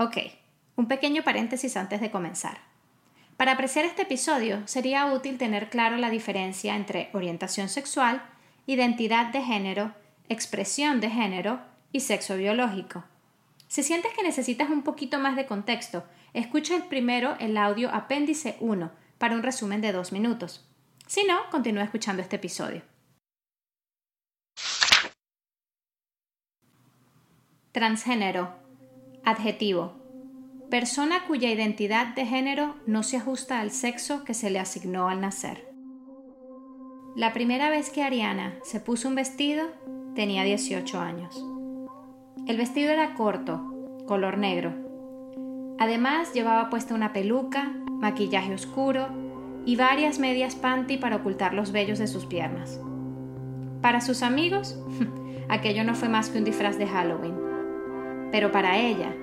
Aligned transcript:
Ok, 0.00 0.16
un 0.76 0.86
pequeño 0.86 1.24
paréntesis 1.24 1.76
antes 1.76 2.00
de 2.00 2.12
comenzar. 2.12 2.58
Para 3.36 3.50
apreciar 3.50 3.84
este 3.84 4.02
episodio 4.02 4.62
sería 4.68 5.06
útil 5.06 5.38
tener 5.38 5.70
claro 5.70 5.96
la 5.96 6.08
diferencia 6.08 6.76
entre 6.76 7.10
orientación 7.12 7.68
sexual, 7.68 8.22
identidad 8.66 9.32
de 9.32 9.42
género, 9.42 9.92
expresión 10.28 11.00
de 11.00 11.10
género 11.10 11.60
y 11.90 11.98
sexo 11.98 12.36
biológico. 12.36 13.02
Si 13.66 13.82
sientes 13.82 14.12
que 14.14 14.22
necesitas 14.22 14.70
un 14.70 14.82
poquito 14.82 15.18
más 15.18 15.34
de 15.34 15.46
contexto, 15.46 16.04
escucha 16.32 16.76
el 16.76 16.84
primero 16.84 17.34
el 17.40 17.56
audio 17.56 17.90
apéndice 17.92 18.56
1 18.60 18.92
para 19.18 19.34
un 19.34 19.42
resumen 19.42 19.80
de 19.80 19.90
dos 19.90 20.12
minutos. 20.12 20.64
Si 21.08 21.24
no, 21.24 21.40
continúa 21.50 21.82
escuchando 21.82 22.22
este 22.22 22.36
episodio. 22.36 22.82
Transgénero. 27.72 28.67
Adjetivo. 29.24 29.92
Persona 30.70 31.24
cuya 31.26 31.50
identidad 31.50 32.14
de 32.14 32.26
género 32.26 32.74
no 32.86 33.02
se 33.02 33.16
ajusta 33.16 33.60
al 33.60 33.70
sexo 33.70 34.24
que 34.24 34.34
se 34.34 34.50
le 34.50 34.58
asignó 34.58 35.08
al 35.08 35.20
nacer. 35.20 35.68
La 37.16 37.32
primera 37.32 37.70
vez 37.70 37.90
que 37.90 38.02
Ariana 38.02 38.54
se 38.62 38.80
puso 38.80 39.08
un 39.08 39.14
vestido 39.14 39.66
tenía 40.14 40.44
18 40.44 41.00
años. 41.00 41.44
El 42.46 42.56
vestido 42.56 42.90
era 42.90 43.14
corto, 43.14 44.04
color 44.06 44.38
negro. 44.38 44.72
Además 45.78 46.32
llevaba 46.32 46.70
puesta 46.70 46.94
una 46.94 47.12
peluca, 47.12 47.72
maquillaje 47.90 48.54
oscuro 48.54 49.08
y 49.64 49.76
varias 49.76 50.18
medias 50.18 50.54
panty 50.54 50.96
para 50.96 51.16
ocultar 51.16 51.54
los 51.54 51.72
vellos 51.72 51.98
de 51.98 52.06
sus 52.06 52.26
piernas. 52.26 52.80
Para 53.82 54.00
sus 54.00 54.22
amigos, 54.22 54.78
aquello 55.48 55.84
no 55.84 55.94
fue 55.94 56.08
más 56.08 56.30
que 56.30 56.38
un 56.38 56.44
disfraz 56.44 56.78
de 56.78 56.86
Halloween. 56.86 57.47
Pero 58.30 58.52
para 58.52 58.78
ella, 58.78 59.14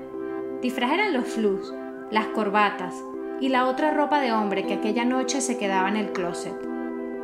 Disfraz 0.61 0.93
eran 0.93 1.13
los 1.13 1.27
flus, 1.27 1.73
las 2.09 2.27
corbatas 2.27 2.95
y 3.39 3.49
la 3.49 3.67
otra 3.67 3.91
ropa 3.91 4.19
de 4.19 4.31
hombre 4.31 4.65
que 4.65 4.75
aquella 4.75 5.05
noche 5.05 5.41
se 5.41 5.57
quedaba 5.57 5.89
en 5.89 5.97
el 5.97 6.11
closet, 6.11 6.55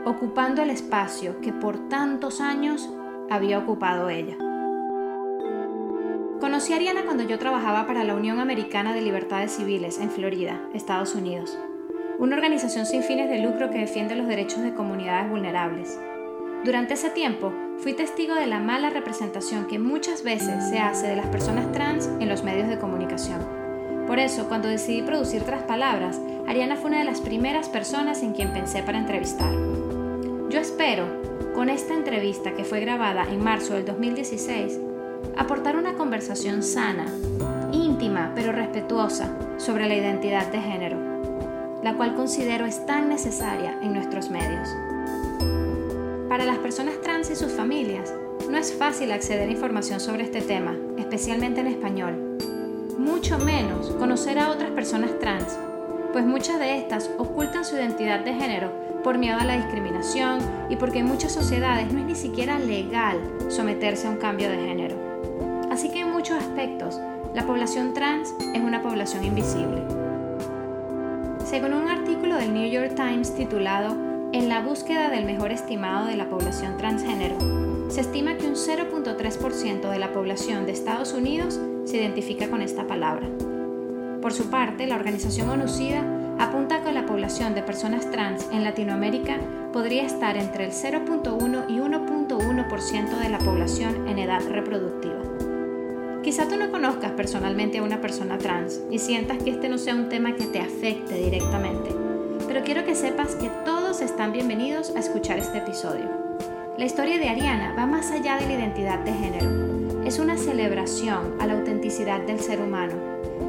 ocupando 0.06 0.62
el 0.62 0.70
espacio 0.70 1.40
que 1.42 1.54
por 1.54 1.90
tantos 1.90 2.42
años 2.42 2.90
había 3.30 3.58
ocupado 3.58 4.10
ella. 4.10 4.38
Conocí 6.40 6.74
a 6.74 6.76
Ariana 6.76 7.04
cuando 7.04 7.24
yo 7.24 7.40
trabajaba 7.40 7.88
para 7.88 8.04
la 8.04 8.16
Unión 8.16 8.40
Americana 8.40 8.94
de 8.94 9.02
Libertades 9.02 9.52
Civiles 9.52 10.00
en 10.00 10.10
Florida, 10.10 10.62
Estados 10.74 11.16
Unidos, 11.16 11.58
una 12.20 12.36
organización 12.36 12.86
sin 12.86 13.04
fines 13.04 13.30
de 13.30 13.40
lucro 13.40 13.70
que 13.70 13.80
defiende 13.80 14.16
los 14.16 14.28
derechos 14.28 14.62
de 14.62 14.74
comunidades 14.74 15.30
vulnerables. 15.30 16.00
Durante 16.64 16.94
ese 16.94 17.10
tiempo 17.10 17.52
fui 17.80 17.94
testigo 17.94 18.36
de 18.36 18.46
la 18.46 18.60
mala 18.60 18.92
representación 18.92 19.66
que 19.66 19.80
muchas 19.80 20.22
veces 20.22 20.70
se 20.70 20.78
hace 20.78 21.08
de 21.08 21.16
las 21.16 21.26
personas 21.26 21.72
trans 21.72 22.08
en 22.20 22.30
los 22.30 22.44
medios 22.44 22.68
de 22.68 22.78
comunicación. 22.78 23.40
Por 24.06 24.20
eso, 24.20 24.48
cuando 24.48 24.68
decidí 24.68 25.02
producir 25.02 25.42
Tras 25.42 25.64
Palabras, 25.64 26.22
Ariana 26.48 26.76
fue 26.76 26.92
una 26.92 27.00
de 27.00 27.06
las 27.06 27.20
primeras 27.20 27.68
personas 27.68 28.22
en 28.22 28.34
quien 28.34 28.54
pensé 28.54 28.84
para 28.84 29.00
entrevistar. 29.00 29.52
Yo 30.52 30.60
espero, 30.60 31.08
con 31.56 31.68
esta 31.68 31.96
entrevista 31.96 32.54
que 32.54 32.64
fue 32.64 32.80
grabada 32.80 33.24
en 33.24 33.44
marzo 33.44 33.74
del 33.74 33.86
2016, 33.86 34.80
aportar 35.38 35.76
una 35.76 35.94
conversación 35.94 36.62
sana, 36.62 37.08
íntima 37.72 38.34
pero 38.36 38.52
respetuosa 38.52 39.36
sobre 39.58 39.88
la 39.88 39.96
identidad 39.96 40.52
de 40.52 40.62
género, 40.62 40.98
la 41.82 41.96
cual 41.96 42.14
considero 42.14 42.68
es 42.68 42.86
tan 42.86 43.10
necesaria 43.10 43.80
en 43.82 43.94
nuestros 43.94 44.30
medios. 44.30 44.70
Para 46.32 46.46
las 46.46 46.60
personas 46.60 47.02
trans 47.02 47.30
y 47.30 47.36
sus 47.36 47.52
familias, 47.52 48.14
no 48.50 48.58
es 48.58 48.74
fácil 48.74 49.12
acceder 49.12 49.50
a 49.50 49.52
información 49.52 50.00
sobre 50.00 50.24
este 50.24 50.40
tema, 50.40 50.78
especialmente 50.98 51.60
en 51.60 51.68
español. 51.68 52.38
Mucho 52.98 53.38
menos 53.38 53.90
conocer 54.00 54.40
a 54.40 54.50
otras 54.50 54.72
personas 54.72 55.20
trans, 55.20 55.60
pues 56.14 56.26
muchas 56.26 56.58
de 56.58 56.78
estas 56.78 57.10
ocultan 57.18 57.66
su 57.66 57.76
identidad 57.76 58.22
de 58.22 58.34
género 58.34 58.72
por 59.04 59.18
miedo 59.18 59.40
a 59.42 59.44
la 59.44 59.58
discriminación 59.58 60.40
y 60.70 60.78
porque 60.78 61.00
en 61.00 61.08
muchas 61.08 61.34
sociedades 61.34 61.92
no 61.92 62.00
es 62.00 62.06
ni 62.06 62.16
siquiera 62.16 62.58
legal 62.60 63.20
someterse 63.50 64.08
a 64.08 64.12
un 64.12 64.18
cambio 64.18 64.50
de 64.50 64.56
género. 64.56 64.96
Así 65.70 65.92
que 65.92 66.00
en 66.00 66.14
muchos 66.14 66.38
aspectos, 66.38 66.98
la 67.36 67.46
población 67.46 67.94
trans 67.94 68.34
es 68.54 68.62
una 68.62 68.82
población 68.82 69.26
invisible. 69.26 69.82
Según 71.44 71.74
un 71.74 71.90
artículo 71.90 72.38
del 72.38 72.54
New 72.54 72.72
York 72.72 72.96
Times 72.96 73.36
titulado 73.36 74.11
en 74.34 74.48
la 74.48 74.62
búsqueda 74.62 75.10
del 75.10 75.26
mejor 75.26 75.52
estimado 75.52 76.08
de 76.08 76.16
la 76.16 76.30
población 76.30 76.78
transgénero, 76.78 77.36
se 77.90 78.02
estima 78.02 78.38
que 78.38 78.48
un 78.48 78.56
0.3% 78.56 79.90
de 79.90 80.00
la 80.00 80.14
población 80.14 80.66
de 80.66 80.72
Estados 80.72 81.14
Unidos 81.14 81.60
se 81.84 81.98
identifica 81.98 82.50
con 82.50 82.62
esta 82.62 82.88
palabra. 82.88 83.28
Por 84.22 84.32
su 84.32 84.50
parte, 84.50 84.88
la 84.88 84.96
organización 84.96 85.50
ONUCIDA 85.50 86.04
apunta 86.40 86.82
que 86.82 86.94
la 86.94 87.06
población 87.06 87.54
de 87.54 87.64
personas 87.64 88.10
trans 88.10 88.48
en 88.54 88.64
Latinoamérica 88.64 89.38
podría 89.74 90.04
estar 90.04 90.38
entre 90.38 90.66
el 90.66 90.72
0.1 90.72 91.66
y 91.68 91.80
1.1% 91.80 93.20
de 93.20 93.30
la 93.30 93.40
población 93.40 94.08
en 94.08 94.18
edad 94.18 94.42
reproductiva. 94.48 95.20
Quizá 96.24 96.48
tú 96.48 96.56
no 96.56 96.72
conozcas 96.72 97.12
personalmente 97.12 97.80
a 97.80 97.84
una 97.84 98.00
persona 98.00 98.38
trans 98.38 98.80
y 98.90 99.00
sientas 99.00 99.44
que 99.44 99.50
este 99.50 99.68
no 99.68 99.78
sea 99.78 99.96
un 99.96 100.08
tema 100.08 100.36
que 100.36 100.46
te 100.46 100.60
afecte 100.60 101.16
directamente 101.16 101.90
pero 102.52 102.66
quiero 102.66 102.84
que 102.84 102.96
sepas 102.96 103.36
que 103.36 103.50
están 104.00 104.32
bienvenidos 104.32 104.96
a 104.96 105.00
escuchar 105.00 105.38
este 105.38 105.58
episodio. 105.58 106.10
La 106.78 106.86
historia 106.86 107.20
de 107.20 107.28
Ariana 107.28 107.76
va 107.78 107.86
más 107.86 108.10
allá 108.10 108.38
de 108.38 108.46
la 108.46 108.54
identidad 108.54 109.00
de 109.00 109.12
género. 109.12 110.06
Es 110.06 110.18
una 110.18 110.38
celebración 110.38 111.36
a 111.42 111.46
la 111.46 111.56
autenticidad 111.56 112.22
del 112.22 112.40
ser 112.40 112.62
humano, 112.62 112.94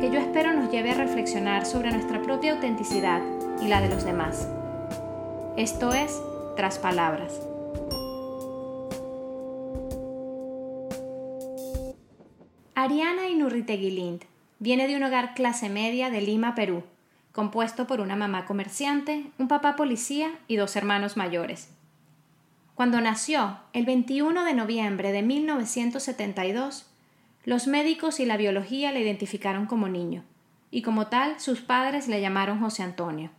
que 0.00 0.10
yo 0.10 0.18
espero 0.18 0.52
nos 0.52 0.72
lleve 0.72 0.90
a 0.90 0.94
reflexionar 0.94 1.64
sobre 1.64 1.92
nuestra 1.92 2.20
propia 2.22 2.54
autenticidad 2.54 3.22
y 3.62 3.68
la 3.68 3.80
de 3.80 3.88
los 3.88 4.04
demás. 4.04 4.48
Esto 5.56 5.92
es 5.92 6.20
Tras 6.56 6.80
Palabras. 6.80 7.40
Ariana 12.74 13.28
Inurriteguilind 13.28 14.22
viene 14.58 14.88
de 14.88 14.96
un 14.96 15.04
hogar 15.04 15.34
clase 15.34 15.68
media 15.68 16.10
de 16.10 16.20
Lima, 16.20 16.56
Perú 16.56 16.82
compuesto 17.32 17.86
por 17.86 18.00
una 18.00 18.14
mamá 18.14 18.44
comerciante, 18.44 19.26
un 19.38 19.48
papá 19.48 19.74
policía 19.74 20.38
y 20.48 20.56
dos 20.56 20.76
hermanos 20.76 21.16
mayores. 21.16 21.70
Cuando 22.74 23.00
nació, 23.00 23.58
el 23.72 23.84
21 23.84 24.44
de 24.44 24.54
noviembre 24.54 25.12
de 25.12 25.22
1972, 25.22 26.86
los 27.44 27.66
médicos 27.66 28.20
y 28.20 28.26
la 28.26 28.36
biología 28.36 28.92
le 28.92 29.00
identificaron 29.00 29.66
como 29.66 29.88
niño, 29.88 30.24
y 30.70 30.82
como 30.82 31.08
tal 31.08 31.40
sus 31.40 31.60
padres 31.60 32.08
le 32.08 32.20
llamaron 32.20 32.60
José 32.60 32.82
Antonio. 32.82 33.30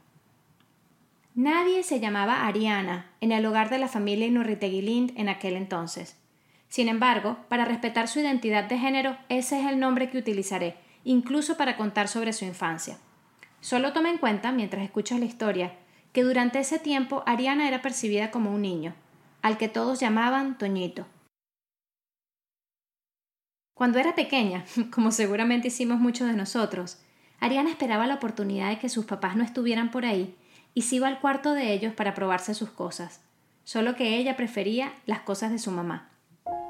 Nadie 1.36 1.82
se 1.82 2.00
llamaba 2.00 2.46
Ariana 2.46 3.08
en 3.22 3.32
el 3.32 3.46
hogar 3.46 3.70
de 3.70 3.80
la 3.80 3.88
familia 3.88 4.28
Inurriteguilind 4.28 5.18
en 5.18 5.30
aquel 5.30 5.56
entonces. 5.56 6.16
Sin 6.70 6.90
embargo, 6.90 7.38
para 7.50 7.66
respetar 7.66 8.08
su 8.08 8.20
identidad 8.20 8.66
de 8.66 8.78
género, 8.78 9.18
ese 9.30 9.60
es 9.60 9.68
el 9.68 9.80
nombre 9.80 10.10
que 10.10 10.20
utilizaré, 10.20 10.76
incluso 11.04 11.58
para 11.58 11.76
contar 11.76 12.08
sobre 12.08 12.34
su 12.34 12.46
infancia. 12.46 12.98
Solo 13.64 13.94
toma 13.94 14.10
en 14.10 14.18
cuenta, 14.18 14.52
mientras 14.52 14.84
escuchas 14.84 15.22
la 15.22 15.26
historia, 15.26 15.72
que 16.12 16.24
durante 16.24 16.60
ese 16.60 16.80
tiempo 16.80 17.24
Ariana 17.26 17.66
era 17.66 17.82
percibida 17.82 18.30
como 18.30 18.54
un 18.54 18.62
niño, 18.62 18.94
al 19.42 19.58
que 19.58 19.70
todos 19.70 20.02
llamaban 20.02 20.58
Toñito. 20.58 21.06
Cuando 23.74 24.00
era 24.00 24.16
pequeña, 24.16 24.66
como 24.94 25.14
seguramente 25.14 25.70
hicimos 25.70 26.02
muchos 26.02 26.28
de 26.28 26.34
nosotros, 26.34 26.98
Ariana 27.40 27.70
esperaba 27.70 28.06
la 28.06 28.16
oportunidad 28.16 28.68
de 28.68 28.80
que 28.80 28.90
sus 28.90 29.06
papás 29.06 29.38
no 29.38 29.46
estuvieran 29.46 29.92
por 29.92 30.04
ahí 30.04 30.36
y 30.74 30.82
se 30.82 30.98
iba 30.98 31.08
al 31.08 31.22
cuarto 31.22 31.54
de 31.54 31.72
ellos 31.72 31.94
para 31.94 32.14
probarse 32.14 32.54
sus 32.54 32.70
cosas, 32.70 33.22
solo 33.64 33.96
que 33.96 34.18
ella 34.18 34.36
prefería 34.36 34.92
las 35.06 35.22
cosas 35.22 35.52
de 35.52 35.60
su 35.60 35.72
mamá. 35.72 36.10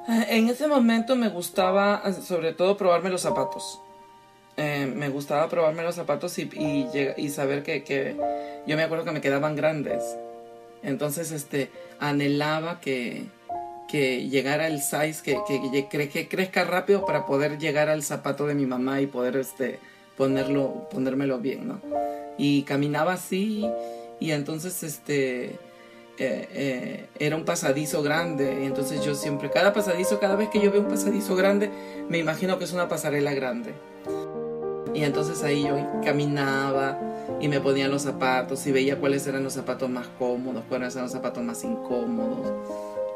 En 0.07 0.47
ese 0.47 0.67
momento 0.67 1.15
me 1.15 1.29
gustaba 1.29 2.03
sobre 2.13 2.53
todo 2.53 2.77
probarme 2.77 3.09
los 3.09 3.21
zapatos. 3.21 3.82
Eh, 4.57 4.91
me 4.93 5.09
gustaba 5.09 5.49
probarme 5.49 5.83
los 5.83 5.95
zapatos 5.95 6.38
y, 6.38 6.50
y, 7.17 7.29
saber 7.29 7.63
que, 7.63 8.15
yo 8.67 8.77
me 8.77 8.83
acuerdo 8.83 9.05
que 9.05 9.11
me 9.11 9.21
quedaban 9.21 9.55
grandes. 9.55 10.03
Entonces, 10.83 11.31
este, 11.31 11.69
anhelaba 12.00 12.79
que, 12.79 13.25
que 13.88 14.27
llegara 14.27 14.67
el 14.67 14.81
size, 14.81 15.23
que, 15.23 15.39
que, 15.47 16.09
que, 16.09 16.27
crezca 16.27 16.63
rápido 16.65 17.05
para 17.05 17.25
poder 17.25 17.57
llegar 17.57 17.89
al 17.89 18.03
zapato 18.03 18.45
de 18.45 18.53
mi 18.53 18.65
mamá 18.65 19.01
y 19.01 19.07
poder 19.07 19.38
este, 19.38 19.79
ponerlo, 20.17 20.88
ponérmelo 20.91 21.39
bien, 21.39 21.67
¿no? 21.67 21.81
Y 22.38 22.63
caminaba 22.63 23.13
así 23.13 23.65
y 24.19 24.31
entonces 24.31 24.83
este, 24.83 25.45
eh, 25.45 25.57
eh, 26.17 27.06
era 27.19 27.35
un 27.35 27.45
pasadizo 27.45 28.03
grande 28.03 28.59
y 28.61 28.65
entonces 28.65 29.03
yo 29.03 29.15
siempre, 29.15 29.49
cada 29.49 29.73
pasadizo, 29.73 30.19
cada 30.19 30.35
vez 30.35 30.49
que 30.49 30.59
yo 30.59 30.71
veo 30.71 30.81
un 30.81 30.88
pasadizo 30.88 31.35
grande, 31.35 31.69
me 32.09 32.19
imagino 32.19 32.57
que 32.57 32.65
es 32.65 32.73
una 32.73 32.88
pasarela 32.88 33.33
grande. 33.33 33.73
Y 34.94 35.04
entonces 35.04 35.44
ahí 35.44 35.63
yo 35.63 35.75
caminaba 36.04 37.00
y 37.40 37.48
me 37.48 37.60
ponía 37.60 37.88
los 37.88 38.04
zapatos 38.04 38.66
y 38.68 38.72
veía 38.72 39.00
cuáles 39.00 39.25
eran 39.28 39.44
los 39.44 39.54
zapatos 39.54 39.90
más 39.90 40.07
cómodos, 40.19 40.63
cuáles 40.69 40.94
eran 40.94 41.06
los 41.06 41.12
zapatos 41.12 41.44
más 41.44 41.63
incómodos. 41.63 42.51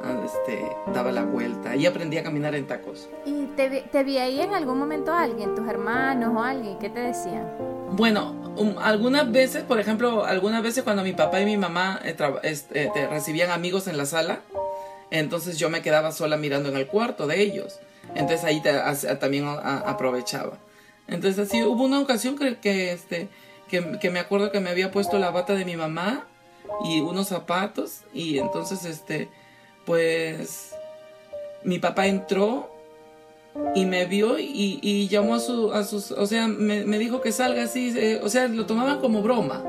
ah, 0.03 0.15
este, 0.25 0.65
daba 0.93 1.11
la 1.11 1.23
vuelta 1.23 1.75
y 1.75 1.85
aprendí 1.85 2.17
a 2.17 2.23
caminar 2.23 2.55
en 2.55 2.67
tacos. 2.67 3.09
¿Y 3.25 3.45
te, 3.55 3.81
te 3.91 4.03
vi 4.03 4.17
ahí 4.17 4.39
en 4.39 4.53
algún 4.53 4.79
momento 4.79 5.13
alguien, 5.13 5.55
tus 5.55 5.67
hermanos 5.67 6.33
o 6.35 6.41
alguien? 6.41 6.77
¿Qué 6.79 6.89
te 6.89 6.99
decían? 6.99 7.47
Bueno, 7.91 8.53
um, 8.57 8.77
algunas 8.79 9.31
veces, 9.31 9.63
por 9.63 9.79
ejemplo, 9.79 10.25
algunas 10.25 10.61
veces 10.63 10.83
cuando 10.83 11.03
mi 11.03 11.13
papá 11.13 11.41
y 11.41 11.45
mi 11.45 11.57
mamá 11.57 11.99
eh, 12.03 12.15
este, 12.43 13.07
recibían 13.07 13.51
amigos 13.51 13.87
en 13.87 13.97
la 13.97 14.05
sala, 14.05 14.41
entonces 15.09 15.57
yo 15.57 15.69
me 15.69 15.81
quedaba 15.81 16.11
sola 16.11 16.37
mirando 16.37 16.69
en 16.69 16.75
el 16.75 16.87
cuarto 16.87 17.27
de 17.27 17.41
ellos. 17.41 17.79
Entonces 18.15 18.43
ahí 18.45 18.61
también 19.19 19.45
aprovechaba. 19.45 20.57
Entonces 21.07 21.47
así 21.47 21.63
hubo 21.63 21.83
una 21.83 21.99
ocasión 21.99 22.37
que, 22.37 22.57
que, 22.57 22.91
este, 22.91 23.29
que, 23.69 23.97
que, 23.99 24.09
me 24.09 24.19
acuerdo 24.19 24.51
que 24.51 24.59
me 24.59 24.69
había 24.69 24.91
puesto 24.91 25.19
la 25.19 25.31
bata 25.31 25.53
de 25.53 25.65
mi 25.65 25.75
mamá 25.75 26.27
y 26.83 26.99
unos 26.99 27.27
zapatos 27.29 28.01
y 28.13 28.39
entonces 28.39 28.83
este 28.85 29.29
pues 29.85 30.75
mi 31.63 31.79
papá 31.79 32.07
entró 32.07 32.69
y 33.73 33.85
me 33.85 34.05
vio 34.05 34.37
y, 34.37 34.79
y 34.81 35.07
llamó 35.07 35.35
a, 35.35 35.39
su, 35.39 35.71
a 35.71 35.83
sus, 35.83 36.11
o 36.11 36.25
sea, 36.27 36.47
me, 36.47 36.83
me 36.83 36.99
dijo 36.99 37.21
que 37.21 37.31
salga 37.31 37.63
así, 37.63 37.93
eh, 37.97 38.19
o 38.23 38.29
sea, 38.29 38.47
lo 38.47 38.65
tomaban 38.65 38.99
como 38.99 39.21
broma, 39.21 39.63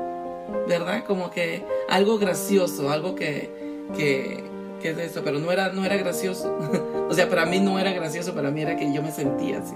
¿verdad? 0.67 1.03
Como 1.05 1.31
que 1.31 1.63
algo 1.89 2.19
gracioso, 2.19 2.91
algo 2.91 3.15
que, 3.15 3.49
que, 3.95 4.43
que 4.81 4.91
es 4.91 4.97
eso, 4.97 5.21
pero 5.23 5.39
no 5.39 5.51
era, 5.51 5.69
no 5.69 5.83
era 5.85 5.97
gracioso. 5.97 6.55
o 7.09 7.13
sea, 7.13 7.29
para 7.29 7.45
mí 7.45 7.59
no 7.59 7.79
era 7.79 7.91
gracioso, 7.91 8.33
para 8.35 8.51
mí 8.51 8.61
era 8.61 8.77
que 8.77 8.93
yo 8.93 9.01
me 9.01 9.11
sentía 9.11 9.59
así. 9.59 9.75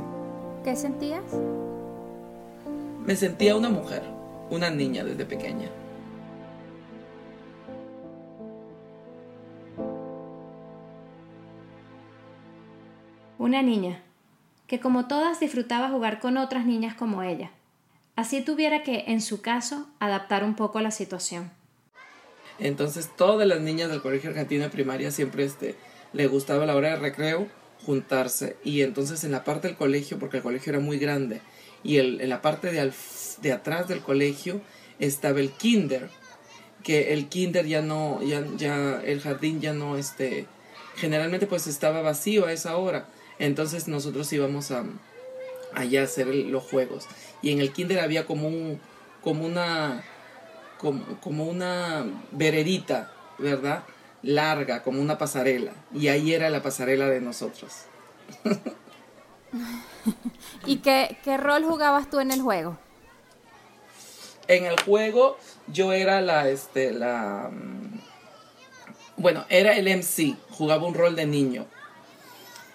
¿Qué 0.64 0.78
sentías? 0.78 1.24
Me 3.06 3.18
sentía 3.18 3.58
una 3.58 3.68
mujer, 3.68 4.02
una 4.50 4.70
niña 4.70 5.04
desde 5.04 5.26
pequeña. 5.26 5.68
Una 13.38 13.62
niña, 13.62 14.02
que 14.68 14.80
como 14.80 15.10
todas 15.10 15.42
disfrutaba 15.42 15.90
jugar 15.90 16.22
con 16.22 16.38
otras 16.38 16.66
niñas 16.66 16.96
como 16.96 17.24
ella. 17.24 17.52
Así 18.16 18.42
tuviera 18.42 18.84
que, 18.84 19.04
en 19.08 19.20
su 19.20 19.42
caso, 19.42 19.88
adaptar 20.00 20.46
un 20.46 20.56
poco 20.56 20.80
a 20.80 20.82
la 20.82 20.92
situación. 20.92 21.52
Entonces 22.58 23.10
todas 23.18 23.46
las 23.46 23.60
niñas 23.60 23.90
del 23.90 24.02
colegio 24.02 24.30
argentino 24.30 24.64
de 24.64 24.70
primaria 24.70 25.12
siempre 25.12 25.44
este, 25.44 25.76
le 26.14 26.28
gustaba 26.28 26.66
la 26.66 26.76
hora 26.78 26.92
de 26.92 26.96
recreo 26.98 27.63
juntarse. 27.86 28.58
Y 28.64 28.82
entonces 28.82 29.24
en 29.24 29.32
la 29.32 29.44
parte 29.44 29.68
del 29.68 29.78
colegio, 29.78 30.20
porque 30.20 30.38
el 30.38 30.44
colegio 30.44 30.72
era 30.72 30.80
muy 30.80 30.98
grande, 30.98 31.42
y 31.84 31.98
el, 31.98 32.22
en 32.22 32.30
la 32.30 32.42
parte 32.42 32.72
de, 32.72 32.92
de 33.42 33.52
atrás 33.52 33.88
del 33.88 34.02
colegio 34.02 34.62
estaba 35.00 35.40
el 35.40 35.52
kinder, 35.52 36.10
que 36.84 37.14
el 37.14 37.30
kinder 37.30 37.66
ya 37.66 37.82
no, 37.82 38.22
ya, 38.24 38.46
ya 38.58 39.02
el 39.04 39.22
jardín 39.22 39.62
ya 39.62 39.74
no, 39.74 39.98
este, 39.98 40.46
generalmente 40.96 41.48
pues 41.48 41.68
estaba 41.68 42.02
vacío 42.02 42.46
a 42.46 42.54
esa 42.54 42.78
hora, 42.78 43.08
entonces 43.40 43.88
nosotros 43.88 44.32
íbamos 44.34 44.72
a 44.72 44.86
allá 45.74 46.02
a 46.02 46.04
hacer 46.04 46.28
los 46.28 46.64
juegos, 46.64 47.08
y 47.42 47.52
en 47.52 47.60
el 47.60 47.72
kinder 47.72 48.00
había 48.00 48.26
como 48.26 48.48
un, 48.48 48.80
como 49.22 49.46
una 49.46 50.04
como, 51.22 51.46
una 51.46 52.06
vererita, 52.32 53.12
¿verdad? 53.38 53.84
Larga, 54.24 54.82
como 54.82 55.02
una 55.02 55.18
pasarela. 55.18 55.74
Y 55.94 56.08
ahí 56.08 56.34
era 56.34 56.50
la 56.50 56.64
pasarela 56.64 57.10
de 57.10 57.22
nosotros. 57.22 57.74
¿Y 60.66 60.78
qué, 60.78 61.18
qué 61.24 61.38
rol 61.38 61.64
jugabas 61.64 62.10
tú 62.10 62.20
en 62.20 62.32
el 62.32 62.42
juego? 62.42 62.78
En 64.48 64.66
el 64.66 64.80
juego 64.82 65.38
yo 65.68 65.94
era 65.94 66.22
la, 66.22 66.50
este, 66.50 66.92
la, 66.92 67.50
mm, 67.52 68.00
bueno, 69.18 69.46
era 69.50 69.78
el 69.78 69.88
MC, 69.88 70.36
jugaba 70.50 70.86
un 70.86 70.94
rol 70.94 71.16
de 71.16 71.26
niño. 71.26 71.66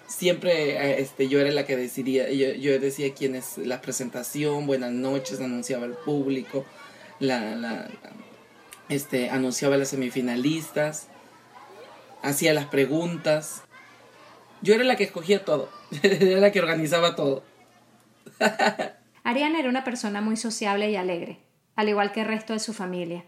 Siempre 0.07 0.71
eh, 0.71 1.01
este, 1.01 1.27
yo 1.27 1.39
era 1.39 1.51
la 1.51 1.65
que 1.65 1.77
decidía, 1.77 2.31
yo, 2.31 2.53
yo 2.53 2.79
decía 2.79 3.13
quién 3.13 3.35
es 3.35 3.57
la 3.57 3.81
presentación, 3.81 4.65
buenas 4.65 4.91
noches, 4.91 5.39
anunciaba 5.39 5.85
al 5.85 5.93
público, 5.93 6.65
la, 7.19 7.55
la, 7.55 7.87
este, 8.89 9.29
anunciaba 9.29 9.77
las 9.77 9.89
semifinalistas, 9.89 11.07
hacía 12.21 12.53
las 12.53 12.65
preguntas. 12.65 13.63
Yo 14.61 14.73
era 14.73 14.83
la 14.83 14.95
que 14.95 15.05
escogía 15.05 15.45
todo, 15.45 15.69
era 16.03 16.39
la 16.39 16.51
que 16.51 16.59
organizaba 16.59 17.15
todo. 17.15 17.43
Ariana 19.23 19.59
era 19.59 19.69
una 19.69 19.83
persona 19.83 20.21
muy 20.21 20.37
sociable 20.37 20.89
y 20.89 20.95
alegre, 20.95 21.39
al 21.75 21.89
igual 21.89 22.11
que 22.11 22.21
el 22.21 22.27
resto 22.27 22.53
de 22.53 22.59
su 22.59 22.73
familia, 22.73 23.25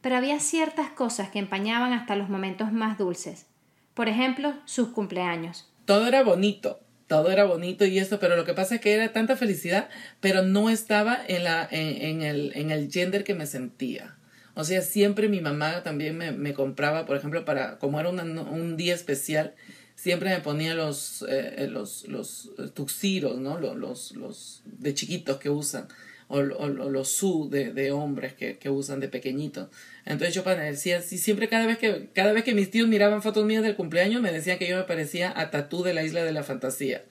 pero 0.00 0.16
había 0.16 0.40
ciertas 0.40 0.90
cosas 0.90 1.30
que 1.30 1.38
empañaban 1.38 1.92
hasta 1.92 2.16
los 2.16 2.28
momentos 2.28 2.72
más 2.72 2.98
dulces. 2.98 3.46
Por 3.94 4.08
ejemplo, 4.08 4.54
sus 4.64 4.88
cumpleaños. 4.88 5.70
Todo 5.84 6.08
era 6.08 6.22
bonito, 6.22 6.80
todo 7.06 7.30
era 7.30 7.44
bonito 7.44 7.84
y 7.84 7.98
eso, 7.98 8.18
pero 8.18 8.36
lo 8.36 8.44
que 8.44 8.54
pasa 8.54 8.76
es 8.76 8.80
que 8.80 8.94
era 8.94 9.12
tanta 9.12 9.36
felicidad, 9.36 9.88
pero 10.20 10.42
no 10.42 10.70
estaba 10.70 11.18
en, 11.26 11.44
la, 11.44 11.68
en, 11.70 12.22
el, 12.22 12.52
en 12.54 12.70
el 12.70 12.90
gender 12.90 13.24
que 13.24 13.34
me 13.34 13.46
sentía. 13.46 14.16
O 14.54 14.64
sea, 14.64 14.82
siempre 14.82 15.28
mi 15.28 15.40
mamá 15.40 15.82
también 15.82 16.16
me, 16.16 16.32
me 16.32 16.54
compraba, 16.54 17.06
por 17.06 17.16
ejemplo, 17.16 17.44
para, 17.44 17.78
como 17.78 17.98
era 18.00 18.08
un 18.10 18.76
día 18.76 18.94
especial, 18.94 19.54
siempre 19.96 20.30
me 20.30 20.40
ponía 20.40 20.74
los, 20.74 21.24
eh, 21.28 21.66
los, 21.70 22.06
los 22.08 22.50
tuxiros, 22.74 23.38
¿no? 23.38 23.58
Los, 23.58 23.76
los, 23.76 24.16
los 24.16 24.62
de 24.64 24.94
chiquitos 24.94 25.38
que 25.38 25.50
usan 25.50 25.88
o, 26.28 26.42
los 26.42 27.08
su 27.08 27.48
de, 27.50 27.72
de 27.72 27.92
hombres 27.92 28.34
que, 28.34 28.58
que, 28.58 28.70
usan 28.70 29.00
de 29.00 29.08
pequeñitos. 29.08 29.68
Entonces 30.04 30.34
yo 30.34 30.42
decía, 30.42 31.02
sí, 31.02 31.18
siempre 31.18 31.48
cada 31.48 31.66
vez 31.66 31.78
que, 31.78 32.08
cada 32.12 32.32
vez 32.32 32.44
que 32.44 32.54
mis 32.54 32.70
tíos 32.70 32.88
miraban 32.88 33.22
fotos 33.22 33.44
mías 33.44 33.62
del 33.62 33.76
cumpleaños 33.76 34.22
me 34.22 34.32
decían 34.32 34.58
que 34.58 34.68
yo 34.68 34.76
me 34.76 34.84
parecía 34.84 35.32
a 35.38 35.50
Tatú 35.50 35.82
de 35.82 35.94
la 35.94 36.02
isla 36.02 36.24
de 36.24 36.32
la 36.32 36.42
fantasía. 36.42 37.04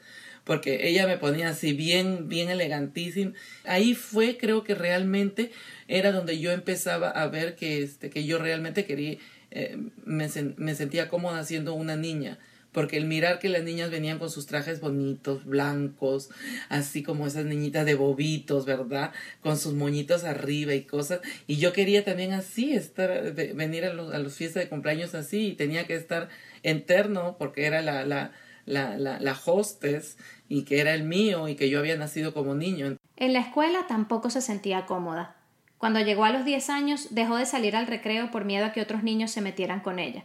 Porque 0.44 0.88
ella 0.88 1.08
me 1.08 1.18
ponía 1.18 1.50
así 1.50 1.74
bien, 1.74 2.28
bien 2.28 2.50
elegantísima. 2.50 3.34
Ahí 3.64 3.94
fue, 3.96 4.38
creo 4.38 4.64
que 4.64 4.76
realmente 4.76 5.52
era 5.88 6.12
donde 6.12 6.40
yo 6.40 6.52
empezaba 6.52 7.10
a 7.10 7.28
ver 7.28 7.56
que, 7.56 7.82
este, 7.84 8.10
que 8.10 8.26
yo 8.26 8.40
realmente 8.40 8.86
quería, 8.86 9.18
eh, 9.52 9.78
me, 10.06 10.28
me 10.58 10.76
sentía 10.76 11.08
cómoda 11.08 11.44
siendo 11.44 11.74
una 11.74 11.96
niña 11.96 12.40
porque 12.74 12.98
el 12.98 13.06
mirar 13.06 13.40
que 13.40 13.50
las 13.50 13.64
niñas 13.64 13.92
venían 13.92 14.20
con 14.20 14.30
sus 14.30 14.48
trajes 14.48 14.82
bonitos, 14.82 15.46
blancos, 15.46 16.30
así 16.70 17.04
como 17.04 17.28
esas 17.28 17.46
niñitas 17.46 17.86
de 17.86 17.94
bobitos, 17.94 18.66
¿verdad? 18.66 19.12
Con 19.42 19.58
sus 19.58 19.76
moñitos 19.76 20.24
arriba 20.24 20.74
y 20.74 20.82
cosas. 20.82 21.22
Y 21.48 21.58
yo 21.58 21.72
quería 21.72 22.04
también 22.04 22.34
así, 22.34 22.74
estar, 22.74 23.34
venir 23.34 23.86
a 23.86 23.94
los, 23.94 24.14
a 24.14 24.18
los 24.18 24.34
fiestas 24.36 24.64
de 24.64 24.70
cumpleaños 24.70 25.14
así, 25.14 25.50
y 25.50 25.54
tenía 25.54 25.86
que 25.86 25.96
estar 25.96 26.30
interno, 26.64 27.38
porque 27.38 27.66
era 27.66 27.82
la, 27.82 28.06
la, 28.06 28.34
la, 28.66 28.98
la, 28.98 29.20
la 29.20 29.38
hostess, 29.46 30.18
y 30.48 30.64
que 30.64 30.80
era 30.80 30.94
el 30.94 31.04
mío, 31.04 31.48
y 31.48 31.56
que 31.56 31.70
yo 31.70 31.80
había 31.80 31.98
nacido 31.98 32.34
como 32.34 32.56
niño. 32.56 32.98
En 33.16 33.34
la 33.34 33.40
escuela 33.40 33.88
tampoco 33.88 34.30
se 34.30 34.42
sentía 34.42 34.86
cómoda. 34.86 35.36
Cuando 35.78 36.00
llegó 36.00 36.26
a 36.26 36.32
los 36.32 36.46
10 36.46 36.70
años, 36.70 37.08
dejó 37.12 37.36
de 37.36 37.46
salir 37.46 37.76
al 37.76 37.88
recreo 37.88 38.32
por 38.32 38.46
miedo 38.46 38.66
a 38.66 38.72
que 38.72 38.82
otros 38.82 39.04
niños 39.04 39.32
se 39.32 39.42
metieran 39.42 39.82
con 39.82 40.00
ella. 40.00 40.24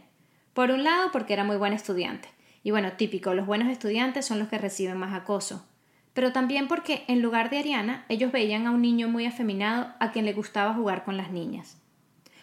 Por 0.53 0.71
un 0.71 0.83
lado, 0.83 1.11
porque 1.11 1.33
era 1.33 1.43
muy 1.43 1.57
buena 1.57 1.75
estudiante 1.75 2.29
y 2.63 2.71
bueno, 2.71 2.93
típico, 2.93 3.33
los 3.33 3.45
buenos 3.45 3.69
estudiantes 3.69 4.25
son 4.25 4.39
los 4.39 4.47
que 4.47 4.57
reciben 4.57 4.97
más 4.97 5.13
acoso. 5.13 5.65
Pero 6.13 6.33
también 6.33 6.67
porque, 6.67 7.03
en 7.07 7.21
lugar 7.21 7.49
de 7.49 7.59
Ariana, 7.59 8.05
ellos 8.09 8.31
veían 8.31 8.67
a 8.67 8.71
un 8.71 8.81
niño 8.81 9.07
muy 9.07 9.25
afeminado 9.25 9.93
a 9.99 10.11
quien 10.11 10.25
le 10.25 10.33
gustaba 10.33 10.73
jugar 10.73 11.05
con 11.05 11.17
las 11.17 11.31
niñas. 11.31 11.77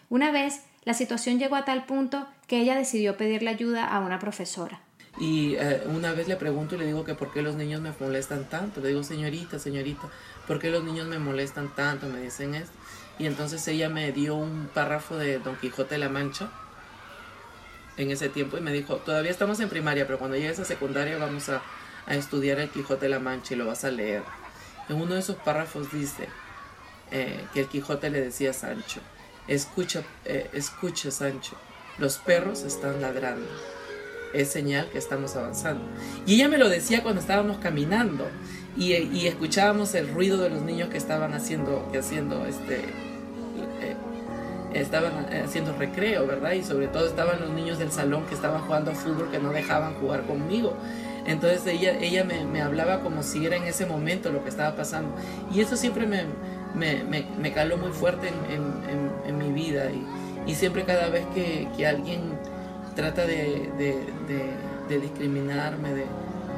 Una 0.08 0.30
vez, 0.30 0.64
la 0.84 0.94
situación 0.94 1.38
llegó 1.38 1.56
a 1.56 1.64
tal 1.64 1.84
punto 1.84 2.26
que 2.46 2.60
ella 2.60 2.76
decidió 2.76 3.16
pedirle 3.16 3.50
ayuda 3.50 3.86
a 3.86 4.00
una 4.00 4.18
profesora. 4.18 4.80
Y 5.18 5.54
eh, 5.54 5.82
una 5.86 6.12
vez 6.12 6.28
le 6.28 6.36
pregunto 6.36 6.74
y 6.74 6.78
le 6.78 6.86
digo 6.86 7.04
que 7.04 7.14
por 7.14 7.32
qué 7.32 7.40
los 7.42 7.54
niños 7.54 7.80
me 7.80 7.92
molestan 7.98 8.44
tanto. 8.48 8.80
Le 8.80 8.88
digo, 8.88 9.02
señorita, 9.02 9.58
señorita, 9.58 10.08
¿por 10.46 10.58
qué 10.58 10.70
los 10.70 10.84
niños 10.84 11.06
me 11.06 11.18
molestan 11.18 11.74
tanto? 11.74 12.06
Me 12.06 12.20
dicen 12.20 12.54
esto. 12.54 12.72
Y 13.18 13.26
entonces 13.26 13.66
ella 13.68 13.88
me 13.88 14.12
dio 14.12 14.34
un 14.34 14.68
párrafo 14.72 15.16
de 15.16 15.38
Don 15.38 15.56
Quijote 15.56 15.94
de 15.94 15.98
la 15.98 16.10
Mancha 16.10 16.50
en 17.96 18.10
ese 18.10 18.28
tiempo 18.28 18.58
y 18.58 18.60
me 18.60 18.72
dijo, 18.72 18.96
todavía 18.96 19.30
estamos 19.30 19.58
en 19.60 19.70
primaria, 19.70 20.06
pero 20.06 20.18
cuando 20.18 20.36
llegues 20.36 20.58
a 20.58 20.64
secundaria 20.64 21.16
vamos 21.16 21.48
a, 21.48 21.62
estudiar 22.08 22.60
el 22.60 22.68
Quijote 22.68 23.06
de 23.06 23.08
la 23.08 23.18
Mancha 23.18 23.54
y 23.54 23.56
lo 23.56 23.66
vas 23.66 23.84
a 23.84 23.90
leer. 23.90 24.22
En 24.88 24.96
uno 25.00 25.14
de 25.14 25.20
esos 25.20 25.36
párrafos 25.36 25.90
dice 25.90 26.28
eh, 27.10 27.44
que 27.52 27.60
el 27.60 27.66
Quijote 27.66 28.10
le 28.10 28.20
decía 28.20 28.50
a 28.50 28.52
Sancho, 28.52 29.00
escucha, 29.48 30.04
eh, 30.24 30.48
escucha 30.52 31.10
Sancho, 31.10 31.56
los 31.98 32.18
perros 32.18 32.62
están 32.62 33.00
ladrando. 33.00 33.48
Es 34.36 34.48
señal 34.48 34.90
que 34.90 34.98
estamos 34.98 35.34
avanzando. 35.34 35.82
Y 36.26 36.34
ella 36.34 36.48
me 36.48 36.58
lo 36.58 36.68
decía 36.68 37.02
cuando 37.02 37.22
estábamos 37.22 37.56
caminando 37.56 38.28
y, 38.76 38.92
escuchábamos 39.26 39.94
el 39.94 40.08
ruido 40.08 40.36
de 40.36 40.50
los 40.50 40.60
niños 40.60 40.90
que 40.90 40.98
estaban 40.98 41.32
haciendo, 41.32 41.90
haciendo 41.98 42.44
este, 42.44 42.82
estaban 44.74 45.32
eh, 45.32 45.42
haciendo 45.46 45.72
recreo, 45.72 46.26
¿verdad? 46.26 46.52
Y 46.52 46.62
sobre 46.62 46.88
todo 46.88 47.06
estaban 47.06 47.40
los 47.40 47.50
niños 47.50 47.78
del 47.78 47.90
salón 47.90 48.26
que 48.26 48.34
estaban 48.34 48.60
jugando 48.62 48.92
fútbol 48.92 49.30
que 49.30 49.38
no 49.38 49.52
dejaban 49.52 49.94
jugar 49.94 50.26
conmigo. 50.26 50.74
Entonces 51.26 51.66
ella, 51.66 51.98
ella 51.98 52.22
me, 52.24 52.44
me 52.44 52.60
hablaba 52.60 53.00
como 53.00 53.22
si 53.22 53.46
era 53.46 53.56
en 53.56 53.64
ese 53.64 53.86
momento 53.86 54.30
lo 54.30 54.42
que 54.42 54.50
estaba 54.50 54.76
pasando. 54.76 55.14
Y 55.50 55.60
eso 55.60 55.78
siempre 55.78 56.06
me, 56.06 56.24
me, 56.74 57.24
me 57.40 57.52
caló 57.54 57.78
muy 57.78 57.90
fuerte 57.90 58.28
en, 58.28 59.38
mi 59.38 59.50
vida. 59.50 59.90
Y, 59.90 60.50
y, 60.50 60.54
siempre 60.54 60.84
cada 60.84 61.08
vez 61.08 61.24
que, 61.34 61.68
que 61.76 61.86
alguien 61.86 62.20
trata 62.96 63.24
de, 63.26 63.70
discriminarme, 64.88 65.90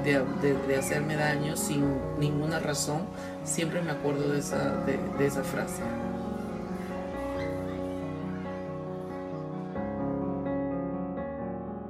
de, 0.05 0.77
hacerme 0.79 1.17
daño 1.17 1.57
sin 1.57 1.85
ninguna 2.19 2.59
razón, 2.61 3.07
siempre 3.45 3.83
me 3.83 3.91
acuerdo 3.91 4.33
de 4.33 4.39
esa, 4.39 4.77
de 4.87 5.27
esa 5.27 5.45
frase. 5.45 5.83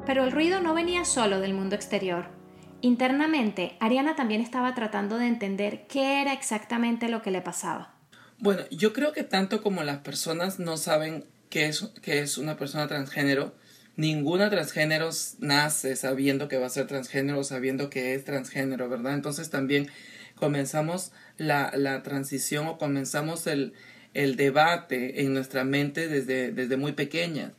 Pero 0.04 0.24
el 0.24 0.32
ruido 0.32 0.60
no 0.60 0.72
venía 0.74 1.04
solo 1.04 1.38
del 1.38 1.52
mundo 1.52 1.76
exterior. 1.76 2.26
Internamente, 2.80 3.76
Ariana 3.78 4.16
también 4.16 4.40
estaba 4.40 4.74
tratando 4.74 5.18
de 5.18 5.26
entender 5.26 5.86
qué 5.86 6.22
era 6.22 6.32
exactamente 6.32 7.08
lo 7.08 7.20
que 7.20 7.30
le 7.30 7.42
pasaba. 7.42 7.94
Bueno, 8.38 8.62
yo 8.70 8.92
creo 8.94 9.12
que 9.12 9.24
tanto 9.24 9.62
como 9.62 9.82
las 9.82 9.98
personas 9.98 10.58
no 10.58 10.78
saben 10.78 11.26
qué 11.50 11.66
es, 11.66 11.82
qué 12.02 12.20
es 12.20 12.38
una 12.38 12.56
persona 12.56 12.86
transgénero, 12.86 13.52
ninguna 13.98 14.48
transgénero 14.48 15.10
nace 15.40 15.94
sabiendo 15.96 16.48
que 16.48 16.56
va 16.56 16.68
a 16.68 16.70
ser 16.70 16.86
transgénero, 16.86 17.44
sabiendo 17.44 17.90
que 17.90 18.14
es 18.14 18.24
transgénero, 18.24 18.88
¿verdad? 18.88 19.12
Entonces 19.12 19.50
también 19.50 19.88
comenzamos 20.36 21.12
la, 21.36 21.72
la 21.76 22.02
transición 22.02 22.66
o 22.68 22.78
comenzamos 22.78 23.46
el, 23.46 23.74
el, 24.14 24.36
debate 24.36 25.22
en 25.22 25.34
nuestra 25.34 25.64
mente 25.64 26.08
desde, 26.08 26.52
desde 26.52 26.76
muy 26.76 26.92
pequeñas. 26.92 27.52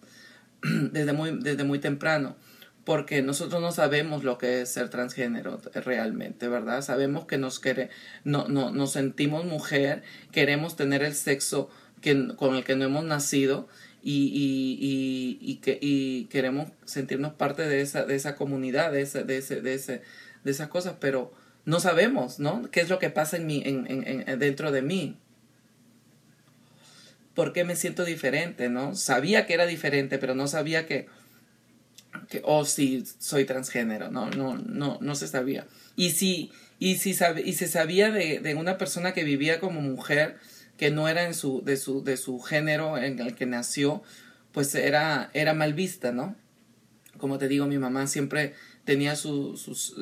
desde 0.92 1.14
muy, 1.14 1.38
desde 1.40 1.64
muy 1.64 1.80
temprano, 1.80 2.36
porque 2.84 3.22
nosotros 3.22 3.62
no 3.62 3.72
sabemos 3.72 4.24
lo 4.24 4.38
que 4.38 4.62
es 4.62 4.70
ser 4.70 4.90
transgénero 4.90 5.62
realmente, 5.74 6.48
¿verdad? 6.48 6.82
Sabemos 6.82 7.26
que 7.26 7.38
nos, 7.38 7.60
quiere, 7.60 7.90
no, 8.24 8.48
no, 8.48 8.72
nos 8.72 8.94
sentimos 8.94 9.46
mujer, 9.46 10.04
queremos 10.32 10.76
tener 10.76 11.04
el 11.04 11.16
sexo 11.16 11.70
que, 12.02 12.36
con 12.36 12.56
el 12.56 12.64
que 12.64 12.76
no 12.76 12.86
hemos 12.86 13.04
nacido 13.04 13.68
y, 14.02 14.32
y, 14.34 15.38
y, 15.42 15.56
que, 15.58 15.78
y 15.82 16.26
queremos 16.26 16.70
sentirnos 16.86 17.34
parte 17.34 17.68
de 17.68 17.82
esa, 17.82 18.06
de 18.06 18.16
esa 18.16 18.36
comunidad, 18.36 18.92
de, 18.92 19.02
ese, 19.02 19.24
de, 19.24 19.38
ese, 19.38 19.62
de, 19.62 19.74
ese, 19.74 20.02
de 20.44 20.52
esas 20.52 20.70
cosas, 20.70 20.96
pero 21.00 21.34
no 21.66 21.80
sabemos, 21.80 22.40
¿no? 22.40 22.70
¿Qué 22.72 22.82
es 22.82 22.90
lo 22.90 23.00
que 23.00 23.10
pasa 23.10 23.38
en 23.38 23.48
mí, 23.48 23.62
en, 23.66 23.86
en, 23.88 24.40
dentro 24.40 24.72
de 24.72 24.82
mí? 24.82 25.18
por 27.40 27.54
qué 27.54 27.64
me 27.64 27.78
siento 27.78 28.04
diferente, 28.04 28.68
¿no? 28.68 28.96
Sabía 28.96 29.46
que 29.46 29.54
era 29.54 29.66
diferente, 29.66 30.18
pero 30.18 30.36
no 30.36 30.50
sabía 30.50 30.86
que, 30.86 31.08
que 32.28 32.42
oh, 32.44 32.66
sí, 32.66 33.06
soy 33.18 33.46
transgénero, 33.46 34.12
¿no? 34.12 34.30
No, 34.32 34.58
no, 34.58 34.98
no 35.00 35.16
se 35.16 35.26
sabía. 35.26 35.66
Y 35.96 36.12
si, 36.12 36.52
y 36.80 36.98
si 36.98 37.14
sabe, 37.14 37.42
y 37.42 37.54
se 37.54 37.70
sabía 37.70 38.12
de, 38.12 38.40
de, 38.40 38.56
una 38.56 38.78
persona 38.78 39.14
que 39.14 39.24
vivía 39.24 39.62
como 39.62 39.80
mujer, 39.80 40.36
que 40.80 40.92
no 40.92 41.10
era 41.10 41.26
en 41.26 41.34
su, 41.34 41.62
de, 41.62 41.76
su, 41.76 42.06
de 42.06 42.16
su 42.16 42.40
género 42.40 42.98
en 42.98 43.20
el 43.20 43.36
que 43.36 43.46
nació, 43.46 44.02
pues 44.54 44.74
era, 44.74 45.30
era 45.34 45.54
mal 45.54 45.74
vista, 45.74 46.14
¿no? 46.14 46.38
Como 47.18 47.38
te 47.38 47.50
digo, 47.50 47.66
mi 47.66 47.78
mamá 47.78 48.08
siempre 48.08 48.54
tenía 48.86 49.18
sus, 49.18 49.62
sus 49.62 49.94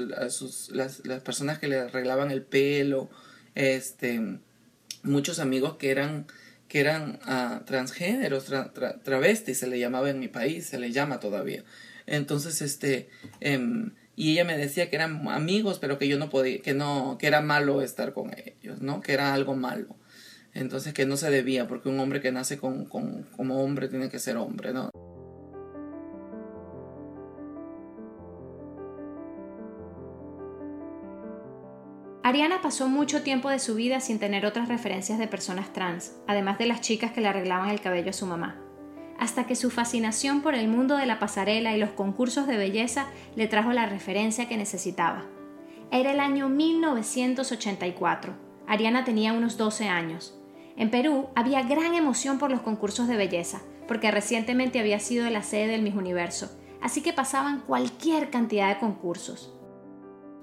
las, 0.69 1.03
las 1.03 1.22
personas 1.24 1.57
que 1.57 1.67
le 1.67 1.79
arreglaban 1.79 2.29
el 2.29 2.43
pelo, 2.43 3.10
este, 3.55 4.39
muchos 5.01 5.39
amigos 5.39 5.77
que 5.77 5.89
eran 5.89 6.27
que 6.67 6.79
eran 6.79 7.19
uh, 7.27 7.63
transgéneros, 7.65 8.46
travestis, 9.03 9.57
se 9.57 9.67
le 9.67 9.79
llamaba 9.79 10.10
en 10.10 10.19
mi 10.19 10.27
país, 10.27 10.67
se 10.67 10.77
le 10.77 10.91
llama 10.91 11.19
todavía. 11.19 11.63
Entonces, 12.05 12.62
este, 12.62 13.10
em, 13.39 13.93
y 14.17 14.34
ella 14.34 14.43
me 14.43 14.57
decía 14.57 14.89
que 14.89 14.98
eran 14.98 15.27
amigos, 15.29 15.79
pero 15.79 15.98
que 15.98 16.10
yo 16.10 16.19
no 16.19 16.29
podía, 16.29 16.62
que 16.62 16.74
no, 16.74 17.17
que 17.17 17.27
era 17.27 17.41
malo 17.41 17.81
estar 17.81 18.13
con 18.13 18.34
ellos, 18.38 18.81
¿no? 18.81 19.01
Que 19.01 19.13
era 19.13 19.34
algo 19.34 19.55
malo. 19.55 19.96
Entonces, 20.58 20.94
que 20.94 21.06
no 21.06 21.18
se 21.18 21.30
debía, 21.30 21.68
porque 21.68 21.88
un 21.88 22.00
hombre 22.00 22.20
que 22.20 22.32
nace 22.32 22.58
con, 22.58 22.86
con, 22.86 23.24
como 23.36 23.64
hombre 23.64 23.88
tiene 23.90 24.10
que 24.10 24.18
ser 24.18 24.38
hombre, 24.38 24.74
¿no? 24.74 24.90
Ariana 32.24 32.62
pasó 32.62 32.90
mucho 32.90 33.22
tiempo 33.22 33.50
de 33.50 33.60
su 33.60 33.76
vida 33.76 34.00
sin 34.00 34.18
tener 34.18 34.46
otras 34.48 34.68
referencias 34.68 35.20
de 35.20 35.28
personas 35.28 35.72
trans, 35.74 36.16
además 36.26 36.58
de 36.58 36.66
las 36.66 36.82
chicas 36.82 37.12
que 37.12 37.22
le 37.22 37.28
arreglaban 37.28 37.70
el 37.70 37.80
cabello 37.80 38.10
a 38.10 38.14
su 38.14 38.26
mamá, 38.26 38.60
hasta 39.20 39.46
que 39.46 39.56
su 39.56 39.70
fascinación 39.70 40.42
por 40.42 40.56
el 40.56 40.68
mundo 40.68 40.98
de 40.98 41.06
la 41.06 41.20
pasarela 41.20 41.78
y 41.78 41.80
los 41.80 41.92
concursos 41.92 42.48
de 42.48 42.58
belleza 42.58 43.06
le 43.36 43.48
trajo 43.48 43.74
la 43.74 43.86
referencia 43.86 44.50
que 44.50 44.58
necesitaba. 44.58 45.26
Era 45.92 46.12
el 46.12 46.20
año 46.20 46.50
1984. 46.50 48.34
Ariana 48.68 49.06
tenía 49.06 49.32
unos 49.32 49.56
12 49.56 49.88
años. 49.88 50.37
En 50.77 50.91
Perú 50.91 51.27
había 51.36 51.63
gran 51.63 51.96
emoción 51.96 52.38
por 52.38 52.51
los 52.51 52.62
concursos 52.62 53.07
de 53.07 53.17
belleza, 53.17 53.62
porque 53.88 54.12
recientemente 54.12 54.79
había 54.79 55.00
sido 55.00 55.27
la 55.29 55.41
sede 55.41 55.67
del 55.67 55.81
Miss 55.81 55.96
Universo, 55.96 56.55
así 56.81 57.01
que 57.01 57.13
pasaban 57.13 57.62
cualquier 57.62 58.29
cantidad 58.29 58.69
de 58.69 58.79
concursos. 58.79 59.53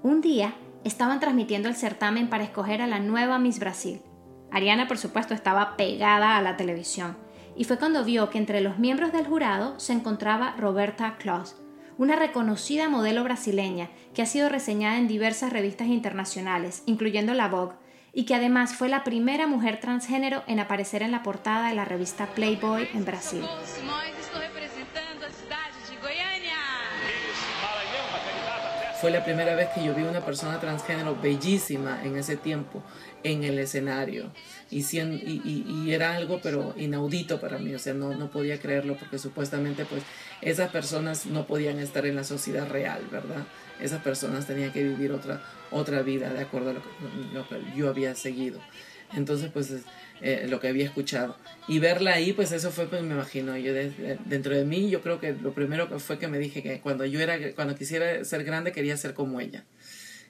Un 0.03 0.19
día, 0.19 0.53
estaban 0.83 1.19
transmitiendo 1.19 1.69
el 1.69 1.75
certamen 1.75 2.29
para 2.29 2.43
escoger 2.43 2.81
a 2.81 2.87
la 2.87 2.99
nueva 2.99 3.39
Miss 3.39 3.59
Brasil. 3.59 4.01
Ariana, 4.51 4.87
por 4.87 4.97
supuesto, 4.97 5.33
estaba 5.33 5.77
pegada 5.77 6.37
a 6.37 6.41
la 6.41 6.57
televisión, 6.57 7.17
y 7.55 7.63
fue 7.63 7.79
cuando 7.79 8.03
vio 8.03 8.29
que 8.29 8.37
entre 8.37 8.59
los 8.59 8.77
miembros 8.77 9.13
del 9.13 9.25
jurado 9.25 9.79
se 9.79 9.93
encontraba 9.93 10.55
Roberta 10.57 11.15
Claus, 11.17 11.55
una 11.97 12.17
reconocida 12.17 12.89
modelo 12.89 13.23
brasileña 13.23 13.89
que 14.13 14.21
ha 14.21 14.25
sido 14.25 14.49
reseñada 14.49 14.97
en 14.97 15.07
diversas 15.07 15.53
revistas 15.53 15.87
internacionales, 15.87 16.83
incluyendo 16.85 17.33
la 17.33 17.47
Vogue, 17.47 17.75
y 18.15 18.23
que 18.23 18.33
además 18.33 18.73
fue 18.73 18.87
la 18.87 19.03
primera 19.03 19.45
mujer 19.45 19.81
transgénero 19.81 20.41
en 20.47 20.61
aparecer 20.61 21.03
en 21.03 21.11
la 21.11 21.21
portada 21.21 21.67
de 21.67 21.75
la 21.75 21.83
revista 21.83 22.27
Playboy 22.27 22.87
en 22.93 23.03
Brasil. 23.03 23.43
Fue 29.01 29.11
la 29.11 29.23
primera 29.25 29.53
vez 29.53 29.67
que 29.75 29.83
yo 29.83 29.93
vi 29.93 30.03
una 30.03 30.21
persona 30.21 30.61
transgénero 30.61 31.17
bellísima 31.21 32.01
en 32.03 32.15
ese 32.15 32.37
tiempo 32.37 32.81
en 33.23 33.43
el 33.43 33.59
escenario. 33.59 34.31
Y, 34.71 35.91
era 35.91 36.15
algo 36.15 36.39
pero 36.41 36.73
inaudito 36.77 37.41
para 37.41 37.57
mí, 37.57 37.75
o 37.75 37.79
sea, 37.79 37.93
no, 37.93 38.13
no 38.15 38.31
podía 38.31 38.59
creerlo 38.59 38.95
porque 38.95 39.19
supuestamente 39.19 39.83
pues 39.83 40.03
esas 40.41 40.71
personas 40.71 41.25
no 41.25 41.45
podían 41.45 41.79
estar 41.79 42.05
en 42.05 42.15
la 42.15 42.23
sociedad 42.23 42.67
real, 42.69 43.01
¿verdad? 43.11 43.43
Esas 43.79 44.01
personas 44.01 44.47
tenían 44.47 44.71
que 44.71 44.83
vivir 44.83 45.11
otra, 45.11 45.41
otra 45.71 46.01
vida 46.01 46.33
de 46.33 46.41
acuerdo 46.41 46.71
a 46.71 46.73
lo 46.73 47.47
que 47.47 47.57
yo 47.75 47.89
había 47.89 48.15
seguido. 48.15 48.59
Entonces 49.13 49.51
pues 49.51 49.71
eh, 50.21 50.47
lo 50.49 50.59
que 50.59 50.69
había 50.69 50.85
escuchado. 50.85 51.37
Y 51.67 51.79
verla 51.79 52.13
ahí, 52.13 52.31
pues 52.31 52.51
eso 52.51 52.71
fue, 52.71 52.87
pues 52.87 53.01
me 53.03 53.15
imagino, 53.15 53.57
yo 53.57 53.73
dentro 53.73 54.55
de 54.55 54.63
mí, 54.63 54.89
yo 54.89 55.01
creo 55.01 55.19
que 55.19 55.33
lo 55.33 55.53
primero 55.53 55.89
que 55.89 55.99
fue 55.99 56.17
que 56.17 56.27
me 56.27 56.39
dije 56.39 56.63
que 56.63 56.79
cuando 56.79 57.05
yo 57.05 57.19
era, 57.19 57.37
cuando 57.53 57.75
quisiera 57.75 58.23
ser 58.23 58.43
grande 58.43 58.71
quería 58.71 58.95
ser 58.97 59.13
como 59.13 59.41
ella. 59.41 59.65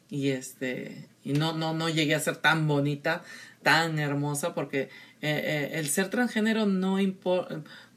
Y 0.09 0.29
este, 0.29 1.07
y 1.23 1.33
no, 1.33 1.53
no, 1.53 1.73
no 1.73 1.89
llegué 1.89 2.15
a 2.15 2.19
ser 2.19 2.37
tan 2.37 2.67
bonita, 2.67 3.23
tan 3.63 3.99
hermosa, 3.99 4.53
porque 4.53 4.81
eh, 4.81 4.89
eh, 5.21 5.69
el 5.73 5.87
ser 5.87 6.09
transgénero 6.09 6.65
no, 6.65 6.99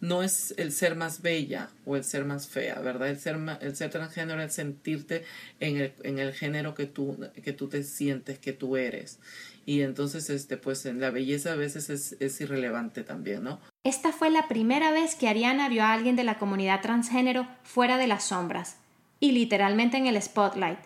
no 0.00 0.22
es 0.22 0.54
el 0.56 0.72
ser 0.72 0.96
más 0.96 1.22
bella 1.22 1.70
o 1.84 1.96
el 1.96 2.04
ser 2.04 2.24
más 2.24 2.48
fea, 2.48 2.78
¿verdad? 2.80 3.08
El 3.08 3.18
ser, 3.18 3.38
el 3.60 3.76
ser 3.76 3.90
transgénero 3.90 4.40
es 4.40 4.52
sentirte 4.52 5.24
en 5.60 5.76
el, 5.76 5.92
en 6.02 6.18
el 6.18 6.32
género 6.32 6.74
que 6.74 6.86
tú, 6.86 7.18
que 7.42 7.52
tú 7.52 7.68
te 7.68 7.82
sientes, 7.82 8.38
que 8.38 8.52
tú 8.52 8.76
eres 8.76 9.18
y 9.68 9.82
entonces 9.82 10.30
este 10.30 10.56
pues 10.56 10.86
la 10.86 11.10
belleza 11.10 11.52
a 11.52 11.54
veces 11.54 11.90
es, 11.90 12.16
es, 12.20 12.40
irrelevante 12.40 13.02
también, 13.04 13.44
¿no? 13.44 13.60
Esta 13.84 14.12
fue 14.12 14.30
la 14.30 14.48
primera 14.48 14.92
vez 14.92 15.14
que 15.14 15.28
Ariana 15.28 15.68
vio 15.68 15.82
a 15.84 15.92
alguien 15.92 16.16
de 16.16 16.24
la 16.24 16.38
comunidad 16.38 16.80
transgénero 16.80 17.46
fuera 17.64 17.98
de 17.98 18.06
las 18.06 18.24
sombras 18.24 18.78
y 19.20 19.32
literalmente 19.32 19.98
en 19.98 20.06
el 20.06 20.22
spotlight, 20.22 20.78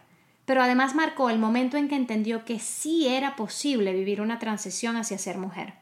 pero 0.47 0.63
además 0.63 0.97
marcó 0.97 1.31
el 1.31 1.39
momento 1.39 1.77
en 1.77 1.89
que 1.89 1.95
entendió 1.95 2.45
que 2.45 2.59
sí 2.59 3.07
era 3.07 3.37
posible 3.37 3.93
vivir 3.93 4.21
una 4.21 4.41
transición 4.41 4.97
hacia 4.97 5.17
ser 5.17 5.39
mujer, 5.39 5.75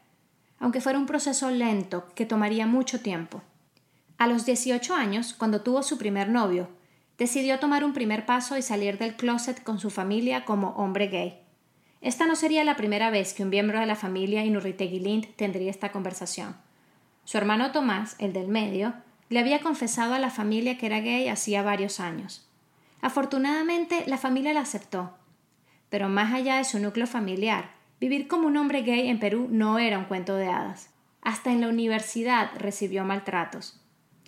aunque 0.61 0.79
fuera 0.79 0.99
un 0.99 1.07
proceso 1.07 1.49
lento 1.49 2.05
que 2.15 2.25
tomaría 2.25 2.67
mucho 2.67 3.01
tiempo. 3.01 3.41
A 4.17 4.27
los 4.27 4.45
18 4.45 4.93
años, 4.93 5.33
cuando 5.33 5.61
tuvo 5.61 5.81
su 5.81 5.97
primer 5.97 6.29
novio, 6.29 6.69
decidió 7.17 7.59
tomar 7.59 7.83
un 7.83 7.93
primer 7.93 8.25
paso 8.27 8.57
y 8.57 8.61
salir 8.61 8.99
del 8.99 9.15
closet 9.15 9.63
con 9.63 9.79
su 9.79 9.89
familia 9.89 10.45
como 10.45 10.69
hombre 10.69 11.07
gay. 11.07 11.39
Esta 11.99 12.27
no 12.27 12.35
sería 12.35 12.63
la 12.63 12.77
primera 12.77 13.09
vez 13.09 13.33
que 13.33 13.43
un 13.43 13.49
miembro 13.49 13.79
de 13.79 13.87
la 13.87 13.95
familia 13.95 14.45
Inurritegui 14.45 14.99
Lind 14.99 15.35
tendría 15.35 15.71
esta 15.71 15.91
conversación. 15.91 16.55
Su 17.25 17.37
hermano 17.37 17.71
Tomás, 17.71 18.15
el 18.19 18.31
del 18.31 18.47
medio, 18.47 18.93
le 19.29 19.39
había 19.39 19.61
confesado 19.61 20.13
a 20.13 20.19
la 20.19 20.29
familia 20.29 20.77
que 20.77 20.85
era 20.85 20.99
gay 20.99 21.27
hacía 21.27 21.63
varios 21.63 21.99
años. 21.99 22.47
Afortunadamente, 23.01 24.03
la 24.05 24.17
familia 24.17 24.53
la 24.53 24.61
aceptó. 24.61 25.13
Pero 25.89 26.07
más 26.07 26.33
allá 26.33 26.57
de 26.57 26.65
su 26.65 26.79
núcleo 26.79 27.07
familiar, 27.07 27.71
vivir 28.01 28.27
como 28.27 28.47
un 28.47 28.57
hombre 28.57 28.81
gay 28.81 29.07
en 29.07 29.19
Perú 29.19 29.47
no 29.49 29.79
era 29.79 29.99
un 29.99 30.05
cuento 30.05 30.35
de 30.35 30.47
hadas. 30.47 30.89
Hasta 31.21 31.53
en 31.53 31.61
la 31.61 31.69
universidad 31.69 32.49
recibió 32.57 33.05
maltratos. 33.05 33.79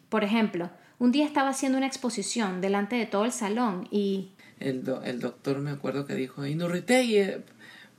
Por 0.09 0.23
ejemplo, 0.23 0.69
un 0.99 1.11
día 1.11 1.25
estaba 1.25 1.49
haciendo 1.49 1.79
una 1.79 1.87
exposición 1.87 2.61
delante 2.61 2.95
de 2.95 3.07
todo 3.07 3.25
el 3.25 3.31
salón 3.31 3.87
y... 3.89 4.29
El, 4.59 4.83
el 5.03 5.19
doctor 5.19 5.59
me 5.59 5.71
acuerdo 5.71 6.05
que 6.05 6.13
dijo, 6.13 6.45
Inurritegui, 6.45 7.41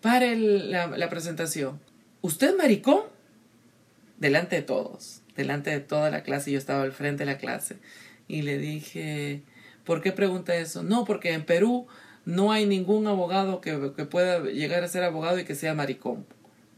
para 0.01 0.33
la, 0.35 1.11
presentación. 1.11 1.81
¿Usted 2.21 2.57
maricón? 2.57 3.03
Delante 4.19 4.57
de 4.57 4.63
todos, 4.63 5.23
delante 5.37 5.71
de 5.71 5.81
toda 5.81 6.09
la 6.11 6.23
clase, 6.23 6.53
yo 6.53 6.59
estaba 6.59 6.85
al 6.85 6.93
frente 6.93 7.25
de 7.25 7.33
la 7.33 7.39
clase. 7.39 7.79
Y 8.29 8.43
le 8.43 8.59
dije, 8.59 9.43
¿por 9.85 10.03
qué 10.03 10.13
pregunta 10.13 10.55
eso? 10.55 10.85
No, 10.85 11.05
porque 11.05 11.33
en 11.33 11.45
Perú 11.45 11.89
no 12.25 12.53
hay 12.53 12.67
ningún 12.67 13.07
abogado 13.07 13.61
que, 13.61 13.93
que 13.97 14.05
pueda 14.05 14.41
llegar 14.45 14.83
a 14.85 14.89
ser 14.89 15.05
abogado 15.05 15.39
y 15.39 15.45
que 15.45 15.55
sea 15.55 15.75
maricón. 15.75 16.27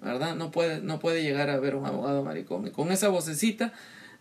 ¿Verdad? 0.03 0.37
No 0.37 0.51
puede, 0.51 0.81
no 0.81 1.01
puede 1.01 1.23
llegar 1.23 1.51
a 1.51 1.59
ver 1.59 1.75
un 1.75 1.87
abogado 1.87 2.23
maricón. 2.23 2.67
Y 2.67 2.71
con 2.71 2.93
esa 2.93 3.09
vocecita 3.09 3.73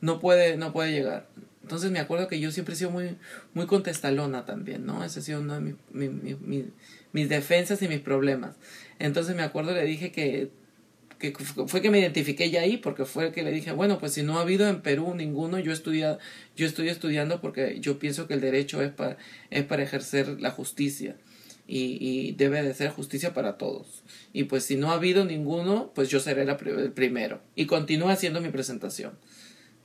no 0.01 0.19
puede, 0.19 0.57
no 0.57 0.71
puede 0.71 0.91
llegar. 0.91 1.27
Entonces 1.61 1.91
me 1.91 1.99
acuerdo 1.99 2.27
que 2.27 2.39
yo 2.39 2.51
siempre 2.51 2.75
he 2.75 2.77
sido 2.77 2.91
muy, 2.91 3.17
muy 3.53 3.65
contestalona 3.65 4.45
también, 4.45 4.85
¿no? 4.85 5.03
Ese 5.03 5.19
ha 5.19 5.23
sido 5.23 5.41
uno 5.41 5.59
de 5.59 5.75
mis 7.11 7.29
defensas 7.29 7.81
y 7.81 7.87
mis 7.87 8.01
problemas. 8.01 8.55
Entonces 8.99 9.35
me 9.35 9.43
acuerdo, 9.43 9.73
le 9.73 9.83
dije 9.83 10.11
que, 10.11 10.51
que 11.17 11.31
fue 11.31 11.81
que 11.81 11.89
me 11.89 11.99
identifiqué 11.99 12.49
ya 12.49 12.61
ahí, 12.61 12.77
porque 12.77 13.05
fue 13.05 13.31
que 13.31 13.43
le 13.43 13.51
dije, 13.51 13.71
bueno, 13.71 13.99
pues 13.99 14.13
si 14.13 14.23
no 14.23 14.37
ha 14.37 14.41
habido 14.41 14.67
en 14.67 14.81
Perú 14.81 15.13
ninguno, 15.15 15.59
yo, 15.59 15.71
estudia, 15.71 16.17
yo 16.55 16.65
estoy 16.65 16.89
estudiando 16.89 17.41
porque 17.41 17.79
yo 17.79 17.99
pienso 17.99 18.27
que 18.27 18.33
el 18.33 18.41
derecho 18.41 18.81
es 18.81 18.91
para, 18.91 19.17
es 19.49 19.63
para 19.63 19.83
ejercer 19.83 20.39
la 20.41 20.51
justicia. 20.51 21.15
Y, 21.67 22.33
debe 22.33 22.61
de 22.61 22.75
ser 22.75 22.91
justicia 22.91 23.33
para 23.33 23.57
todos. 23.57 24.03
Y 24.33 24.43
pues 24.43 24.63
si 24.65 24.75
no 24.75 24.91
ha 24.91 24.95
habido 24.95 25.25
ninguno, 25.25 25.91
pues 25.95 26.09
yo 26.09 26.19
seré 26.19 26.43
el 26.43 26.91
primero. 26.91 27.41
Y 27.55 27.65
continúo 27.65 28.09
haciendo 28.09 28.39
mi 28.39 28.49
presentación 28.49 29.13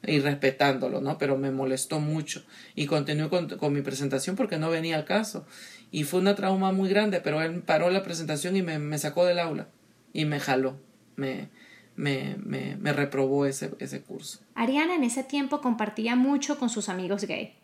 y 0.07 0.19
respetándolo, 0.21 1.01
¿no? 1.01 1.17
Pero 1.17 1.39
me 1.39 1.51
molestó 1.51 1.99
mucho 1.99 2.45
y 2.75 2.85
continué 2.85 3.31
con, 3.31 3.49
con, 3.49 3.73
mi 3.73 3.81
presentación 3.81 4.37
porque 4.37 4.59
no 4.59 4.69
venía 4.69 4.97
al 4.97 5.07
caso. 5.07 5.47
Y 5.91 6.05
fue 6.05 6.21
una 6.21 6.35
trauma 6.35 6.71
muy 6.71 6.91
grande, 6.91 7.21
pero 7.21 7.41
él 7.41 7.63
paró 7.63 7.89
la 7.89 8.03
presentación 8.03 8.57
y 8.57 8.63
me, 8.63 8.79
me 8.79 8.99
sacó 8.99 9.25
del 9.25 9.39
aula 9.39 9.69
y 10.13 10.25
me 10.25 10.41
jaló, 10.41 10.77
me, 11.21 11.49
me, 11.97 12.77
me, 12.77 12.93
reprobó 12.93 13.47
ese, 13.47 13.75
ese 13.79 14.03
curso. 14.03 14.41
Ariana 14.55 14.95
en 14.95 15.05
ese 15.05 15.23
tiempo 15.23 15.61
compartía 15.61 16.17
mucho 16.17 16.59
con 16.59 16.71
sus 16.71 16.89
amigos 16.89 17.25
gay. 17.25 17.55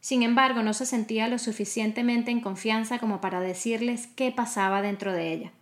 Sin 0.00 0.22
embargo, 0.22 0.62
no 0.62 0.74
se 0.74 0.84
sentía 0.84 1.28
lo 1.28 1.38
suficientemente 1.38 2.30
en 2.30 2.40
confianza 2.40 2.98
como 2.98 3.20
para 3.20 3.40
decirles 3.40 4.08
qué 4.08 4.32
pasaba 4.32 4.82
dentro 4.82 5.12
de 5.12 5.32
ella. 5.32 5.52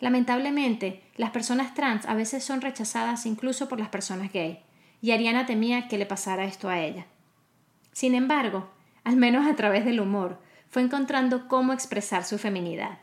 Lamentablemente, 0.00 1.02
las 1.16 1.30
personas 1.30 1.74
trans 1.74 2.06
a 2.06 2.14
veces 2.14 2.42
son 2.44 2.60
rechazadas 2.60 3.26
incluso 3.26 3.68
por 3.68 3.78
las 3.78 3.88
personas 3.88 4.32
gay 4.32 4.60
y 5.02 5.10
Ariana 5.10 5.44
temía 5.44 5.86
que 5.88 5.98
le 5.98 6.06
pasara 6.06 6.46
esto 6.46 6.70
a 6.70 6.80
ella. 6.80 7.06
Sin 7.92 8.14
embargo, 8.14 8.70
al 9.04 9.16
menos 9.16 9.46
a 9.46 9.54
través 9.54 9.84
del 9.84 10.00
humor, 10.00 10.40
fue 10.70 10.82
encontrando 10.82 11.46
cómo 11.46 11.72
expresar 11.72 12.24
su 12.24 12.38
feminidad. 12.38 12.98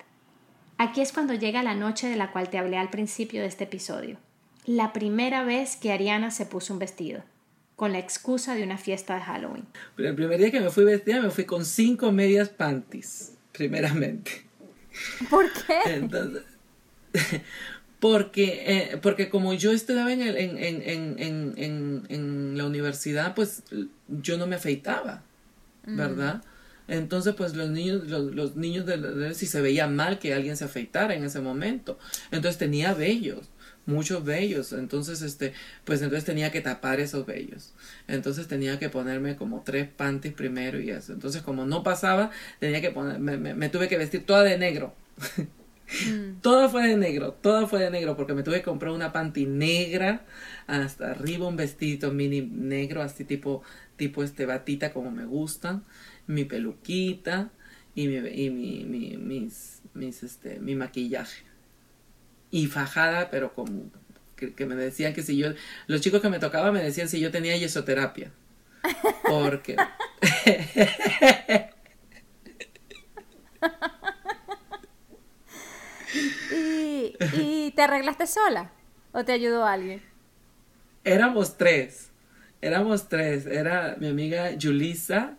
Aquí 0.81 1.01
es 1.01 1.11
cuando 1.11 1.35
llega 1.35 1.61
la 1.61 1.75
noche 1.75 2.07
de 2.09 2.15
la 2.15 2.31
cual 2.31 2.49
te 2.49 2.57
hablé 2.57 2.75
al 2.75 2.89
principio 2.89 3.41
de 3.41 3.47
este 3.47 3.65
episodio, 3.65 4.17
la 4.65 4.93
primera 4.93 5.43
vez 5.43 5.75
que 5.75 5.91
Ariana 5.91 6.31
se 6.31 6.47
puso 6.47 6.73
un 6.73 6.79
vestido, 6.79 7.23
con 7.75 7.91
la 7.91 7.99
excusa 7.99 8.55
de 8.55 8.63
una 8.63 8.79
fiesta 8.79 9.13
de 9.13 9.21
Halloween. 9.21 9.67
el 9.99 10.15
primer 10.15 10.39
día 10.39 10.49
que 10.49 10.59
me 10.59 10.71
fui 10.71 10.83
vestida 10.83 11.21
me 11.21 11.29
fui 11.29 11.45
con 11.45 11.65
cinco 11.65 12.11
medias 12.11 12.49
panties, 12.49 13.33
primeramente. 13.51 14.43
¿Por 15.29 15.45
qué? 15.53 15.81
Entonces, 15.85 16.45
porque, 17.99 18.63
eh, 18.65 18.97
porque 19.03 19.29
como 19.29 19.53
yo 19.53 19.73
estudiaba 19.73 20.11
en, 20.11 20.23
el, 20.23 20.35
en, 20.35 20.57
en, 20.57 21.53
en, 21.59 22.05
en, 22.09 22.57
la 22.57 22.65
universidad, 22.65 23.35
pues 23.35 23.61
yo 24.07 24.35
no 24.35 24.47
me 24.47 24.55
afeitaba, 24.55 25.21
¿verdad? 25.85 26.41
Entonces, 26.91 27.33
pues 27.35 27.55
los 27.55 27.69
niños, 27.69 28.09
los, 28.09 28.35
los 28.35 28.57
niños 28.57 28.85
de, 28.85 28.97
de, 28.97 29.33
si 29.33 29.45
se 29.45 29.61
veía 29.61 29.87
mal 29.87 30.19
que 30.19 30.33
alguien 30.33 30.57
se 30.57 30.65
afeitara 30.65 31.15
en 31.15 31.23
ese 31.23 31.39
momento. 31.39 31.97
Entonces 32.31 32.57
tenía 32.57 32.93
vellos, 32.93 33.47
muchos 33.85 34.25
vellos. 34.25 34.73
Entonces, 34.73 35.21
este, 35.21 35.53
pues 35.85 36.01
entonces 36.01 36.25
tenía 36.25 36.51
que 36.51 36.59
tapar 36.59 36.99
esos 36.99 37.25
vellos. 37.25 37.71
Entonces 38.09 38.49
tenía 38.49 38.77
que 38.77 38.89
ponerme 38.89 39.37
como 39.37 39.61
tres 39.61 39.87
panties 39.87 40.33
primero 40.33 40.81
y 40.81 40.89
eso. 40.89 41.13
Entonces, 41.13 41.41
como 41.41 41.65
no 41.65 41.81
pasaba, 41.81 42.29
tenía 42.59 42.81
que 42.81 42.91
poner, 42.91 43.19
me, 43.19 43.37
me, 43.37 43.53
me 43.53 43.69
tuve 43.69 43.87
que 43.87 43.97
vestir 43.97 44.25
toda 44.25 44.43
de 44.43 44.57
negro. 44.57 44.93
Mm. 46.09 46.39
Todo 46.41 46.69
fue 46.69 46.87
de 46.87 46.95
negro, 46.97 47.33
todo 47.41 47.67
fue 47.67 47.81
de 47.81 47.89
negro, 47.89 48.15
porque 48.15 48.33
me 48.33 48.43
tuve 48.43 48.57
que 48.57 48.63
comprar 48.63 48.93
una 48.93 49.11
panty 49.11 49.45
negra, 49.45 50.21
hasta 50.65 51.11
arriba 51.11 51.47
un 51.47 51.57
vestido 51.57 52.13
mini 52.13 52.41
negro, 52.41 53.01
así 53.01 53.25
tipo, 53.25 53.61
tipo 53.97 54.23
este 54.23 54.45
batita 54.45 54.93
como 54.93 55.11
me 55.11 55.25
gustan, 55.25 55.83
mi 56.27 56.45
peluquita 56.45 57.51
y 57.95 58.07
mi, 58.07 58.15
y 58.15 58.49
mi, 58.49 58.83
mi, 58.85 59.17
mis, 59.17 59.81
mis, 59.93 60.23
este, 60.23 60.59
mi 60.59 60.75
maquillaje. 60.75 61.43
Y 62.49 62.67
fajada, 62.67 63.29
pero 63.29 63.53
como 63.53 63.91
que, 64.35 64.53
que, 64.53 64.65
me 64.65 64.75
decían 64.75 65.13
que 65.13 65.23
si 65.23 65.37
yo, 65.37 65.53
los 65.87 66.01
chicos 66.01 66.21
que 66.21 66.29
me 66.29 66.39
tocaban 66.39 66.73
me 66.73 66.83
decían 66.83 67.07
si 67.07 67.19
yo 67.19 67.31
tenía 67.31 67.55
yesoterapia. 67.57 68.31
Porque... 69.23 69.77
¿Y, 77.33 77.71
te 77.71 77.81
arreglaste 77.81 78.27
sola? 78.27 78.71
¿O 79.11 79.23
te 79.23 79.31
ayudó 79.31 79.65
alguien? 79.65 80.01
Éramos 81.03 81.57
tres. 81.57 82.09
Éramos 82.61 83.09
tres. 83.09 83.45
Era 83.45 83.95
mi 83.99 84.07
amiga 84.07 84.51
Julissa, 84.59 85.37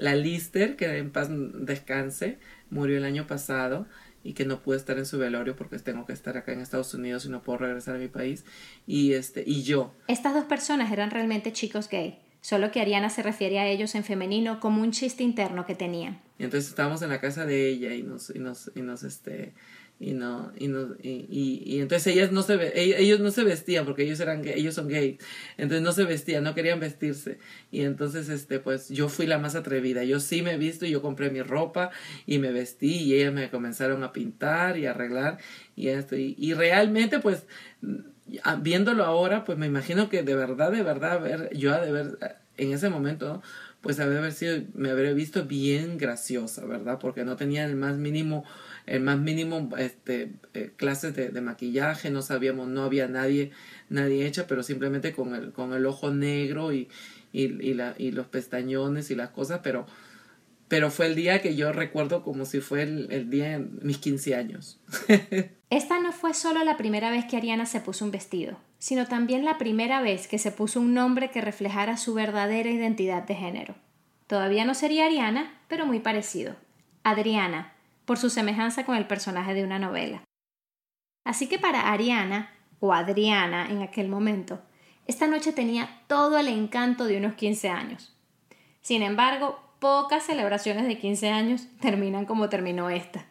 la 0.00 0.14
Lister, 0.14 0.76
que 0.76 0.96
en 0.96 1.10
paz 1.10 1.28
descanse, 1.30 2.38
murió 2.70 2.96
el 2.96 3.04
año 3.04 3.26
pasado 3.26 3.86
y 4.24 4.32
que 4.32 4.46
no 4.46 4.62
pude 4.62 4.78
estar 4.78 4.98
en 4.98 5.04
su 5.04 5.18
velorio 5.18 5.56
porque 5.56 5.78
tengo 5.78 6.06
que 6.06 6.14
estar 6.14 6.36
acá 6.38 6.52
en 6.52 6.60
Estados 6.60 6.94
Unidos 6.94 7.26
y 7.26 7.28
no 7.28 7.42
puedo 7.42 7.58
regresar 7.58 7.96
a 7.96 7.98
mi 7.98 8.08
país. 8.08 8.44
Y, 8.86 9.12
este, 9.12 9.44
y 9.46 9.62
yo. 9.62 9.94
Estas 10.08 10.34
dos 10.34 10.44
personas 10.44 10.90
eran 10.90 11.10
realmente 11.10 11.52
chicos 11.52 11.88
gay, 11.88 12.18
solo 12.40 12.70
que 12.70 12.80
Ariana 12.80 13.10
se 13.10 13.22
refiere 13.22 13.58
a 13.58 13.66
ellos 13.66 13.94
en 13.94 14.04
femenino 14.04 14.58
como 14.58 14.80
un 14.80 14.90
chiste 14.90 15.22
interno 15.22 15.66
que 15.66 15.74
tenían. 15.74 16.22
Y 16.38 16.44
entonces 16.44 16.70
estábamos 16.70 17.02
en 17.02 17.10
la 17.10 17.20
casa 17.20 17.44
de 17.44 17.68
ella 17.68 17.94
y 17.94 18.02
nos, 18.02 18.34
y 18.34 18.38
nos, 18.38 18.72
y 18.74 18.80
nos, 18.80 19.02
este, 19.02 19.52
y 20.02 20.14
no 20.14 20.50
y 20.58 20.68
no 20.68 20.96
y, 21.02 21.28
y, 21.62 21.80
entonces 21.80 22.14
ellas 22.14 22.32
no 22.32 22.42
se 22.42 22.72
ellos 22.74 23.20
no 23.20 23.30
se 23.30 23.44
vestían 23.44 23.84
porque 23.84 24.02
ellos 24.02 24.18
eran 24.18 24.42
ellos 24.48 24.74
son 24.74 24.88
gays. 24.88 25.18
Entonces 25.58 25.82
no 25.82 25.92
se 25.92 26.04
vestían 26.04 26.42
no 26.42 26.54
querían 26.54 26.80
vestirse. 26.80 27.38
Y 27.70 27.82
entonces 27.82 28.30
este 28.30 28.60
pues 28.60 28.88
yo 28.88 29.10
fui 29.10 29.26
la 29.26 29.36
más 29.36 29.54
atrevida. 29.56 30.02
Yo 30.04 30.18
sí 30.18 30.40
me 30.40 30.52
he 30.52 30.56
visto 30.56 30.86
y 30.86 30.90
yo 30.90 31.02
compré 31.02 31.30
mi 31.30 31.42
ropa 31.42 31.90
y 32.26 32.38
me 32.38 32.50
vestí 32.50 32.96
y 32.96 33.14
ellas 33.14 33.34
me 33.34 33.50
comenzaron 33.50 34.02
a 34.02 34.10
pintar 34.12 34.78
y 34.78 34.86
arreglar 34.86 35.38
y 35.76 35.88
esto. 35.88 36.16
Y, 36.16 36.54
realmente 36.54 37.20
pues 37.20 37.44
viéndolo 38.62 39.04
ahora 39.04 39.44
pues 39.44 39.58
me 39.58 39.66
imagino 39.66 40.08
que 40.08 40.22
de 40.22 40.34
verdad 40.34 40.72
de 40.72 40.82
verdad 40.82 41.20
ver 41.20 41.50
yo 41.54 41.78
de 41.78 41.92
ver 41.92 42.38
en 42.56 42.72
ese 42.72 42.88
momento 42.88 43.42
pues 43.82 44.00
haber 44.00 44.32
sido 44.32 44.62
me 44.74 44.90
habría 44.90 45.12
visto 45.12 45.44
bien 45.44 45.98
graciosa 45.98 46.64
verdad 46.64 46.98
porque 47.00 47.24
no 47.24 47.36
tenía 47.36 47.64
el 47.64 47.76
más 47.76 47.96
mínimo 47.96 48.44
el 48.90 49.02
más 49.02 49.18
mínimo 49.18 49.68
este, 49.78 50.32
eh, 50.52 50.72
clases 50.76 51.14
de, 51.14 51.40
maquillaje, 51.40 52.10
no 52.10 52.22
sabíamos, 52.22 52.66
no 52.66 52.82
había 52.82 53.06
nadie, 53.06 53.52
nadie 53.88 54.26
hecha, 54.26 54.48
pero 54.48 54.64
simplemente 54.64 55.12
con 55.12 55.34
el, 55.34 55.52
con 55.52 55.72
el 55.72 55.86
ojo 55.86 56.10
negro 56.10 56.72
y, 56.72 56.88
y, 57.32 57.44
y, 57.44 57.74
la, 57.74 57.94
y 57.96 58.10
los 58.10 58.26
pestañones 58.26 59.12
y 59.12 59.14
las 59.14 59.30
cosas, 59.30 59.60
pero, 59.62 59.86
pero 60.66 60.90
fue 60.90 61.06
el 61.06 61.14
día 61.14 61.40
que 61.40 61.54
yo 61.54 61.72
recuerdo 61.72 62.24
como 62.24 62.44
si 62.44 62.60
fue 62.60 62.82
el, 62.82 63.06
el 63.12 63.30
día 63.30 63.50
de 63.50 63.58
mis 63.60 63.98
15 63.98 64.34
años. 64.34 64.80
Esta 65.70 66.00
no 66.00 66.10
fue 66.10 66.34
solo 66.34 66.64
la 66.64 66.76
primera 66.76 67.12
vez 67.12 67.26
que 67.26 67.36
Ariana 67.36 67.66
se 67.66 67.80
puso 67.80 68.04
un 68.04 68.10
vestido, 68.10 68.58
sino 68.80 69.06
también 69.06 69.44
la 69.44 69.56
primera 69.56 70.02
vez 70.02 70.26
que 70.26 70.38
se 70.38 70.50
puso 70.50 70.80
un 70.80 70.94
nombre 70.94 71.30
que 71.30 71.40
reflejara 71.40 71.96
su 71.96 72.12
verdadera 72.12 72.68
identidad 72.68 73.22
de 73.22 73.36
género. 73.36 73.76
Todavía 74.26 74.64
no 74.64 74.74
sería 74.74 75.06
Ariana, 75.06 75.60
pero 75.68 75.86
muy 75.86 76.00
parecido. 76.00 76.56
Adriana, 77.04 77.72
por 78.04 78.18
su 78.18 78.30
semejanza 78.30 78.84
con 78.84 78.96
el 78.96 79.06
personaje 79.06 79.54
de 79.54 79.64
una 79.64 79.78
novela. 79.78 80.24
Así 81.24 81.48
que 81.48 81.58
para 81.58 81.92
Ariana, 81.92 82.50
o 82.80 82.92
Adriana 82.92 83.70
en 83.70 83.82
aquel 83.82 84.08
momento, 84.08 84.60
esta 85.06 85.26
noche 85.26 85.52
tenía 85.52 86.02
todo 86.06 86.38
el 86.38 86.48
encanto 86.48 87.04
de 87.04 87.18
unos 87.18 87.34
15 87.34 87.68
años. 87.68 88.16
Sin 88.80 89.02
embargo, 89.02 89.60
pocas 89.78 90.24
celebraciones 90.24 90.86
de 90.86 90.98
15 90.98 91.30
años 91.30 91.66
terminan 91.80 92.26
como 92.26 92.48
terminó 92.48 92.90
esta. 92.90 93.26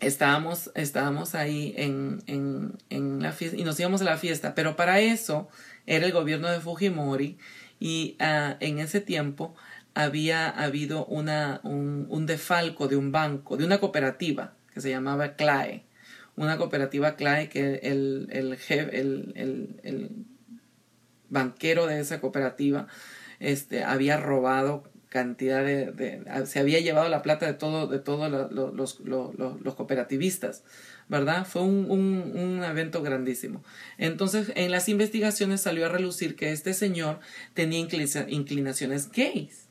Estábamos, 0.00 0.70
estábamos 0.74 1.34
ahí 1.34 1.74
en, 1.76 2.22
en, 2.26 2.78
en 2.90 3.22
la 3.22 3.32
fiesta 3.32 3.56
y 3.56 3.64
nos 3.64 3.78
íbamos 3.78 4.00
a 4.02 4.04
la 4.04 4.16
fiesta, 4.16 4.54
pero 4.54 4.76
para 4.76 5.00
eso 5.00 5.48
era 5.86 6.04
el 6.04 6.12
gobierno 6.12 6.48
de 6.48 6.60
Fujimori 6.60 7.38
y 7.78 8.16
uh, 8.20 8.56
en 8.60 8.78
ese 8.78 9.00
tiempo 9.00 9.54
había 9.94 10.50
habido 10.50 11.06
una, 11.06 11.60
un, 11.62 12.26
defalco 12.26 12.88
de 12.88 12.96
un 12.96 13.12
banco, 13.12 13.56
de 13.56 13.64
una 13.64 13.78
cooperativa 13.78 14.54
que 14.72 14.80
se 14.80 14.90
llamaba 14.90 15.36
CLAE, 15.36 15.84
una 16.36 16.58
cooperativa 16.58 17.14
CLAE 17.14 17.48
que 17.48 17.76
el, 17.84 18.28
el, 18.32 18.58
el, 18.70 19.80
el, 19.84 20.10
banquero 21.30 21.86
de 21.86 22.00
esa 22.00 22.20
cooperativa 22.20 22.86
este, 23.40 23.82
había 23.82 24.18
robado 24.18 24.84
cantidad 25.08 25.64
de, 25.64 26.22
se 26.44 26.58
había 26.58 26.80
llevado 26.80 27.08
la 27.08 27.22
plata 27.22 27.46
de 27.46 27.54
todo 27.54 27.86
de 27.86 28.00
todos 28.00 28.30
los, 28.52 29.00
los, 29.00 29.74
cooperativistas 29.74 30.64
verdad 31.08 31.46
fue 31.46 31.62
un, 31.62 31.88
un, 31.90 32.64
evento 32.64 33.02
grandísimo. 33.02 33.62
Entonces 33.96 34.52
en 34.56 34.70
las 34.70 34.88
investigaciones 34.88 35.60
salió 35.60 35.86
a 35.86 35.88
relucir 35.88 36.34
que 36.34 36.50
este 36.50 36.74
señor 36.74 37.20
tenía 37.54 37.78
inclinaciones 37.78 39.10
gays 39.12 39.63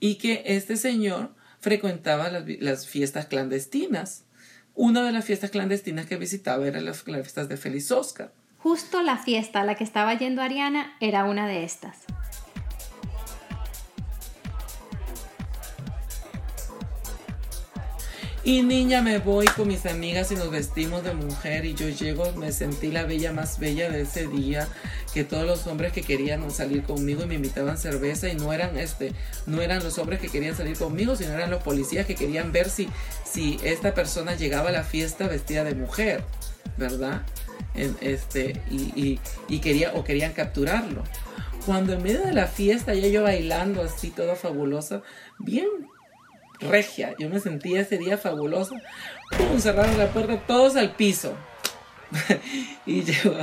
y 0.00 0.16
que 0.16 0.42
este 0.46 0.76
señor 0.76 1.34
frecuentaba 1.60 2.30
las, 2.30 2.86
fiestas 2.86 3.26
clandestinas. 3.26 4.24
Una 4.74 5.02
de 5.02 5.12
las 5.12 5.24
fiestas 5.24 5.50
clandestinas 5.50 6.06
que 6.06 6.16
visitaba 6.16 6.66
era 6.66 6.80
las, 6.80 7.06
las 7.06 7.22
fiestas 7.22 7.48
de 7.48 7.56
Feliz 7.56 7.90
Oscar. 7.90 8.32
Justo 8.58 9.02
la 9.02 9.18
fiesta 9.18 9.60
a 9.60 9.64
la 9.64 9.74
que 9.74 9.84
estaba 9.84 10.14
yendo 10.14 10.42
Ariana 10.42 10.96
era 11.00 11.24
una 11.24 11.46
de 11.46 11.64
estas. 11.64 12.04
Y 18.48 18.62
niña, 18.62 19.02
me 19.02 19.18
voy 19.18 19.44
con 19.44 19.68
mis 19.68 19.84
amigas 19.84 20.32
y 20.32 20.34
nos 20.34 20.50
vestimos 20.50 21.04
de 21.04 21.12
mujer 21.12 21.66
y 21.66 21.74
yo 21.74 21.88
llego, 21.90 22.32
me 22.32 22.50
sentí 22.50 22.90
la 22.90 23.02
bella 23.02 23.30
más 23.30 23.58
bella 23.58 23.90
de 23.90 24.00
ese 24.00 24.26
día, 24.26 24.66
que 25.12 25.24
todos 25.24 25.46
los 25.46 25.66
hombres 25.66 25.92
que 25.92 26.02
querían 26.02 26.50
salir 26.50 26.82
conmigo 26.82 27.22
y 27.22 27.26
me 27.26 27.34
invitaban 27.34 27.78
cerveza 27.78 28.28
y 28.28 28.34
no 28.34 28.52
eran 28.52 28.78
este, 28.78 29.12
no 29.46 29.62
eran 29.62 29.82
los 29.82 29.98
hombres 29.98 30.20
que 30.20 30.28
querían 30.28 30.56
salir 30.56 30.76
conmigo, 30.76 31.16
sino 31.16 31.32
eran 31.32 31.50
los 31.50 31.62
policías 31.62 32.06
que 32.06 32.14
querían 32.14 32.52
ver 32.52 32.68
si, 32.68 32.88
si 33.24 33.58
esta 33.62 33.94
persona 33.94 34.34
llegaba 34.34 34.68
a 34.68 34.72
la 34.72 34.84
fiesta 34.84 35.26
vestida 35.28 35.64
de 35.64 35.74
mujer, 35.74 36.24
¿verdad? 36.76 37.22
este, 38.00 38.60
y, 38.70 39.20
y 39.48 39.58
quería, 39.60 39.92
o 39.94 40.04
querían 40.04 40.32
capturarlo. 40.32 41.04
Cuando 41.64 41.92
en 41.92 42.02
medio 42.02 42.20
de 42.20 42.32
la 42.32 42.46
fiesta, 42.46 42.94
ya 42.94 43.08
yo 43.08 43.22
bailando 43.22 43.82
así, 43.82 44.10
toda 44.10 44.36
fabulosa, 44.36 45.02
bien 45.38 45.66
regia. 46.60 47.14
Yo 47.18 47.28
me 47.28 47.40
sentía 47.40 47.80
ese 47.80 47.98
día 47.98 48.18
fabulosa. 48.18 48.74
Pum, 49.36 49.58
cerraron 49.60 49.98
la 49.98 50.08
puerta, 50.08 50.40
todos 50.46 50.76
al 50.76 50.94
piso. 50.94 51.34
y 52.86 53.02
llegó, 53.02 53.36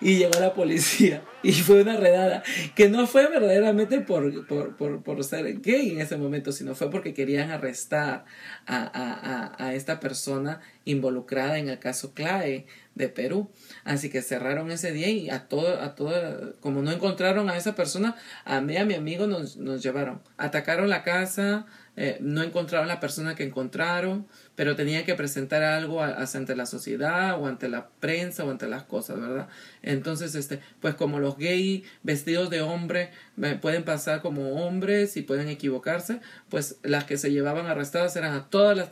y, 0.00 0.16
llegó 0.16 0.38
la 0.38 0.54
policía. 0.54 1.22
Y 1.42 1.52
fue 1.52 1.82
una 1.82 1.96
redada 1.96 2.42
que 2.76 2.88
no 2.88 3.06
fue 3.06 3.28
verdaderamente 3.28 4.00
por, 4.00 4.46
por, 4.76 5.24
ser 5.24 5.60
gay 5.60 5.90
en 5.90 6.00
ese 6.00 6.16
momento, 6.16 6.52
sino 6.52 6.74
fue 6.74 6.90
porque 6.90 7.14
querían 7.14 7.50
arrestar 7.50 8.24
a, 8.66 9.54
a 9.58 9.74
esta 9.74 9.98
persona 9.98 10.60
involucrada 10.84 11.58
en 11.58 11.68
el 11.68 11.78
caso 11.78 12.14
Clae 12.14 12.66
de 12.94 13.08
Perú. 13.08 13.50
Así 13.84 14.10
que 14.10 14.22
cerraron 14.22 14.70
ese 14.70 14.92
día 14.92 15.08
y 15.08 15.30
a 15.30 15.48
todo, 15.48 15.80
a 15.80 15.94
todo, 15.94 16.54
como 16.60 16.82
no 16.82 16.92
encontraron 16.92 17.50
a 17.50 17.56
esa 17.56 17.74
persona, 17.74 18.16
a 18.44 18.60
mí, 18.60 18.76
a 18.76 18.84
mi 18.84 18.94
amigo 18.94 19.26
nos, 19.26 19.56
nos 19.56 19.82
llevaron. 19.82 20.22
Atacaron 20.36 20.88
la 20.88 21.02
casa, 21.02 21.66
eh, 21.94 22.16
no 22.20 22.42
encontraron 22.42 22.88
la 22.88 23.00
persona 23.00 23.34
que 23.34 23.44
encontraron, 23.44 24.26
pero 24.54 24.76
tenían 24.76 25.04
que 25.04 25.14
presentar 25.14 25.62
algo 25.62 26.02
ante 26.02 26.56
la 26.56 26.64
sociedad 26.64 27.38
o 27.38 27.46
ante 27.46 27.68
la 27.68 27.88
prensa 28.00 28.44
o 28.44 28.50
ante 28.50 28.66
las 28.66 28.84
cosas, 28.84 29.20
¿verdad? 29.20 29.48
Entonces, 29.82 30.34
este, 30.34 30.60
pues 30.80 30.94
como 30.94 31.18
los 31.18 31.36
gays 31.36 31.84
vestidos 32.02 32.48
de 32.48 32.62
hombre 32.62 33.10
eh, 33.42 33.58
pueden 33.60 33.84
pasar 33.84 34.22
como 34.22 34.64
hombres 34.64 35.18
y 35.18 35.22
pueden 35.22 35.48
equivocarse, 35.48 36.20
pues 36.48 36.78
las 36.82 37.04
que 37.04 37.18
se 37.18 37.30
llevaban 37.30 37.66
arrestadas 37.66 38.16
eran 38.16 38.32
a 38.34 38.48
todas 38.48 38.74
las 38.74 38.88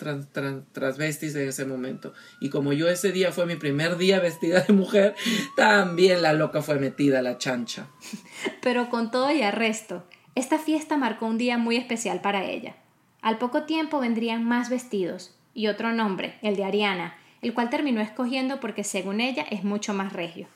transvestis 0.72 1.34
en 1.36 1.48
ese 1.48 1.64
momento. 1.64 2.12
Y 2.38 2.50
como 2.50 2.74
yo 2.74 2.86
ese 2.90 3.12
día 3.12 3.32
fue 3.32 3.46
mi 3.46 3.56
primer 3.56 3.96
día 3.96 4.20
vestida 4.20 4.60
de 4.60 4.74
mujer, 4.74 5.14
también 5.56 6.20
la 6.20 6.34
loca 6.34 6.60
fue 6.60 6.78
metida 6.78 7.20
a 7.20 7.22
la 7.22 7.38
chancha. 7.38 7.88
Pero 8.62 8.90
con 8.90 9.10
todo 9.10 9.30
y 9.30 9.40
arresto, 9.40 10.04
esta 10.34 10.58
fiesta 10.58 10.98
marcó 10.98 11.26
un 11.26 11.38
día 11.38 11.56
muy 11.56 11.76
especial 11.76 12.20
para 12.20 12.44
ella. 12.44 12.76
Al 13.22 13.38
poco 13.38 13.64
tiempo 13.64 14.00
vendrían 14.00 14.44
más 14.44 14.70
vestidos 14.70 15.34
y 15.54 15.66
otro 15.66 15.92
nombre, 15.92 16.38
el 16.42 16.56
de 16.56 16.64
Ariana, 16.64 17.16
el 17.42 17.54
cual 17.54 17.70
terminó 17.70 18.00
escogiendo 18.00 18.60
porque 18.60 18.84
según 18.84 19.20
ella 19.20 19.44
es 19.50 19.64
mucho 19.64 19.94
más 19.94 20.12
regio. 20.12 20.48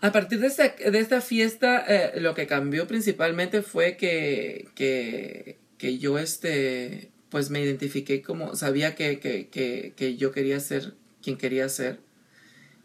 A 0.00 0.12
partir 0.12 0.40
de 0.40 0.46
esta, 0.46 1.20
fiesta, 1.20 1.84
eh, 1.88 2.20
lo 2.20 2.34
que 2.34 2.46
cambió 2.46 2.86
principalmente 2.86 3.62
fue 3.62 3.96
que, 3.96 4.68
que, 4.74 5.58
que, 5.78 5.98
yo 5.98 6.18
este, 6.18 7.10
pues 7.30 7.48
me 7.50 7.62
identifiqué 7.62 8.20
como, 8.20 8.54
sabía 8.56 8.94
que, 8.94 9.18
que, 9.20 9.48
que, 9.96 10.16
yo 10.16 10.32
quería 10.32 10.60
ser 10.60 10.94
quien 11.22 11.38
quería 11.38 11.68
ser 11.70 12.00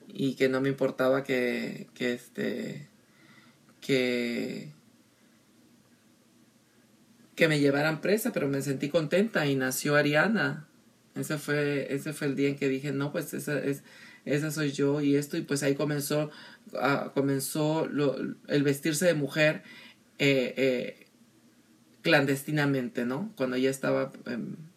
y 0.07 0.35
que 0.35 0.47
no 0.47 0.61
me 0.61 0.69
importaba 0.69 1.23
que, 1.23 1.87
que 1.93 2.13
este, 2.13 2.87
que, 3.81 4.71
que 7.35 7.47
me 7.47 7.59
llevaran 7.59 8.01
presa, 8.01 8.31
pero 8.31 8.47
me 8.47 8.61
sentí 8.61 8.89
contenta 8.89 9.45
y 9.45 9.55
nació 9.55 9.95
Ariana. 9.95 10.67
Ese 11.15 11.37
fue, 11.37 11.93
ese 11.93 12.13
fue 12.13 12.27
el 12.27 12.35
día 12.35 12.49
en 12.49 12.55
que 12.55 12.69
dije, 12.69 12.91
no, 12.91 13.11
pues 13.11 13.33
esa, 13.33 13.59
es, 13.59 13.83
esa 14.25 14.51
soy 14.51 14.71
yo 14.71 15.01
y 15.01 15.15
esto, 15.15 15.37
y 15.37 15.41
pues 15.41 15.63
ahí 15.63 15.75
comenzó, 15.75 16.29
uh, 16.73 17.09
comenzó 17.13 17.87
lo, 17.87 18.15
el 18.47 18.63
vestirse 18.63 19.05
de 19.05 19.13
mujer 19.13 19.63
eh, 20.19 20.53
eh, 20.57 21.07
clandestinamente, 22.01 23.05
¿no? 23.05 23.33
Cuando 23.35 23.57
ya 23.57 23.69
estaba 23.69 24.11
en, 24.25 24.69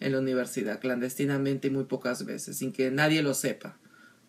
la 0.00 0.18
universidad, 0.18 0.80
clandestinamente 0.80 1.68
y 1.68 1.70
muy 1.70 1.84
pocas 1.84 2.24
veces, 2.24 2.56
sin 2.58 2.72
que 2.72 2.90
nadie 2.90 3.22
lo 3.22 3.34
sepa. 3.34 3.78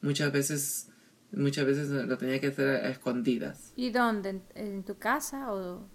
Muchas 0.02 0.32
veces, 0.32 0.90
muchas 1.32 1.66
veces 1.66 1.90
lo 1.90 2.18
tenía 2.18 2.40
que 2.40 2.48
hacer 2.48 2.68
a 2.68 2.90
escondidas. 2.90 3.74
¿Y 3.76 3.90
dónde? 3.90 4.30
¿En, 4.30 4.44
en 4.54 4.84
tu 4.84 4.98
casa 4.98 5.52
o...? 5.52 5.88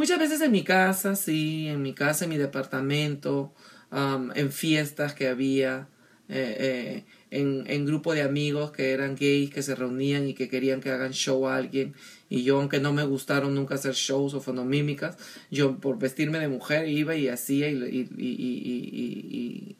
Muchas 0.00 0.18
veces 0.18 0.40
en 0.40 0.50
mi 0.50 0.64
casa, 0.64 1.14
sí, 1.14 1.68
en 1.68 1.82
mi 1.82 1.92
casa, 1.92 2.24
en 2.24 2.30
mi 2.30 2.38
departamento, 2.38 3.52
um, 3.92 4.30
en 4.34 4.50
fiestas 4.50 5.12
que 5.12 5.28
había, 5.28 5.88
eh, 6.30 6.56
eh, 6.58 7.04
en, 7.30 7.64
en 7.66 7.84
grupo 7.84 8.14
de 8.14 8.22
amigos 8.22 8.70
que 8.70 8.92
eran 8.92 9.14
gays, 9.14 9.50
que 9.50 9.60
se 9.62 9.74
reunían 9.74 10.26
y 10.26 10.32
que 10.32 10.48
querían 10.48 10.80
que 10.80 10.90
hagan 10.90 11.12
show 11.12 11.46
a 11.46 11.56
alguien. 11.56 11.92
Y 12.30 12.44
yo, 12.44 12.58
aunque 12.58 12.80
no 12.80 12.94
me 12.94 13.04
gustaron 13.04 13.54
nunca 13.54 13.74
hacer 13.74 13.92
shows 13.92 14.32
o 14.32 14.40
fonomímicas, 14.40 15.18
yo 15.50 15.76
por 15.76 15.98
vestirme 15.98 16.38
de 16.38 16.48
mujer 16.48 16.88
iba 16.88 17.14
y 17.14 17.28
hacía 17.28 17.68
y, 17.68 17.74
y, 17.76 18.08
y, 18.16 19.76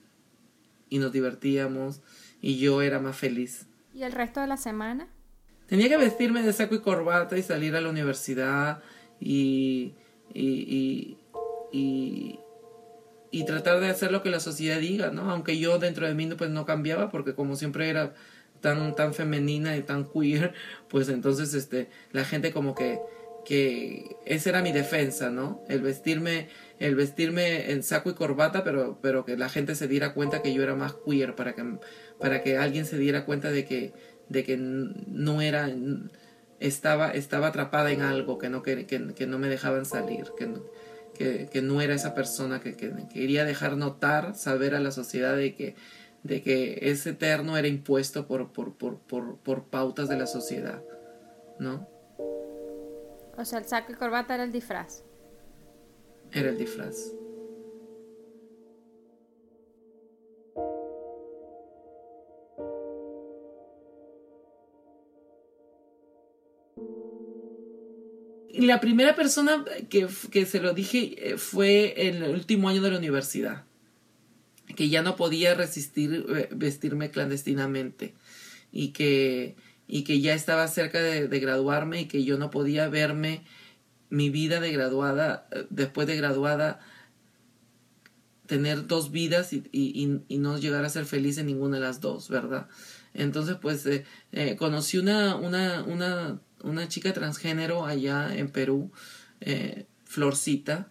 y 0.90 0.98
nos 0.98 1.12
divertíamos 1.12 2.02
y 2.42 2.58
yo 2.58 2.82
era 2.82 3.00
más 3.00 3.16
feliz. 3.16 3.64
¿Y 3.94 4.02
el 4.02 4.12
resto 4.12 4.42
de 4.42 4.48
la 4.48 4.58
semana? 4.58 5.08
Tenía 5.66 5.88
que 5.88 5.96
vestirme 5.96 6.42
de 6.42 6.52
saco 6.52 6.74
y 6.74 6.80
corbata 6.80 7.38
y 7.38 7.42
salir 7.42 7.74
a 7.74 7.80
la 7.80 7.88
universidad 7.88 8.82
y, 9.18 9.94
y, 10.34 11.16
y, 11.72 12.38
y, 13.30 13.44
tratar 13.44 13.80
de 13.80 13.88
hacer 13.88 14.12
lo 14.12 14.22
que 14.22 14.30
la 14.30 14.40
sociedad 14.40 14.80
diga, 14.80 15.10
¿no? 15.10 15.30
Aunque 15.30 15.58
yo 15.58 15.78
dentro 15.78 16.06
de 16.06 16.14
mí 16.14 16.26
pues 16.36 16.50
no 16.50 16.66
cambiaba 16.66 17.10
porque 17.10 17.34
como 17.34 17.56
siempre 17.56 17.88
era 17.88 18.14
tan, 18.60 18.94
tan 18.94 19.14
femenina 19.14 19.76
y 19.76 19.82
tan 19.82 20.08
queer, 20.08 20.52
pues 20.88 21.08
entonces 21.08 21.54
este, 21.54 21.88
la 22.12 22.24
gente 22.24 22.52
como 22.52 22.74
que, 22.74 23.00
que 23.44 24.16
esa 24.26 24.50
era 24.50 24.62
mi 24.62 24.72
defensa, 24.72 25.30
¿no? 25.30 25.62
El 25.68 25.80
vestirme, 25.80 26.48
el 26.78 26.94
vestirme 26.94 27.72
en 27.72 27.82
saco 27.82 28.10
y 28.10 28.14
corbata, 28.14 28.64
pero, 28.64 28.98
pero 29.02 29.24
que 29.24 29.36
la 29.36 29.48
gente 29.48 29.74
se 29.74 29.88
diera 29.88 30.14
cuenta 30.14 30.42
que 30.42 30.52
yo 30.52 30.62
era 30.62 30.74
más 30.74 30.94
queer, 31.06 31.34
para 31.34 31.54
que, 31.54 31.64
para 32.18 32.42
que 32.42 32.56
alguien 32.58 32.86
se 32.86 32.98
diera 32.98 33.24
cuenta 33.24 33.50
de 33.50 33.64
que, 33.64 33.92
de 34.28 34.44
que 34.44 34.56
no 34.58 35.40
era 35.40 35.68
estaba, 36.60 37.10
estaba 37.10 37.48
atrapada 37.48 37.90
en 37.90 38.02
algo 38.02 38.38
que 38.38 38.48
no, 38.50 38.62
que, 38.62 38.86
que, 38.86 39.26
no 39.26 39.38
me 39.38 39.48
dejaban 39.48 39.86
salir, 39.86 40.30
que, 40.36 41.48
que, 41.50 41.62
no 41.62 41.80
era 41.80 41.94
esa 41.94 42.14
persona 42.14 42.60
que, 42.60 42.76
quería 42.76 43.44
dejar 43.44 43.76
notar, 43.76 44.34
saber 44.34 44.74
a 44.74 44.80
la 44.80 44.92
sociedad 44.92 45.36
de 45.36 45.54
que, 45.54 45.74
de 46.22 46.42
que 46.42 46.78
ese 46.82 47.10
eterno 47.10 47.56
era 47.56 47.66
impuesto 47.66 48.26
por, 48.26 48.52
por, 48.52 48.74
por, 48.74 48.98
por, 48.98 49.38
por 49.38 49.64
pautas 49.64 50.08
de 50.08 50.18
la 50.18 50.26
sociedad, 50.26 50.82
¿no? 51.58 51.88
O 53.36 53.44
sea, 53.44 53.58
el 53.58 53.64
saco 53.64 53.92
y 53.92 53.94
corbata 53.94 54.34
era 54.34 54.44
el 54.44 54.52
disfraz. 54.52 55.02
Era 56.32 56.50
el 56.50 56.58
disfraz. 56.58 57.14
La 68.66 68.80
primera 68.80 69.14
persona 69.14 69.64
que, 69.88 70.08
se 70.08 70.60
lo 70.60 70.74
dije 70.74 71.32
eh, 71.32 71.38
fue 71.38 72.08
en 72.08 72.22
el 72.22 72.30
último 72.30 72.68
año 72.68 72.82
de 72.82 72.90
la 72.90 72.98
universidad, 72.98 73.64
que 74.76 74.88
ya 74.88 75.02
no 75.02 75.16
podía 75.16 75.54
resistir 75.54 76.26
eh, 76.28 76.48
vestirme 76.52 77.10
clandestinamente 77.10 78.14
y 78.72 78.88
que, 78.88 79.56
y 79.86 80.04
que 80.04 80.20
ya 80.20 80.34
estaba 80.34 80.66
cerca 80.68 81.00
de, 81.00 81.40
graduarme 81.40 82.02
y 82.02 82.04
que 82.06 82.24
yo 82.24 82.38
no 82.38 82.50
podía 82.50 82.88
verme 82.88 83.44
mi 84.08 84.30
vida 84.30 84.60
de 84.60 84.72
graduada, 84.72 85.48
eh, 85.52 85.66
después 85.70 86.06
de 86.06 86.16
graduada, 86.16 86.80
tener 88.46 88.88
dos 88.88 89.12
vidas 89.12 89.52
y, 89.52 90.20
no 90.28 90.58
llegar 90.58 90.84
a 90.84 90.88
ser 90.88 91.04
feliz 91.04 91.38
en 91.38 91.46
ninguna 91.46 91.76
de 91.76 91.84
las 91.84 92.00
dos, 92.00 92.28
¿verdad? 92.28 92.68
Entonces, 93.14 93.56
pues, 93.60 93.88
conocí 94.58 94.98
una, 94.98 95.36
una, 95.36 95.84
una 95.84 96.40
una 96.62 96.88
chica 96.88 97.12
transgénero 97.12 97.86
allá 97.86 98.34
en 98.34 98.48
Perú, 98.48 98.90
eh, 99.40 99.86
Florcita, 100.04 100.88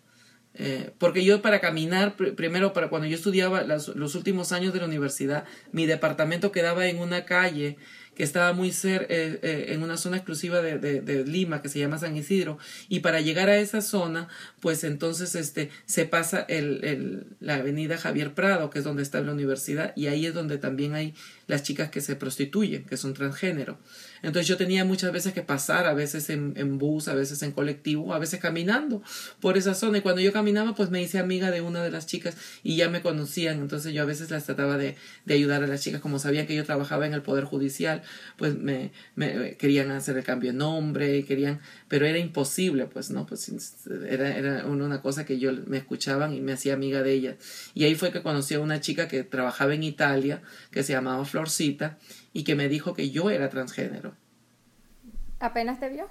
eh, 0.56 0.92
porque 0.98 1.24
yo 1.24 1.42
para 1.42 1.62
caminar, 1.62 2.16
primero 2.16 2.74
para 2.74 2.90
cuando 2.90 3.08
yo 3.08 3.16
estudiaba 3.16 3.64
los 3.64 4.16
últimos 4.16 4.52
años 4.52 4.74
de 4.74 4.80
la 4.80 4.86
universidad, 4.86 5.46
mi 5.72 5.86
departamento 5.86 6.52
quedaba 6.52 6.88
en 6.88 7.00
una 7.00 7.26
calle 7.26 7.78
que 8.20 8.26
estaba 8.26 8.52
muy 8.52 8.74
cerca, 8.74 9.06
eh, 9.14 9.40
eh, 9.44 9.66
en 9.70 9.82
una 9.82 9.96
zona 9.96 10.18
exclusiva 10.18 10.62
de, 10.62 11.24
Lima 11.26 11.62
que 11.62 11.70
se 11.70 11.80
llama 11.80 12.00
San 12.00 12.18
Isidro. 12.18 12.58
Y 12.90 13.00
para 13.00 13.22
llegar 13.22 13.48
a 13.48 13.56
esa 13.56 13.82
zona, 13.82 14.28
pues 14.60 14.84
entonces 14.84 15.36
este, 15.36 15.70
se 15.86 16.04
pasa 16.04 16.46
el, 16.50 17.28
la 17.40 17.56
avenida 17.56 17.98
Javier 17.98 18.34
Prado, 18.34 18.72
que 18.72 18.80
es 18.80 18.84
donde 18.84 19.04
está 19.04 19.22
la 19.22 19.32
universidad, 19.32 19.94
y 19.96 20.08
ahí 20.08 20.26
es 20.26 20.34
donde 20.34 20.58
también 20.58 20.96
hay 20.96 21.16
las 21.48 21.64
chicas 21.64 21.92
que 21.92 22.02
se 22.02 22.18
prostituyen, 22.18 22.84
que 22.84 22.98
son 22.98 23.14
transgénero. 23.14 23.80
Entonces 24.22 24.48
yo 24.48 24.58
tenía 24.58 24.84
muchas 24.84 25.14
veces 25.14 25.34
que 25.34 25.42
pasar, 25.42 25.86
a 25.86 25.94
veces 25.94 26.30
en, 26.30 26.54
en, 26.58 26.78
bus, 26.78 27.08
a 27.08 27.16
veces 27.16 27.42
en 27.42 27.54
colectivo, 27.54 28.14
a 28.14 28.20
veces 28.20 28.42
caminando 28.42 29.02
por 29.40 29.58
esa 29.58 29.74
zona. 29.74 30.00
Y 30.00 30.02
cuando 30.02 30.22
yo 30.22 30.34
caminaba, 30.34 30.76
pues 30.76 30.90
me 30.90 31.02
hice 31.02 31.20
amiga 31.20 31.52
de 31.52 31.62
una 31.62 31.82
de 31.82 31.90
las 31.90 32.06
chicas 32.06 32.36
y 32.64 32.76
ya 32.76 32.90
me 32.90 33.02
conocían. 33.02 33.60
Entonces 33.60 33.94
yo 33.94 34.02
a 34.02 34.06
veces 34.06 34.30
las 34.30 34.44
trataba 34.44 34.78
de, 34.78 34.98
de 35.26 35.34
ayudar 35.34 35.64
a 35.64 35.68
las 35.68 35.82
chicas, 35.82 36.02
como 36.02 36.20
sabían 36.20 36.48
que 36.48 36.56
yo 36.56 36.66
trabajaba 36.66 37.08
en 37.08 37.14
el 37.14 37.22
Poder 37.22 37.46
Judicial, 37.46 38.04
pues 38.38 38.56
me, 38.56 38.92
me 39.16 39.56
querían 39.58 39.92
hacer 39.92 40.18
el 40.18 40.24
cambio 40.24 40.52
de 40.52 40.58
nombre, 40.58 41.26
querían, 41.26 41.60
pero 41.88 42.06
era 42.06 42.18
imposible, 42.18 42.86
pues, 42.86 43.12
¿no? 43.12 43.26
Pues 43.26 43.52
era, 44.08 44.36
era 44.36 44.66
una 44.66 45.02
cosa 45.02 45.26
que 45.26 45.40
yo 45.40 45.52
me 45.68 45.78
escuchaban 45.78 46.34
y 46.34 46.42
me 46.42 46.54
hacía 46.54 46.74
amiga 46.74 47.04
de 47.04 47.12
ellas. 47.12 47.36
Y 47.74 47.84
ahí 47.84 47.96
fue 47.96 48.12
que 48.12 48.22
conocí 48.22 48.54
a 48.56 48.60
una 48.60 48.80
chica 48.80 49.08
que 49.08 49.24
trabajaba 49.24 49.74
en 49.74 49.84
Italia, 49.84 50.42
que 50.72 50.84
se 50.84 50.94
llamaba 50.94 51.26
Florcita, 51.26 51.98
y 52.34 52.44
que 52.44 52.56
me 52.56 52.70
dijo 52.70 52.94
que 52.94 53.10
yo 53.12 53.30
era 53.30 53.50
transgénero. 53.50 54.16
¿Apenas 55.40 55.80
te 55.80 55.90
vio? 55.90 56.08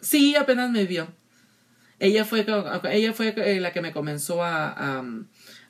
Sí, 0.00 0.36
apenas 0.36 0.70
me 0.70 0.84
vio. 0.84 1.08
Ella 1.98 2.24
fue, 2.24 2.46
ella 2.90 3.12
fue 3.12 3.34
eh, 3.36 3.60
la 3.60 3.72
que 3.72 3.82
me 3.82 3.92
comenzó 3.92 4.42
a, 4.42 5.04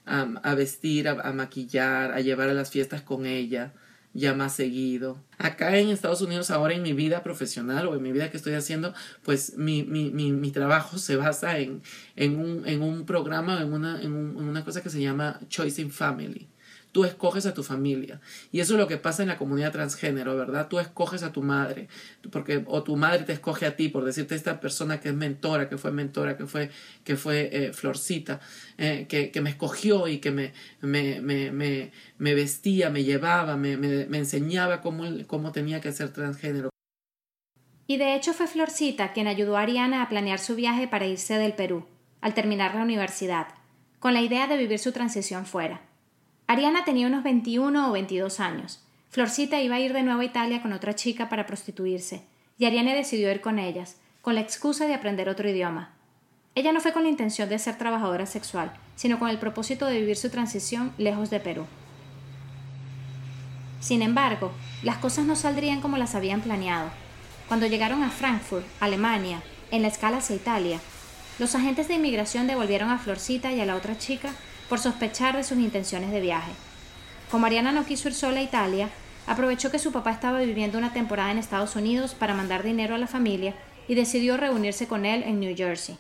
a, 0.07 0.55
vestir, 0.55 1.09
a, 1.09 1.33
maquillar, 1.33 2.13
a 2.13 2.21
llevar 2.21 2.49
a 2.49 2.55
las 2.55 2.71
fiestas 2.71 3.03
con 3.03 3.27
ella 3.27 3.73
ya 4.13 4.35
más 4.35 4.55
seguido. 4.55 5.23
Acá 5.39 5.77
en 5.79 5.89
Estados 5.89 6.21
Unidos, 6.21 6.51
ahora 6.51 6.75
en 6.75 6.83
mi 6.83 6.93
vida 6.93 7.23
profesional 7.23 7.87
o 7.87 7.95
en 7.95 8.03
mi 8.03 8.13
vida 8.13 8.31
que 8.31 8.37
estoy 8.37 8.55
haciendo, 8.55 8.93
pues 9.23 9.57
mi, 9.57 9.85
mi, 9.85 10.11
mi, 10.11 10.33
mi 10.33 10.51
trabajo 10.51 10.99
se 10.99 11.17
basa 11.17 11.59
en, 11.59 11.83
en, 12.17 12.39
un, 12.39 12.67
en 12.67 12.83
un 12.83 13.07
programa, 13.07 13.61
en 13.61 13.73
una, 13.73 14.01
en, 14.01 14.07
en 14.07 14.45
una 14.45 14.65
cosa 14.65 14.83
que 14.83 14.91
se 14.91 15.01
llama 15.01 15.41
Choice 15.49 15.81
in 15.81 15.91
Family. 15.91 16.49
Tú 16.93 17.05
escoges 17.05 17.47
a 17.47 17.55
tu 17.55 17.63
familia. 17.63 18.21
Y 18.51 18.59
eso 18.59 18.75
es 18.75 18.81
lo 18.81 18.89
que 18.89 18.97
pasa 18.97 19.23
en 19.23 19.29
la 19.29 19.39
comunidad 19.39 19.71
transgénero, 19.71 20.37
¿verdad? 20.37 20.67
Tú 20.69 20.81
escoges 20.81 21.23
a 21.23 21.31
tu 21.31 21.43
madre, 21.43 21.89
porque, 22.33 22.65
o 22.67 22.83
tu 22.83 22.97
madre 22.97 23.23
te 23.23 23.33
escoge 23.33 23.67
a 23.67 23.77
ti, 23.77 23.89
por 23.89 24.05
decirte 24.05 24.35
esta 24.35 24.59
persona 24.59 24.99
que 24.99 25.11
es 25.11 25.15
mentora, 25.15 25.69
que 25.69 25.79
fue 25.79 25.93
mentora, 25.93 26.37
que 26.37 26.47
fue, 26.47 26.71
que 27.05 27.17
fue 27.17 27.49
eh, 27.53 27.73
Florcita, 27.73 28.41
eh, 28.77 29.07
que, 29.09 29.31
que, 29.31 29.41
me 29.41 29.51
escogió 29.51 30.09
y 30.09 30.19
que 30.19 30.33
me, 30.33 30.53
me, 30.81 31.21
me, 31.21 31.53
me, 31.53 31.93
me 32.19 32.35
vestía, 32.35 32.91
me 32.91 33.05
llevaba, 33.05 33.57
me, 33.57 33.77
me, 33.77 34.19
enseñaba 34.19 34.81
cómo, 34.81 35.05
cómo 35.29 35.53
tenía 35.53 35.81
que 35.81 35.93
ser 35.93 36.13
transgénero. 36.13 36.71
Y 37.87 37.99
de 37.99 38.15
hecho 38.17 38.33
fue 38.33 38.47
Florcita 38.47 39.13
quien 39.13 39.29
ayudó 39.29 39.57
a 39.57 39.63
Ariana 39.63 40.03
a 40.03 40.09
planear 40.09 40.39
su 40.39 40.57
viaje 40.57 40.89
para 40.89 41.07
irse 41.07 41.35
del 41.39 41.55
Perú, 41.55 41.87
al 42.21 42.35
terminar 42.35 42.75
la 42.75 42.83
universidad, 42.83 43.49
con 44.01 44.15
la 44.15 44.23
idea 44.23 44.47
de 44.47 44.57
vivir 44.57 44.79
su 44.79 44.93
transición 44.93 45.47
fuera. 45.47 45.90
Ariana 46.51 46.85
tenía 46.85 47.07
unos 47.07 47.23
21 47.23 47.89
o 47.89 47.93
22 47.93 48.41
años. 48.41 48.81
Florcita 49.09 49.61
iba 49.61 49.77
a 49.77 49.79
ir 49.79 49.93
de 49.93 50.03
nuevo 50.03 50.23
a 50.23 50.25
Italia 50.25 50.61
con 50.61 50.73
otra 50.73 50.97
chica 50.97 51.29
para 51.29 51.47
prostituirse, 51.47 52.25
y 52.59 52.65
Ariana 52.65 52.93
decidió 52.93 53.31
ir 53.31 53.41
con 53.41 53.61
ellas, 53.61 53.99
con 54.21 54.35
la 54.35 54.41
excusa 54.41 54.89
de 54.89 54.95
aprender 54.95 55.29
otro 55.29 55.49
idioma. 55.49 55.95
Ella 56.57 56.73
no 56.73 56.81
fue 56.81 56.93
con 56.93 57.05
la 57.05 57.09
intención 57.09 57.49
de 57.49 57.61
ser 57.61 57.79
trabajadora 57.79 58.27
sexual, 58.27 58.73
sino 58.97 59.21
con 59.21 59.29
el 59.29 59.39
propósito 59.39 59.87
de 59.87 60.01
vivir 60.01 60.17
su 60.17 60.29
transición 60.29 60.93
lejos 60.99 61.31
de 61.31 61.39
Perú. 61.39 61.67
Sin 63.79 64.03
embargo, 64.03 64.51
las 64.83 64.97
cosas 64.97 65.27
no 65.27 65.37
saldrían 65.37 65.81
como 65.81 65.99
las 65.99 66.17
habían 66.17 66.41
planeado. 66.41 66.91
Cuando 67.47 67.69
llegaron 67.69 68.03
a 68.03 68.11
Frankfurt, 68.11 68.67
Alemania, 68.81 69.41
en 69.71 69.83
la 69.83 69.89
escala 69.89 70.17
hacia 70.17 70.35
Italia, 70.35 70.81
los 71.39 71.55
agentes 71.55 71.87
de 71.87 71.95
inmigración 71.95 72.49
devolvieron 72.49 72.91
a 72.91 72.99
Florcita 72.99 73.53
y 73.53 73.61
a 73.61 73.67
la 73.67 73.77
otra 73.77 73.97
chica 73.99 74.33
por 74.71 74.79
sospechar 74.79 75.37
de 75.37 75.43
sus 75.43 75.59
intenciones 75.59 76.13
de 76.13 76.21
viaje. 76.21 76.53
Como 77.29 77.43
Mariana 77.43 77.73
no 77.73 77.85
quiso 77.85 78.09
ir 78.09 78.15
sola 78.15 78.39
a 78.39 78.45
Italia, 78.45 78.89
aprovechó 79.27 79.73
que 79.73 79.81
su 79.81 79.91
papá 79.91 80.13
estaba 80.13 80.39
viviendo 80.39 80.79
una 80.79 80.93
temporada 80.93 81.33
en 81.33 81.39
Estados 81.39 81.75
Unidos 81.75 82.15
para 82.15 82.35
mandar 82.35 82.63
dinero 82.63 82.95
a 82.95 82.99
la 82.99 83.09
familia 83.09 83.55
y 83.89 83.97
decidió 83.97 84.37
reunirse 84.37 84.87
con 84.87 85.05
él 85.05 85.25
en 85.25 85.41
New 85.41 85.57
Jersey. 85.57 85.99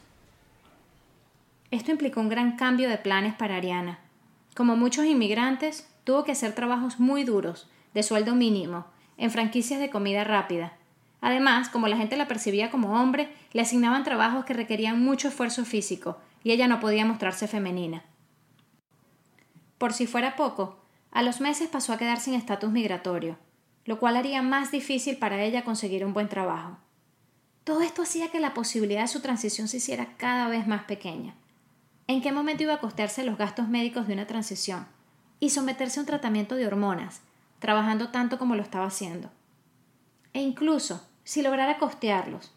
Esto 1.72 1.90
implicó 1.90 2.20
un 2.20 2.28
gran 2.28 2.56
cambio 2.56 2.88
de 2.88 2.96
planes 2.96 3.34
para 3.34 3.56
Ariana. 3.56 3.98
Como 4.54 4.76
muchos 4.76 5.04
inmigrantes, 5.04 5.88
tuvo 6.04 6.22
que 6.22 6.32
hacer 6.32 6.54
trabajos 6.54 7.00
muy 7.00 7.24
duros, 7.24 7.68
de 7.92 8.04
sueldo 8.04 8.36
mínimo, 8.36 8.86
en 9.16 9.32
franquicias 9.32 9.80
de 9.80 9.90
comida 9.90 10.22
rápida. 10.22 10.74
Además, 11.20 11.68
como 11.68 11.88
la 11.88 11.96
gente 11.96 12.16
la 12.16 12.28
percibía 12.28 12.70
como 12.70 13.00
hombre, 13.00 13.32
le 13.52 13.62
asignaban 13.62 14.04
trabajos 14.04 14.44
que 14.44 14.54
requerían 14.54 15.04
mucho 15.04 15.26
esfuerzo 15.26 15.64
físico, 15.64 16.18
y 16.44 16.52
ella 16.52 16.68
no 16.68 16.78
podía 16.78 17.04
mostrarse 17.04 17.48
femenina. 17.48 18.04
Por 19.80 19.94
si 19.94 20.06
fuera 20.06 20.36
poco, 20.36 20.76
a 21.10 21.22
los 21.22 21.40
meses 21.40 21.70
pasó 21.70 21.94
a 21.94 21.96
quedar 21.96 22.20
sin 22.20 22.34
estatus 22.34 22.70
migratorio, 22.70 23.38
lo 23.86 23.98
cual 23.98 24.18
haría 24.18 24.42
más 24.42 24.70
difícil 24.70 25.16
para 25.16 25.42
ella 25.42 25.64
conseguir 25.64 26.04
un 26.04 26.12
buen 26.12 26.28
trabajo. 26.28 26.76
Todo 27.64 27.80
esto 27.80 28.02
hacía 28.02 28.30
que 28.30 28.40
la 28.40 28.52
posibilidad 28.52 29.00
de 29.00 29.08
su 29.08 29.20
transición 29.20 29.68
se 29.68 29.78
hiciera 29.78 30.18
cada 30.18 30.48
vez 30.48 30.66
más 30.66 30.82
pequeña. 30.84 31.34
¿En 32.08 32.20
qué 32.20 32.30
momento 32.30 32.62
iba 32.62 32.74
a 32.74 32.80
costearse 32.80 33.24
los 33.24 33.38
gastos 33.38 33.68
médicos 33.68 34.06
de 34.06 34.12
una 34.12 34.26
transición? 34.26 34.86
Y 35.38 35.48
someterse 35.48 35.98
a 35.98 36.02
un 36.02 36.06
tratamiento 36.06 36.56
de 36.56 36.66
hormonas, 36.66 37.22
trabajando 37.58 38.10
tanto 38.10 38.38
como 38.38 38.56
lo 38.56 38.62
estaba 38.62 38.84
haciendo. 38.84 39.30
E 40.34 40.42
incluso, 40.42 41.08
si 41.24 41.40
lograra 41.40 41.78
costearlos, 41.78 42.52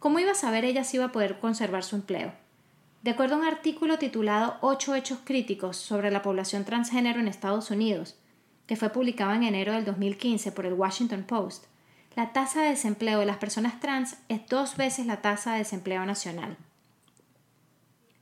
¿cómo 0.00 0.18
iba 0.18 0.32
a 0.32 0.34
saber 0.34 0.64
ella 0.64 0.82
si 0.82 0.96
iba 0.96 1.06
a 1.06 1.12
poder 1.12 1.38
conservar 1.38 1.84
su 1.84 1.94
empleo? 1.94 2.32
De 3.06 3.12
acuerdo 3.12 3.36
a 3.36 3.38
un 3.38 3.44
artículo 3.44 3.98
titulado 3.98 4.56
Ocho 4.62 4.96
hechos 4.96 5.20
críticos 5.22 5.76
sobre 5.76 6.10
la 6.10 6.22
población 6.22 6.64
transgénero 6.64 7.20
en 7.20 7.28
Estados 7.28 7.70
Unidos, 7.70 8.16
que 8.66 8.74
fue 8.74 8.90
publicado 8.90 9.32
en 9.32 9.44
enero 9.44 9.74
del 9.74 9.84
2015 9.84 10.50
por 10.50 10.66
el 10.66 10.72
Washington 10.72 11.22
Post, 11.22 11.66
la 12.16 12.32
tasa 12.32 12.64
de 12.64 12.70
desempleo 12.70 13.20
de 13.20 13.26
las 13.26 13.36
personas 13.36 13.78
trans 13.78 14.16
es 14.28 14.40
dos 14.48 14.76
veces 14.76 15.06
la 15.06 15.22
tasa 15.22 15.52
de 15.52 15.58
desempleo 15.58 16.04
nacional. 16.04 16.56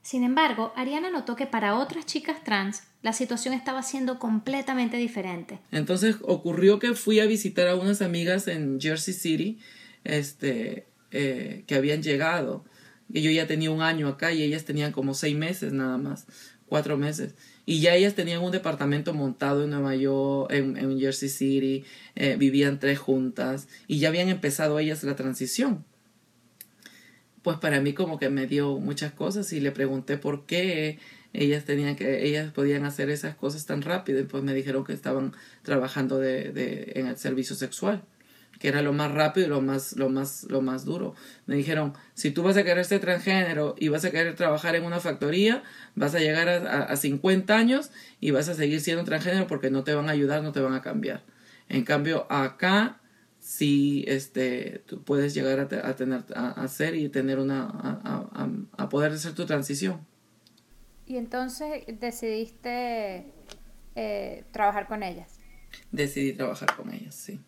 Sin 0.03 0.23
embargo, 0.23 0.71
Ariana 0.75 1.09
notó 1.09 1.35
que 1.35 1.47
para 1.47 1.73
otras 1.79 2.05
chicas 2.05 2.43
trans 2.43 2.83
la 3.01 3.13
situación 3.13 3.55
estaba 3.55 3.81
siendo 3.81 4.19
completamente 4.19 4.97
diferente. 4.97 5.57
Entonces 5.71 6.17
ocurrió 6.21 6.77
que 6.77 6.93
fui 6.93 7.19
a 7.19 7.25
visitar 7.25 7.67
a 7.67 7.75
unas 7.75 8.03
amigas 8.03 8.47
en 8.47 8.79
Jersey 8.79 9.15
City, 9.15 9.57
este, 10.03 10.85
eh, 11.09 11.63
que 11.65 11.73
habían 11.73 12.03
llegado 12.03 12.65
yo 13.09 13.31
ya 13.31 13.47
tenía 13.47 13.71
un 13.71 13.81
año 13.81 14.07
acá 14.07 14.31
y 14.33 14.43
ellas 14.43 14.65
tenían 14.65 14.91
como 14.91 15.13
seis 15.13 15.35
meses 15.35 15.73
nada 15.73 15.97
más, 15.97 16.25
cuatro 16.67 16.97
meses. 16.97 17.35
Y 17.65 17.79
ya 17.79 17.95
ellas 17.95 18.15
tenían 18.15 18.41
un 18.41 18.51
departamento 18.51 19.13
montado 19.13 19.63
en 19.63 19.71
Nueva 19.71 19.95
York, 19.95 20.51
en, 20.51 20.99
Jersey 20.99 21.29
City, 21.29 21.83
eh, 22.15 22.35
vivían 22.37 22.79
tres 22.79 22.99
juntas 22.99 23.67
y 23.87 23.99
ya 23.99 24.09
habían 24.09 24.29
empezado 24.29 24.79
ellas 24.79 25.03
la 25.03 25.15
transición. 25.15 25.83
Pues 27.41 27.57
para 27.57 27.79
mí 27.79 27.93
como 27.93 28.17
que 28.19 28.29
me 28.29 28.47
dio 28.47 28.79
muchas 28.79 29.11
cosas 29.13 29.51
y 29.53 29.59
le 29.59 29.71
pregunté 29.71 30.17
por 30.17 30.45
qué 30.45 30.99
ellas 31.33 31.65
tenían 31.65 31.95
que 31.95 32.25
ellas 32.25 32.51
podían 32.51 32.85
hacer 32.85 33.09
esas 33.09 33.35
cosas 33.35 33.65
tan 33.65 33.81
rápido 33.81 34.19
y 34.19 34.23
pues 34.23 34.41
me 34.43 34.53
dijeron 34.53 34.83
que 34.83 34.93
estaban 34.93 35.33
trabajando 35.61 36.17
de, 36.17 36.51
de, 36.51 36.93
en 36.95 37.07
el 37.07 37.17
servicio 37.17 37.55
sexual 37.55 38.03
que 38.59 38.67
era 38.67 38.81
lo 38.81 38.93
más 38.93 39.11
rápido 39.11 39.47
y 39.47 39.49
lo 39.49 39.61
más, 39.61 39.93
lo 39.93 40.09
más, 40.09 40.43
lo 40.49 40.61
más 40.61 40.85
duro. 40.85 41.15
Me 41.45 41.55
dijeron, 41.55 41.93
si 42.13 42.31
tú 42.31 42.43
vas 42.43 42.57
a 42.57 42.63
querer 42.63 42.85
ser 42.85 43.01
transgénero 43.01 43.75
y 43.77 43.89
vas 43.89 44.05
a 44.05 44.11
querer 44.11 44.35
trabajar 44.35 44.75
en 44.75 44.83
una 44.83 44.99
factoría, 44.99 45.63
vas 45.95 46.15
a 46.15 46.19
llegar 46.19 46.47
a, 46.49 46.83
a, 46.83 46.95
50 46.95 47.55
años 47.55 47.91
y 48.19 48.31
vas 48.31 48.49
a 48.49 48.53
seguir 48.53 48.81
siendo 48.81 49.03
transgénero 49.03 49.47
porque 49.47 49.69
no 49.69 49.83
te 49.83 49.93
van 49.93 50.09
a 50.09 50.11
ayudar, 50.11 50.43
no 50.43 50.51
te 50.51 50.59
van 50.59 50.73
a 50.73 50.81
cambiar. 50.81 51.23
En 51.69 51.83
cambio, 51.83 52.27
acá 52.29 53.01
sí 53.39 54.05
este, 54.07 54.83
tú 54.85 55.03
puedes 55.03 55.33
llegar 55.33 55.59
a, 55.59 55.87
a 55.87 55.95
tener, 55.95 56.23
a, 56.35 56.49
hacer 56.61 56.95
y 56.95 57.09
tener 57.09 57.39
una, 57.39 57.63
a, 57.63 58.49
a 58.77 58.89
poder 58.89 59.11
hacer 59.11 59.33
tu 59.33 59.45
transición. 59.45 60.05
Y 61.07 61.17
entonces 61.17 61.83
decidiste 61.99 63.31
eh, 63.95 64.43
trabajar 64.51 64.87
con 64.87 65.03
ellas. 65.03 65.39
Decidí 65.91 66.33
trabajar 66.33 66.75
con 66.75 66.93
ellas, 66.93 67.15
sí. 67.15 67.39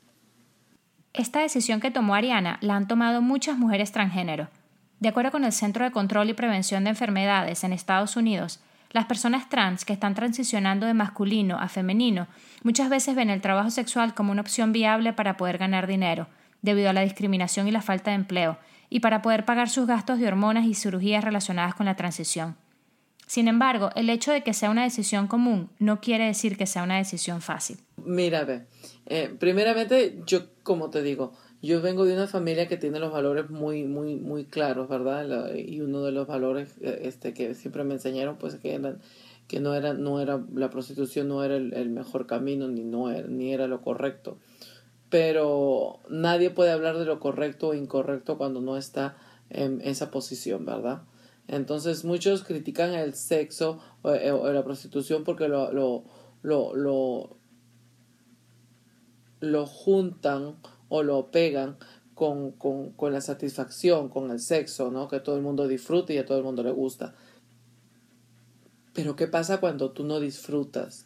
Esta 1.17 1.39
decisión 1.39 1.79
que 1.79 1.89
tomó 1.89 2.13
Ariana 2.13 2.59
la 2.61 2.75
han 2.75 2.87
tomado 2.87 3.23
muchas 3.23 3.57
mujeres 3.57 3.91
transgénero. 3.91 4.49
De 4.99 5.09
acuerdo 5.09 5.31
con 5.31 5.45
el 5.45 5.51
Centro 5.51 5.83
de 5.83 5.89
Control 5.89 6.29
y 6.29 6.33
Prevención 6.33 6.83
de 6.83 6.91
Enfermedades 6.91 7.63
en 7.63 7.73
Estados 7.73 8.15
Unidos, 8.15 8.59
las 8.91 9.05
personas 9.05 9.49
trans 9.49 9.83
que 9.83 9.93
están 9.93 10.13
transicionando 10.13 10.85
de 10.85 10.93
masculino 10.93 11.57
a 11.57 11.69
femenino 11.69 12.27
muchas 12.61 12.89
veces 12.89 13.15
ven 13.15 13.31
el 13.31 13.41
trabajo 13.41 13.71
sexual 13.71 14.13
como 14.13 14.31
una 14.31 14.41
opción 14.41 14.71
viable 14.71 15.11
para 15.11 15.37
poder 15.37 15.57
ganar 15.57 15.87
dinero, 15.87 16.27
debido 16.61 16.91
a 16.91 16.93
la 16.93 17.01
discriminación 17.01 17.67
y 17.67 17.71
la 17.71 17.81
falta 17.81 18.11
de 18.11 18.17
empleo, 18.17 18.59
y 18.91 18.99
para 18.99 19.23
poder 19.23 19.43
pagar 19.43 19.69
sus 19.69 19.87
gastos 19.87 20.19
de 20.19 20.27
hormonas 20.27 20.65
y 20.65 20.75
cirugías 20.75 21.23
relacionadas 21.23 21.73
con 21.73 21.87
la 21.87 21.95
transición. 21.95 22.55
Sin 23.27 23.47
embargo, 23.47 23.89
el 23.95 24.09
hecho 24.09 24.31
de 24.31 24.41
que 24.41 24.53
sea 24.53 24.69
una 24.69 24.83
decisión 24.83 25.27
común 25.27 25.69
no 25.79 26.01
quiere 26.01 26.25
decir 26.25 26.57
que 26.57 26.65
sea 26.65 26.83
una 26.83 26.97
decisión 26.97 27.41
fácil. 27.41 27.77
Mira, 28.03 28.45
ve, 28.45 28.63
eh, 29.05 29.31
primeramente, 29.37 30.21
yo, 30.25 30.45
como 30.63 30.89
te 30.89 31.03
digo, 31.03 31.33
yo 31.61 31.81
vengo 31.81 32.05
de 32.05 32.13
una 32.13 32.27
familia 32.27 32.67
que 32.67 32.77
tiene 32.77 32.99
los 32.99 33.11
valores 33.11 33.49
muy, 33.49 33.83
muy, 33.83 34.15
muy 34.15 34.45
claros, 34.45 34.87
¿verdad? 34.87 35.53
y 35.53 35.81
uno 35.81 36.03
de 36.03 36.13
los 36.13 36.25
valores 36.25 36.75
eh, 36.81 37.01
este, 37.03 37.33
que 37.33 37.53
siempre 37.53 37.83
me 37.83 37.95
enseñaron, 37.95 38.37
pues, 38.37 38.55
que 38.55 38.73
eran 38.73 39.01
que 39.47 39.59
no 39.59 39.73
era, 39.73 39.93
no 39.93 40.19
era, 40.19 40.43
la 40.53 40.69
prostitución 40.69 41.29
no 41.29 41.43
era 41.43 41.55
el, 41.55 41.89
mejor 41.89 42.27
camino, 42.27 42.67
ni, 42.67 42.83
no 42.83 43.09
era, 43.09 43.27
ni 43.27 43.53
era 43.53 43.67
lo 43.67 43.81
correcto. 43.81 44.37
Pero 45.09 45.99
nadie 46.09 46.49
puede 46.49 46.71
hablar 46.71 46.97
de 46.97 47.05
lo 47.05 47.19
correcto 47.19 47.69
o 47.69 47.73
incorrecto 47.73 48.37
cuando 48.37 48.59
no 48.59 48.75
está 48.75 49.15
en 49.49 49.79
esa 49.81 50.11
posición, 50.11 50.65
¿verdad? 50.65 51.03
Entonces 51.47 52.03
muchos 52.03 52.43
critican 52.43 52.93
el 52.93 53.13
sexo 53.13 53.79
o, 54.01 54.13
eh, 54.13 54.53
la 54.53 54.63
prostitución 54.63 55.23
porque 55.23 55.47
lo, 55.47 55.71
lo, 55.71 56.03
lo, 56.41 57.37
lo, 59.39 59.65
juntan 59.65 60.57
o 60.89 61.03
lo 61.03 61.31
pegan 61.31 61.77
con, 62.15 62.51
con, 62.51 62.91
con, 62.91 63.13
la 63.13 63.21
satisfacción, 63.21 64.09
con 64.09 64.29
el 64.31 64.39
sexo, 64.39 64.91
¿no? 64.91 65.07
Que 65.07 65.19
todo 65.21 65.37
el 65.37 65.41
mundo 65.41 65.67
disfrute 65.67 66.13
y 66.13 66.17
a 66.17 66.25
todo 66.25 66.37
el 66.37 66.43
mundo 66.43 66.63
le 66.63 66.71
gusta. 66.71 67.15
Pero 68.93 69.15
¿qué 69.15 69.27
pasa 69.27 69.59
cuando 69.59 69.91
tú 69.91 70.03
no 70.03 70.19
disfrutas? 70.19 71.05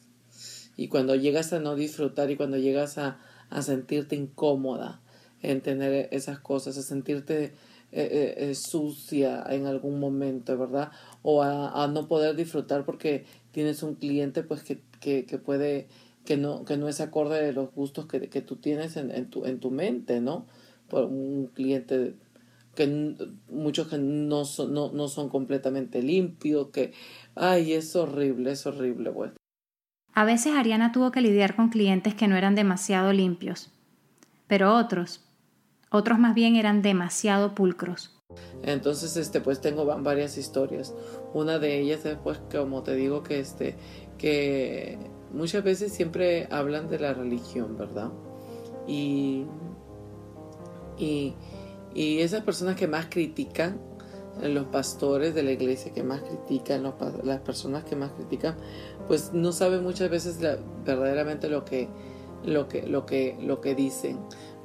Y 0.76 0.88
cuando 0.88 1.16
llegas 1.16 1.54
a 1.54 1.60
no 1.60 1.76
disfrutar 1.76 2.32
y 2.32 2.38
cuando 2.38 2.58
llegas 2.58 2.98
a, 2.98 3.20
a 3.50 3.62
sentirte 3.62 4.16
incómoda 4.16 5.02
en 5.42 5.62
tener 5.62 6.08
esas 6.12 6.40
cosas, 6.40 6.78
a 6.78 6.82
sentirte 6.82 7.54
eh, 7.94 8.08
eh, 8.12 8.50
eh, 8.52 8.56
sucia 8.56 9.44
en 9.50 9.66
algún 9.66 10.00
momento, 10.00 10.58
¿verdad? 10.58 10.92
O 11.24 11.44
a, 11.44 11.88
no 11.88 12.08
poder 12.08 12.36
disfrutar 12.36 12.86
porque 12.86 13.26
tienes 13.52 13.84
un 13.84 13.96
cliente 13.96 14.44
pues 14.44 14.64
que, 14.64 14.82
que, 15.02 15.26
que 15.26 15.38
puede, 15.38 15.88
que 16.24 16.38
no, 16.38 16.64
que 16.64 16.78
no 16.78 16.88
es 16.88 17.02
acorde 17.02 17.44
de 17.44 17.52
los 17.52 17.74
gustos 17.74 18.06
que, 18.06 18.30
que 18.30 18.42
tú 18.42 18.56
tienes 18.56 18.96
en, 18.96 19.12
en, 19.12 19.30
tu, 19.30 19.46
en 19.46 19.60
tu 19.60 19.72
mente, 19.72 20.22
¿no? 20.22 20.46
Por 20.88 21.06
un 21.06 21.48
cliente 21.54 22.16
que 22.76 23.16
muchos 23.50 23.90
que 23.90 23.98
no 23.98 24.46
son, 24.46 24.74
no, 24.74 24.92
no 24.94 25.08
son 25.08 25.28
completamente 25.28 26.02
limpios, 26.02 26.70
que, 26.70 26.94
ay, 27.36 27.74
es 27.74 27.96
horrible, 27.96 28.52
es 28.52 28.66
horrible, 28.66 29.12
pues. 29.12 29.32
A 30.14 30.24
veces 30.26 30.54
Ariana 30.54 30.92
tuvo 30.92 31.12
que 31.12 31.22
lidiar 31.22 31.56
con 31.56 31.70
clientes 31.70 32.16
que 32.16 32.28
no 32.28 32.36
eran 32.38 32.56
demasiado 32.56 33.12
limpios, 33.12 33.72
pero 34.48 34.76
otros, 34.76 35.26
otros 35.92 36.20
más 36.20 36.34
bien 36.34 36.56
eran 36.56 36.82
demasiado 36.82 37.54
pulcros. 37.54 38.18
Entonces, 38.64 39.18
este, 39.18 39.42
pues 39.42 39.62
tengo 39.62 39.86
varias 39.86 40.38
historias. 40.38 40.94
Una 41.34 41.60
de 41.60 41.80
ellas 41.80 42.06
es, 42.06 42.18
pues, 42.24 42.40
como 42.52 42.82
te 42.82 42.96
digo, 42.96 43.24
que 43.24 43.40
este, 43.40 43.76
que 44.18 44.98
muchas 45.34 45.64
veces 45.64 45.92
siempre 45.92 46.48
hablan 46.50 46.90
de 46.90 47.00
la 47.00 47.14
religión, 47.14 47.78
¿verdad? 47.78 48.10
Y, 48.88 49.46
y 50.98 51.36
y 51.94 52.20
esas 52.20 52.44
personas 52.44 52.76
que 52.76 52.88
más 52.88 53.08
critican, 53.10 53.80
los 54.42 54.66
pastores 54.66 55.36
de 55.36 55.44
la 55.44 55.52
iglesia 55.52 55.92
que 55.94 56.04
más 56.04 56.22
critican, 56.22 56.84
las 57.24 57.40
personas 57.42 57.84
que 57.84 57.96
más 57.96 58.12
critican, 58.12 58.56
pues 59.08 59.34
no 59.34 59.52
saben 59.52 59.84
muchas 59.84 60.10
veces 60.10 60.40
verdaderamente 60.86 61.50
lo 61.50 61.66
que, 61.66 61.90
lo, 62.46 62.68
que, 62.70 62.88
lo, 62.88 63.06
que, 63.06 63.38
lo 63.42 63.60
que 63.60 63.76
dicen. 63.76 64.20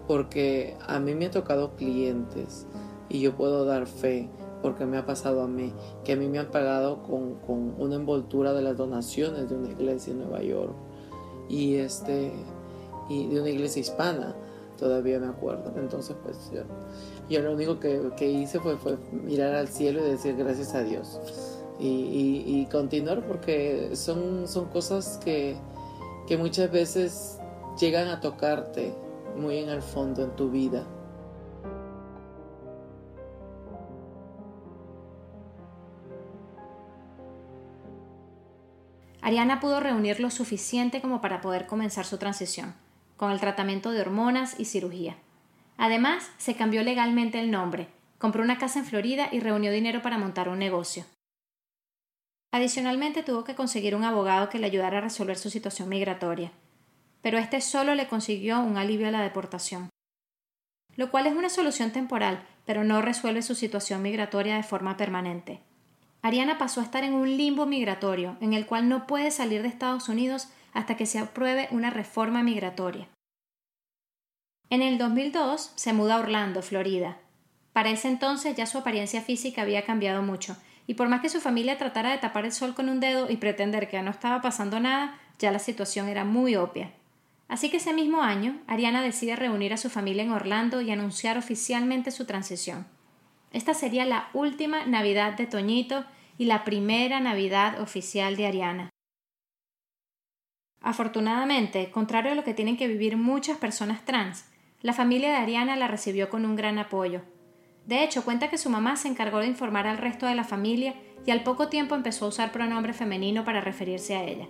Porque 0.06 0.76
a 0.86 1.00
mí 1.00 1.14
me 1.14 1.26
ha 1.26 1.30
tocado 1.30 1.74
clientes 1.76 2.66
y 3.08 3.20
yo 3.20 3.36
puedo 3.36 3.64
dar 3.64 3.86
fe 3.86 4.28
porque 4.62 4.86
me 4.86 4.96
ha 4.96 5.06
pasado 5.06 5.42
a 5.42 5.46
mí, 5.46 5.72
que 6.04 6.12
a 6.12 6.16
mí 6.16 6.28
me 6.28 6.38
han 6.38 6.50
pagado 6.50 7.02
con, 7.02 7.36
con 7.36 7.74
una 7.78 7.96
envoltura 7.96 8.52
de 8.52 8.62
las 8.62 8.76
donaciones 8.76 9.48
de 9.48 9.56
una 9.56 9.70
iglesia 9.70 10.12
en 10.12 10.20
Nueva 10.20 10.42
York 10.42 10.74
y, 11.48 11.76
este, 11.76 12.32
y 13.08 13.28
de 13.28 13.40
una 13.40 13.50
iglesia 13.50 13.80
hispana 13.80 14.34
todavía 14.76 15.18
me 15.18 15.28
acuerdo. 15.28 15.72
Entonces, 15.76 16.16
pues 16.22 16.50
yo, 16.52 16.62
yo 17.28 17.42
lo 17.42 17.52
único 17.52 17.78
que, 17.78 18.10
que 18.16 18.28
hice 18.28 18.60
fue, 18.60 18.76
fue, 18.76 18.96
mirar 19.12 19.54
al 19.54 19.68
cielo 19.68 20.00
y 20.06 20.10
decir 20.10 20.36
gracias 20.36 20.74
a 20.74 20.82
Dios. 20.82 21.20
Y, 21.78 21.86
y, 21.86 22.60
y 22.60 22.66
continuar 22.66 23.26
porque 23.26 23.90
son, 23.94 24.48
son 24.48 24.66
cosas 24.66 25.20
que, 25.22 25.56
que 26.26 26.36
muchas 26.36 26.70
veces 26.70 27.38
llegan 27.78 28.08
a 28.08 28.20
tocarte 28.20 28.94
muy 29.36 29.58
en 29.58 29.68
el 29.68 29.82
fondo 29.82 30.24
en 30.24 30.34
tu 30.34 30.50
vida. 30.50 30.84
Ariana 39.20 39.60
pudo 39.60 39.80
reunir 39.80 40.20
lo 40.20 40.30
suficiente 40.30 41.00
como 41.00 41.20
para 41.20 41.40
poder 41.40 41.66
comenzar 41.66 42.04
su 42.04 42.16
transición 42.16 42.74
con 43.16 43.32
el 43.32 43.40
tratamiento 43.40 43.90
de 43.90 44.00
hormonas 44.00 44.60
y 44.60 44.66
cirugía. 44.66 45.16
Además, 45.78 46.30
se 46.38 46.54
cambió 46.54 46.82
legalmente 46.82 47.40
el 47.40 47.50
nombre, 47.50 47.88
compró 48.18 48.42
una 48.42 48.58
casa 48.58 48.78
en 48.78 48.84
Florida 48.84 49.28
y 49.32 49.40
reunió 49.40 49.72
dinero 49.72 50.02
para 50.02 50.18
montar 50.18 50.48
un 50.48 50.58
negocio. 50.58 51.04
Adicionalmente 52.52 53.22
tuvo 53.22 53.44
que 53.44 53.54
conseguir 53.54 53.94
un 53.94 54.04
abogado 54.04 54.48
que 54.48 54.58
le 54.58 54.66
ayudara 54.66 54.98
a 54.98 55.02
resolver 55.02 55.36
su 55.36 55.50
situación 55.50 55.88
migratoria, 55.88 56.52
pero 57.26 57.38
este 57.38 57.60
solo 57.60 57.96
le 57.96 58.06
consiguió 58.06 58.60
un 58.60 58.76
alivio 58.76 59.08
a 59.08 59.10
la 59.10 59.20
deportación, 59.20 59.90
lo 60.94 61.10
cual 61.10 61.26
es 61.26 61.34
una 61.34 61.48
solución 61.48 61.90
temporal, 61.90 62.46
pero 62.64 62.84
no 62.84 63.02
resuelve 63.02 63.42
su 63.42 63.56
situación 63.56 64.00
migratoria 64.00 64.54
de 64.54 64.62
forma 64.62 64.96
permanente. 64.96 65.58
Ariana 66.22 66.56
pasó 66.56 66.80
a 66.80 66.84
estar 66.84 67.02
en 67.02 67.14
un 67.14 67.36
limbo 67.36 67.66
migratorio, 67.66 68.36
en 68.40 68.52
el 68.52 68.64
cual 68.64 68.88
no 68.88 69.08
puede 69.08 69.32
salir 69.32 69.62
de 69.62 69.66
Estados 69.66 70.08
Unidos 70.08 70.50
hasta 70.72 70.96
que 70.96 71.04
se 71.04 71.18
apruebe 71.18 71.66
una 71.72 71.90
reforma 71.90 72.44
migratoria. 72.44 73.08
En 74.70 74.80
el 74.80 74.96
2002 74.96 75.72
se 75.74 75.92
muda 75.92 76.14
a 76.14 76.20
Orlando, 76.20 76.62
Florida. 76.62 77.16
Para 77.72 77.90
ese 77.90 78.06
entonces 78.06 78.54
ya 78.54 78.66
su 78.66 78.78
apariencia 78.78 79.20
física 79.20 79.62
había 79.62 79.84
cambiado 79.84 80.22
mucho, 80.22 80.56
y 80.86 80.94
por 80.94 81.08
más 81.08 81.22
que 81.22 81.28
su 81.28 81.40
familia 81.40 81.76
tratara 81.76 82.12
de 82.12 82.18
tapar 82.18 82.44
el 82.44 82.52
sol 82.52 82.76
con 82.76 82.88
un 82.88 83.00
dedo 83.00 83.28
y 83.28 83.38
pretender 83.38 83.88
que 83.88 84.00
no 84.00 84.12
estaba 84.12 84.40
pasando 84.42 84.78
nada, 84.78 85.18
ya 85.40 85.50
la 85.50 85.58
situación 85.58 86.08
era 86.08 86.24
muy 86.24 86.54
obvia. 86.54 86.92
Así 87.48 87.70
que 87.70 87.76
ese 87.76 87.92
mismo 87.92 88.22
año, 88.22 88.60
Ariana 88.66 89.02
decide 89.02 89.36
reunir 89.36 89.72
a 89.72 89.76
su 89.76 89.88
familia 89.88 90.24
en 90.24 90.32
Orlando 90.32 90.80
y 90.80 90.90
anunciar 90.90 91.38
oficialmente 91.38 92.10
su 92.10 92.24
transición. 92.24 92.86
Esta 93.52 93.72
sería 93.72 94.04
la 94.04 94.28
última 94.32 94.84
Navidad 94.86 95.36
de 95.36 95.46
Toñito 95.46 96.04
y 96.38 96.46
la 96.46 96.64
primera 96.64 97.20
Navidad 97.20 97.80
oficial 97.80 98.36
de 98.36 98.46
Ariana. 98.46 98.90
Afortunadamente, 100.80 101.90
contrario 101.90 102.32
a 102.32 102.34
lo 102.34 102.44
que 102.44 102.54
tienen 102.54 102.76
que 102.76 102.88
vivir 102.88 103.16
muchas 103.16 103.58
personas 103.58 104.04
trans, 104.04 104.44
la 104.82 104.92
familia 104.92 105.30
de 105.30 105.36
Ariana 105.36 105.76
la 105.76 105.88
recibió 105.88 106.28
con 106.28 106.44
un 106.44 106.54
gran 106.54 106.78
apoyo. 106.78 107.22
De 107.86 108.02
hecho, 108.02 108.24
cuenta 108.24 108.50
que 108.50 108.58
su 108.58 108.68
mamá 108.68 108.96
se 108.96 109.08
encargó 109.08 109.38
de 109.38 109.46
informar 109.46 109.86
al 109.86 109.98
resto 109.98 110.26
de 110.26 110.34
la 110.34 110.44
familia 110.44 110.94
y 111.24 111.30
al 111.30 111.44
poco 111.44 111.68
tiempo 111.68 111.94
empezó 111.94 112.26
a 112.26 112.28
usar 112.28 112.52
pronombre 112.52 112.92
femenino 112.92 113.44
para 113.44 113.60
referirse 113.60 114.16
a 114.16 114.24
ella. 114.24 114.48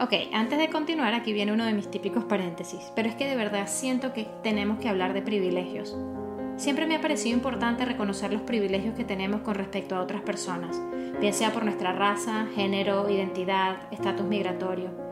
Ok, 0.00 0.12
antes 0.32 0.58
de 0.58 0.70
continuar, 0.70 1.14
aquí 1.14 1.32
viene 1.32 1.52
uno 1.52 1.64
de 1.64 1.72
mis 1.72 1.90
típicos 1.90 2.24
paréntesis, 2.24 2.92
pero 2.96 3.08
es 3.08 3.14
que 3.14 3.28
de 3.28 3.36
verdad 3.36 3.68
siento 3.68 4.12
que 4.12 4.26
tenemos 4.42 4.78
que 4.78 4.88
hablar 4.88 5.14
de 5.14 5.22
privilegios. 5.22 5.96
Siempre 6.56 6.86
me 6.86 6.96
ha 6.96 7.00
parecido 7.00 7.36
importante 7.36 7.84
reconocer 7.84 8.32
los 8.32 8.42
privilegios 8.42 8.94
que 8.94 9.04
tenemos 9.04 9.42
con 9.42 9.54
respecto 9.54 9.94
a 9.96 10.00
otras 10.00 10.22
personas, 10.22 10.80
bien 11.20 11.32
sea 11.32 11.52
por 11.52 11.64
nuestra 11.64 11.92
raza, 11.92 12.46
género, 12.54 13.08
identidad, 13.08 13.76
estatus 13.92 14.26
migratorio 14.26 15.04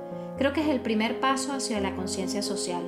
creo 0.43 0.53
que 0.53 0.61
es 0.61 0.69
el 0.69 0.81
primer 0.81 1.21
paso 1.21 1.53
hacia 1.53 1.81
la 1.81 1.95
conciencia 1.95 2.43
social. 2.43 2.83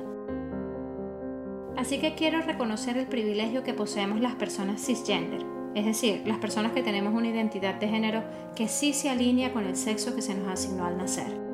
Así 1.77 1.99
que 1.99 2.15
quiero 2.15 2.41
reconocer 2.41 2.97
el 2.97 3.07
privilegio 3.07 3.63
que 3.63 3.73
poseemos 3.73 4.19
las 4.19 4.35
personas 4.35 4.85
cisgender, 4.85 5.41
es 5.73 5.85
decir, 5.85 6.23
las 6.25 6.37
personas 6.37 6.71
que 6.71 6.83
tenemos 6.83 7.13
una 7.13 7.29
identidad 7.29 7.75
de 7.75 7.87
género 7.87 8.23
que 8.55 8.67
sí 8.67 8.93
se 8.93 9.09
alinea 9.09 9.53
con 9.53 9.65
el 9.65 9.75
sexo 9.75 10.15
que 10.15 10.21
se 10.21 10.35
nos 10.35 10.47
asignó 10.47 10.85
al 10.85 10.97
nacer. 10.97 11.44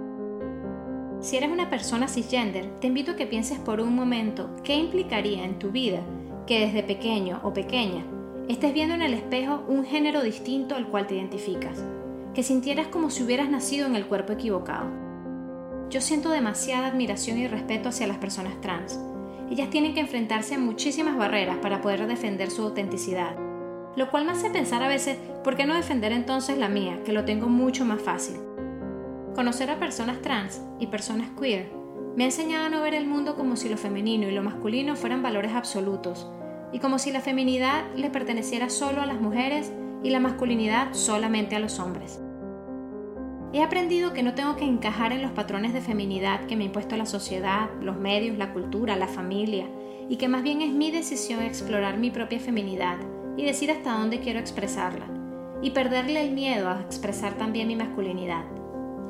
Si 1.22 1.38
eres 1.38 1.52
una 1.52 1.70
persona 1.70 2.08
cisgender, 2.08 2.66
te 2.80 2.88
invito 2.88 3.12
a 3.12 3.16
que 3.16 3.28
pienses 3.28 3.60
por 3.60 3.80
un 3.80 3.96
momento 3.96 4.50
qué 4.64 4.74
implicaría 4.74 5.46
en 5.46 5.60
tu 5.60 5.70
vida 5.70 6.00
que 6.48 6.62
desde 6.62 6.82
pequeño 6.82 7.40
o 7.44 7.54
pequeña 7.54 8.04
estés 8.50 8.74
viendo 8.74 8.96
en 8.96 9.04
el 9.04 9.14
espejo 9.14 9.64
un 9.68 9.86
género 9.86 10.24
distinto 10.24 10.76
al 10.76 10.88
cual 10.88 11.06
te 11.06 11.16
identificas, 11.16 11.86
que 12.34 12.42
sintieras 12.42 12.88
como 12.88 13.12
si 13.12 13.22
hubieras 13.22 13.52
nacido 13.52 13.86
en 13.86 13.96
el 13.96 14.08
cuerpo 14.08 14.34
equivocado. 14.34 14.90
Yo 15.92 16.02
siento 16.02 16.32
demasiada 16.32 16.88
admiración 16.88 17.38
y 17.38 17.48
respeto 17.48 17.90
hacia 17.90 18.08
las 18.08 18.17
personas 18.17 18.60
trans. 18.60 19.00
Ellas 19.52 19.69
tienen 19.69 19.94
que 19.94 20.00
enfrentarse 20.00 20.56
a 20.56 20.60
muchísimas 20.60 21.17
barreras 21.17 21.58
para 21.58 21.82
poder 21.82 22.08
defender 22.08 22.50
su 22.50 22.63
autenticidad. 22.63 23.36
Lo 23.96 24.10
cual 24.10 24.26
me 24.26 24.32
hace 24.32 24.50
pensar 24.50 24.82
a 24.82 24.88
veces, 24.88 25.17
¿por 25.44 25.56
qué 25.56 25.67
no 25.67 25.76
defender 25.76 26.13
entonces 26.13 26.58
la 26.58 26.67
mía, 26.67 27.00
que 27.06 27.13
lo 27.13 27.26
tengo 27.26 27.48
mucho 27.48 27.86
más 27.86 28.02
fácil? 28.02 28.38
Conocer 29.36 29.71
a 29.71 29.79
personas 29.79 30.21
trans 30.21 30.62
y 30.77 30.88
personas 30.88 31.29
queer 31.40 31.71
me 32.17 32.23
ha 32.23 32.27
enseñado 32.27 32.65
a 32.65 32.69
no 32.69 32.82
ver 32.82 32.94
el 32.94 33.08
mundo 33.08 33.36
como 33.36 33.56
si 33.56 33.69
lo 33.69 33.77
femenino 33.77 34.27
y 34.27 34.32
lo 34.34 34.44
masculino 34.44 34.98
fueran 34.98 35.23
valores 35.23 35.54
absolutos, 35.54 36.29
y 36.73 36.79
como 36.79 37.00
si 37.00 37.12
la 37.12 37.21
feminidad 37.21 37.86
le 37.96 38.10
perteneciera 38.10 38.69
solo 38.69 39.02
a 39.02 39.06
las 39.06 39.21
mujeres 39.21 39.71
y 40.04 40.10
la 40.10 40.19
masculinidad 40.19 40.94
solamente 40.94 41.56
a 41.56 41.60
los 41.60 41.79
hombres. 41.79 42.21
He 43.54 43.63
aprendido 43.63 44.12
que 44.12 44.23
no 44.23 44.34
tengo 44.34 44.58
que 44.58 44.65
encajar 44.65 45.13
en 45.13 45.21
los 45.21 45.32
patrones 45.32 45.73
de 45.73 45.79
feminidad 45.79 46.46
que 46.48 46.58
me 46.58 46.63
ha 46.63 46.67
impuesto 46.67 46.98
la 46.98 47.06
sociedad, 47.06 47.69
los 47.82 47.96
medios, 47.96 48.38
la 48.38 48.52
cultura, 48.52 48.98
la 48.98 49.08
familia, 49.08 49.67
y 50.10 50.17
que 50.17 50.27
más 50.27 50.44
bien 50.44 50.62
es 50.62 50.73
mi 50.73 50.92
decisión 50.92 51.42
explorar 51.42 51.98
mi 51.98 52.12
propia 52.12 52.40
feminidad 52.40 52.98
y 53.38 53.46
decir 53.46 53.71
hasta 53.71 53.98
dónde 53.98 54.19
quiero 54.19 54.40
expresarla, 54.40 55.06
y 55.62 55.71
perderle 55.71 56.21
el 56.21 56.34
miedo 56.34 56.69
a 56.69 56.82
expresar 56.82 57.36
también 57.36 57.69
mi 57.69 57.77
masculinidad. 57.77 58.44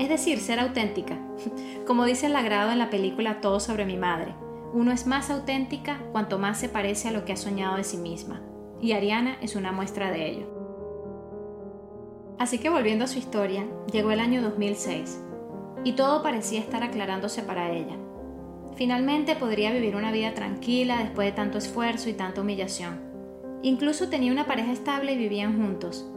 Es 0.02 0.10
decir, 0.10 0.40
ser 0.40 0.60
auténtica. 0.60 1.20
Como 1.86 2.06
dice 2.06 2.26
el 2.26 2.36
agrado 2.36 2.72
en 2.72 2.80
la 2.80 2.90
película 2.90 3.40
Todo 3.40 3.60
sobre 3.60 3.86
mi 3.86 3.98
madre, 3.98 4.34
uno 4.74 4.92
es 4.92 5.06
más 5.06 5.30
auténtica 5.30 6.00
cuanto 6.12 6.40
más 6.40 6.60
se 6.60 6.70
parece 6.70 7.10
a 7.10 7.12
lo 7.12 7.24
que 7.24 7.34
ha 7.34 7.38
soñado 7.38 7.78
de 7.78 7.84
sí 7.84 7.98
misma, 7.98 8.42
y 8.82 8.94
Ariana 8.94 9.38
es 9.44 9.56
una 9.56 9.72
muestra 9.72 10.10
de 10.10 10.28
ello. 10.28 10.48
Así 12.40 12.58
que 12.58 12.72
volviendo 12.72 13.06
a 13.06 13.08
su 13.08 13.20
historia, 13.20 13.68
llegó 13.92 14.10
el 14.10 14.22
año 14.22 14.42
2006 14.42 15.22
y 15.84 15.92
todo 15.92 16.24
parecía 16.24 16.62
estar 16.62 16.82
aclarándose 16.82 17.44
para 17.44 17.70
ella. 17.70 17.96
Finalmente 18.74 19.36
podría 19.36 19.72
vivir 19.72 19.96
una 19.96 20.12
vida 20.12 20.34
tranquila 20.34 20.98
después 20.98 21.28
de 21.28 21.34
tanto 21.34 21.60
esfuerzo 21.60 22.10
y 22.10 22.14
tanta 22.14 22.42
humillación. 22.42 23.00
Incluso 23.62 24.10
tenía 24.10 24.32
una 24.32 24.48
pareja 24.48 24.72
estable 24.72 25.14
y 25.14 25.18
vivían 25.20 25.62
juntos. 25.62 26.10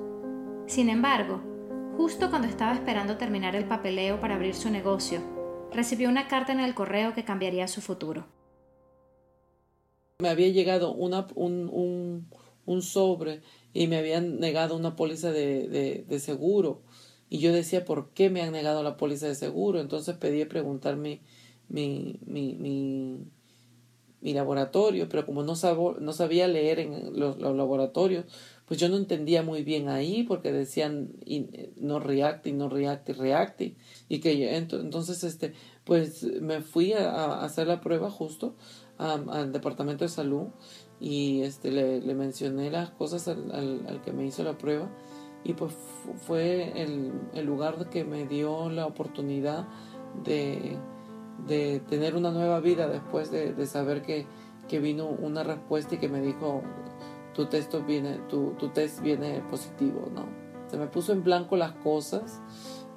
Sin 0.67 0.89
embargo, 0.89 1.43
justo 1.97 2.29
cuando 2.31 2.49
estaba 2.49 2.75
esperando 2.75 3.17
terminar 3.17 3.55
el 3.55 3.67
papeleo 3.67 4.21
para 4.21 4.35
abrir 4.35 4.55
su 4.55 4.71
negocio, 4.71 5.21
recibió 5.73 6.09
una 6.09 6.29
carta 6.29 6.53
en 6.53 6.61
el 6.61 6.75
correo 6.75 7.15
que 7.15 7.25
cambiaría 7.25 7.69
su 7.69 7.81
futuro. 7.81 8.27
Me 10.19 10.29
había 10.29 10.49
llegado 10.49 10.93
una, 10.93 11.27
un, 11.35 12.29
sobre 12.83 13.43
y 13.73 13.87
me 13.89 13.97
habían 13.97 14.39
negado 14.39 14.77
una 14.77 14.97
póliza 14.97 15.33
de, 15.33 16.05
de, 16.09 16.19
seguro. 16.21 16.83
Y 17.29 17.39
yo 17.39 17.53
decía, 17.53 17.85
¿por 17.85 18.11
qué 18.11 18.31
me 18.31 18.43
han 18.43 18.53
negado 18.53 18.83
la 18.83 18.97
póliza 18.97 19.27
de 19.27 19.35
seguro? 19.35 19.81
Entonces 19.81 20.17
pedí 20.17 20.45
preguntar 20.45 20.97
mi, 20.97 21.21
mi, 21.69 22.21
mi, 22.27 23.27
laboratorio, 24.33 25.09
pero 25.09 25.27
como 25.27 25.43
no, 25.43 25.55
no 26.01 26.13
sabía 26.13 26.49
leer 26.49 26.79
en 26.79 27.19
los, 27.19 27.39
laboratorios, 27.39 28.25
pues 28.67 28.81
yo 28.81 28.89
no 28.89 28.97
entendía 28.97 29.43
muy 29.43 29.63
bien 29.63 29.89
ahí 29.89 30.23
porque 30.23 30.53
decían 30.53 31.11
no 31.77 31.99
react 32.01 32.47
y 32.47 32.53
no 32.53 32.69
react 32.69 33.09
y 33.61 33.77
y 34.09 34.21
que 34.21 34.57
entonces 34.57 35.25
este 35.25 35.53
pues 35.85 36.23
me 36.41 36.61
fui 36.61 36.93
a, 36.93 37.43
hacer 37.43 37.67
la 37.67 37.81
prueba 37.81 38.11
justo 38.11 38.57
al 38.99 39.53
departamento 39.53 40.05
de 40.05 40.09
salud 40.09 40.49
y 41.01 41.43
este, 41.43 41.71
le, 41.71 42.15
mencioné 42.15 42.71
las 42.71 42.91
cosas 42.91 43.29
al, 43.29 43.51
al, 43.53 44.01
que 44.03 44.13
me 44.13 44.25
hizo 44.25 44.43
la 44.45 44.57
prueba 44.57 44.89
y 45.43 45.53
pues 45.55 45.75
fue 46.27 46.81
el, 46.81 47.13
el 47.35 47.45
lugar 47.45 47.91
que 47.91 48.05
me 48.05 48.27
dio 48.27 48.71
la 48.71 48.87
oportunidad 48.87 49.69
de, 50.25 50.79
de 51.47 51.81
tener 51.81 52.17
una 52.17 52.31
nueva 52.31 52.61
vida 52.61 52.89
después 52.89 53.31
de, 53.31 53.53
de 53.53 53.67
saber 53.67 54.03
que, 54.03 54.27
que, 54.69 54.79
vino 54.79 55.09
una 55.09 55.43
respuesta 55.43 55.97
y 55.97 55.99
que 55.99 56.09
me 56.09 56.23
dijo 56.23 56.63
tu 57.35 57.47
test 57.47 57.75
viene, 57.87 58.21
tu, 58.29 58.55
tu 58.59 58.69
test 58.69 59.01
viene 59.01 59.43
positivo, 59.51 60.09
¿no? 60.15 60.27
Se 60.71 60.77
me 60.77 60.87
puso 60.87 61.13
en 61.13 61.23
blanco 61.23 61.57
las 61.57 61.73
cosas 61.73 62.41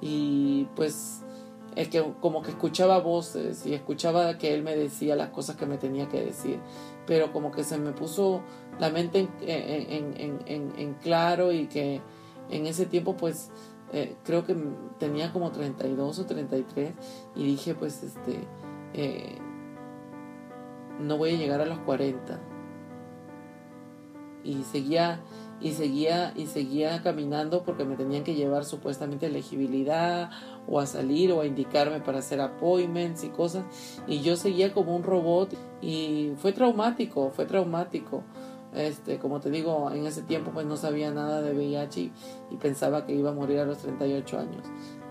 y 0.00 0.66
pues 0.74 1.22
es 1.76 1.88
que 1.88 2.04
como 2.20 2.42
que 2.42 2.50
escuchaba 2.50 2.98
voces 2.98 3.66
y 3.66 3.74
escuchaba 3.74 4.38
que 4.38 4.54
él 4.54 4.62
me 4.62 4.74
decía 4.74 5.16
las 5.16 5.30
cosas 5.30 5.56
que 5.56 5.66
me 5.66 5.76
tenía 5.76 6.08
que 6.08 6.20
decir 6.20 6.58
pero 7.06 7.32
como 7.32 7.50
que 7.50 7.64
se 7.64 7.78
me 7.78 7.92
puso 7.92 8.42
la 8.78 8.90
mente 8.90 9.28
en, 9.40 10.94
claro 11.02 11.52
y 11.52 11.66
que 11.66 12.00
en 12.50 12.66
ese 12.66 12.86
tiempo 12.86 13.16
pues 13.16 13.50
eh, 13.92 14.16
creo 14.24 14.44
que 14.44 14.56
tenía 14.98 15.32
como 15.32 15.50
32 15.50 16.18
o 16.18 16.26
33 16.26 16.92
y 17.34 17.44
dije 17.44 17.74
pues 17.74 18.02
este 18.02 18.40
eh, 18.92 19.38
no 21.00 21.16
voy 21.16 21.34
a 21.34 21.38
llegar 21.38 21.60
a 21.60 21.66
los 21.66 21.78
40 21.80 22.38
y 24.48 24.64
seguía 24.64 25.20
y 25.60 25.72
seguía 25.72 26.32
y 26.36 26.46
seguía 26.46 27.02
caminando 27.02 27.64
porque 27.64 27.84
me 27.84 27.96
tenían 27.96 28.22
que 28.22 28.34
llevar 28.34 28.64
supuestamente 28.64 29.26
elegibilidad 29.26 30.30
o 30.68 30.78
a 30.78 30.86
salir 30.86 31.32
o 31.32 31.40
a 31.40 31.46
indicarme 31.46 32.00
para 32.00 32.18
hacer 32.18 32.40
appointments 32.40 33.24
y 33.24 33.28
cosas 33.28 33.64
y 34.06 34.20
yo 34.20 34.36
seguía 34.36 34.72
como 34.72 34.94
un 34.94 35.02
robot 35.02 35.54
y 35.82 36.32
fue 36.38 36.52
traumático, 36.52 37.30
fue 37.30 37.44
traumático. 37.44 38.22
Este, 38.74 39.18
como 39.18 39.40
te 39.40 39.50
digo, 39.50 39.90
en 39.90 40.06
ese 40.06 40.22
tiempo 40.22 40.50
pues 40.52 40.66
no 40.66 40.76
sabía 40.76 41.10
nada 41.10 41.40
de 41.40 41.52
VIH 41.54 42.12
y, 42.50 42.56
pensaba 42.56 43.06
que 43.06 43.14
iba 43.14 43.30
a 43.30 43.32
morir 43.32 43.60
a 43.60 43.64
los 43.64 43.78
38 43.78 44.38
años. 44.38 44.62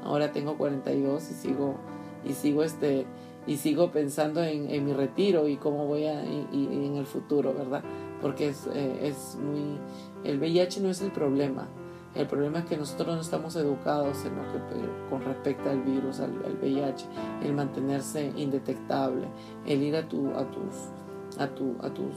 Ahora 0.03 0.31
tengo 0.31 0.57
42 0.57 1.31
y 1.31 1.33
sigo 1.33 1.75
y 2.23 2.33
sigo 2.33 2.63
este 2.63 3.05
y 3.47 3.57
sigo 3.57 3.91
pensando 3.91 4.43
en, 4.43 4.85
mi 4.85 4.93
retiro 4.93 5.47
y 5.47 5.57
cómo 5.57 5.87
voy 5.87 6.05
a 6.05 6.23
y, 6.23 6.69
en 6.71 6.97
el 6.97 7.05
futuro, 7.05 7.53
¿verdad? 7.53 7.81
Porque 8.21 8.49
es, 8.49 8.67
eh, 8.73 9.07
es 9.07 9.37
muy 9.41 9.77
el 10.23 10.39
VIH 10.39 10.81
no 10.81 10.89
es 10.89 11.01
el 11.01 11.11
problema. 11.11 11.67
El 12.15 12.27
problema 12.27 12.59
es 12.59 12.65
que 12.65 12.77
nosotros 12.77 13.15
no 13.15 13.21
estamos 13.21 13.55
educados 13.55 14.25
en 14.25 14.35
lo 14.35 14.41
que, 14.51 15.09
con 15.09 15.23
respecto 15.23 15.69
al 15.69 15.81
virus, 15.83 16.19
al, 16.19 16.31
VIH, 16.61 17.05
el 17.43 17.53
mantenerse 17.53 18.33
indetectable, 18.35 19.27
el 19.65 19.83
ir 19.83 19.95
a, 19.95 20.07
tu, 20.07 20.31
a 20.31 20.49
tus, 20.49 21.39
a 21.39 21.47
tu, 21.47 21.75
a 21.81 21.93
tus 21.93 22.15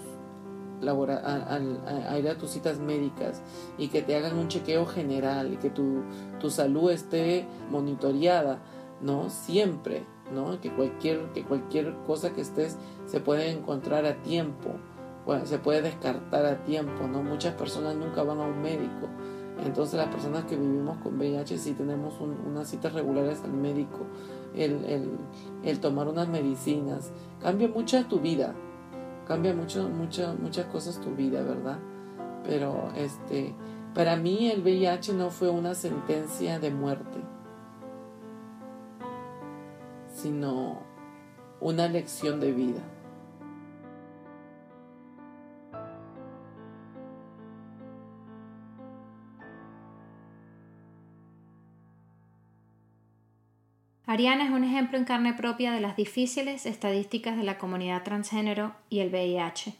a, 0.88 2.18
ir 2.18 2.28
a 2.28 2.38
tus 2.38 2.50
citas 2.50 2.78
médicas 2.78 3.42
y 3.76 3.88
que 3.88 4.00
te 4.00 4.16
hagan 4.16 4.38
un 4.38 4.48
chequeo 4.48 4.86
general 4.86 5.52
y 5.52 5.56
que 5.58 5.68
tu, 5.68 6.02
tu 6.40 6.48
salud 6.48 6.90
esté 6.90 7.46
monitoreada, 7.70 8.60
¿no? 9.02 9.28
Siempre, 9.28 10.06
¿no? 10.32 10.58
Que 10.60 10.70
cualquier, 10.70 11.32
que 11.34 11.44
cualquier 11.44 11.94
cosa 12.06 12.32
que 12.32 12.40
estés 12.40 12.78
se 13.04 13.20
puede 13.20 13.50
encontrar 13.50 14.06
a 14.06 14.22
tiempo, 14.22 14.70
se 15.44 15.58
puede 15.58 15.82
descartar 15.82 16.44
a 16.46 16.64
tiempo, 16.64 17.06
¿no? 17.06 17.22
Muchas 17.22 17.54
personas 17.54 17.94
nunca 17.94 18.22
van 18.22 18.38
a 18.40 18.44
un 18.44 18.60
médico. 18.62 19.08
Entonces 19.64 19.94
las 19.94 20.08
personas 20.08 20.44
que 20.44 20.56
vivimos 20.56 20.98
con 20.98 21.18
VIH 21.18 21.58
sí 21.58 21.72
tenemos 21.72 22.14
unas 22.20 22.68
citas 22.68 22.94
regulares 22.94 23.42
al 23.44 23.52
médico, 23.52 24.06
el, 24.54 25.18
el, 25.62 25.80
tomar 25.80 26.08
unas 26.08 26.28
medicinas, 26.28 27.12
cambia 27.40 27.68
mucho 27.68 28.02
tu 28.06 28.20
vida, 28.20 28.54
cambia 29.26 29.54
mucho, 29.54 29.88
muchas 29.88 30.66
cosas 30.66 31.00
tu 31.00 31.14
vida, 31.14 31.42
¿verdad? 31.42 31.78
Pero 32.44 32.90
este, 32.96 33.54
para 33.94 34.16
mí 34.16 34.50
el 34.50 34.62
VIH 34.62 35.12
no 35.12 35.30
fue 35.30 35.50
una 35.50 35.74
sentencia 35.74 36.58
de 36.58 36.70
muerte, 36.70 37.20
sino 40.14 40.78
una 41.60 41.86
lección 41.86 42.40
de 42.40 42.52
vida. 42.52 42.80
Ariana 54.10 54.42
es 54.42 54.50
un 54.50 54.64
ejemplo 54.64 54.98
en 54.98 55.04
carne 55.04 55.34
propia 55.34 55.70
de 55.70 55.80
las 55.80 55.94
difíciles 55.94 56.66
estadísticas 56.66 57.36
de 57.36 57.44
la 57.44 57.58
comunidad 57.58 58.02
transgénero 58.02 58.74
y 58.88 58.98
el 58.98 59.10
VIH. 59.10 59.76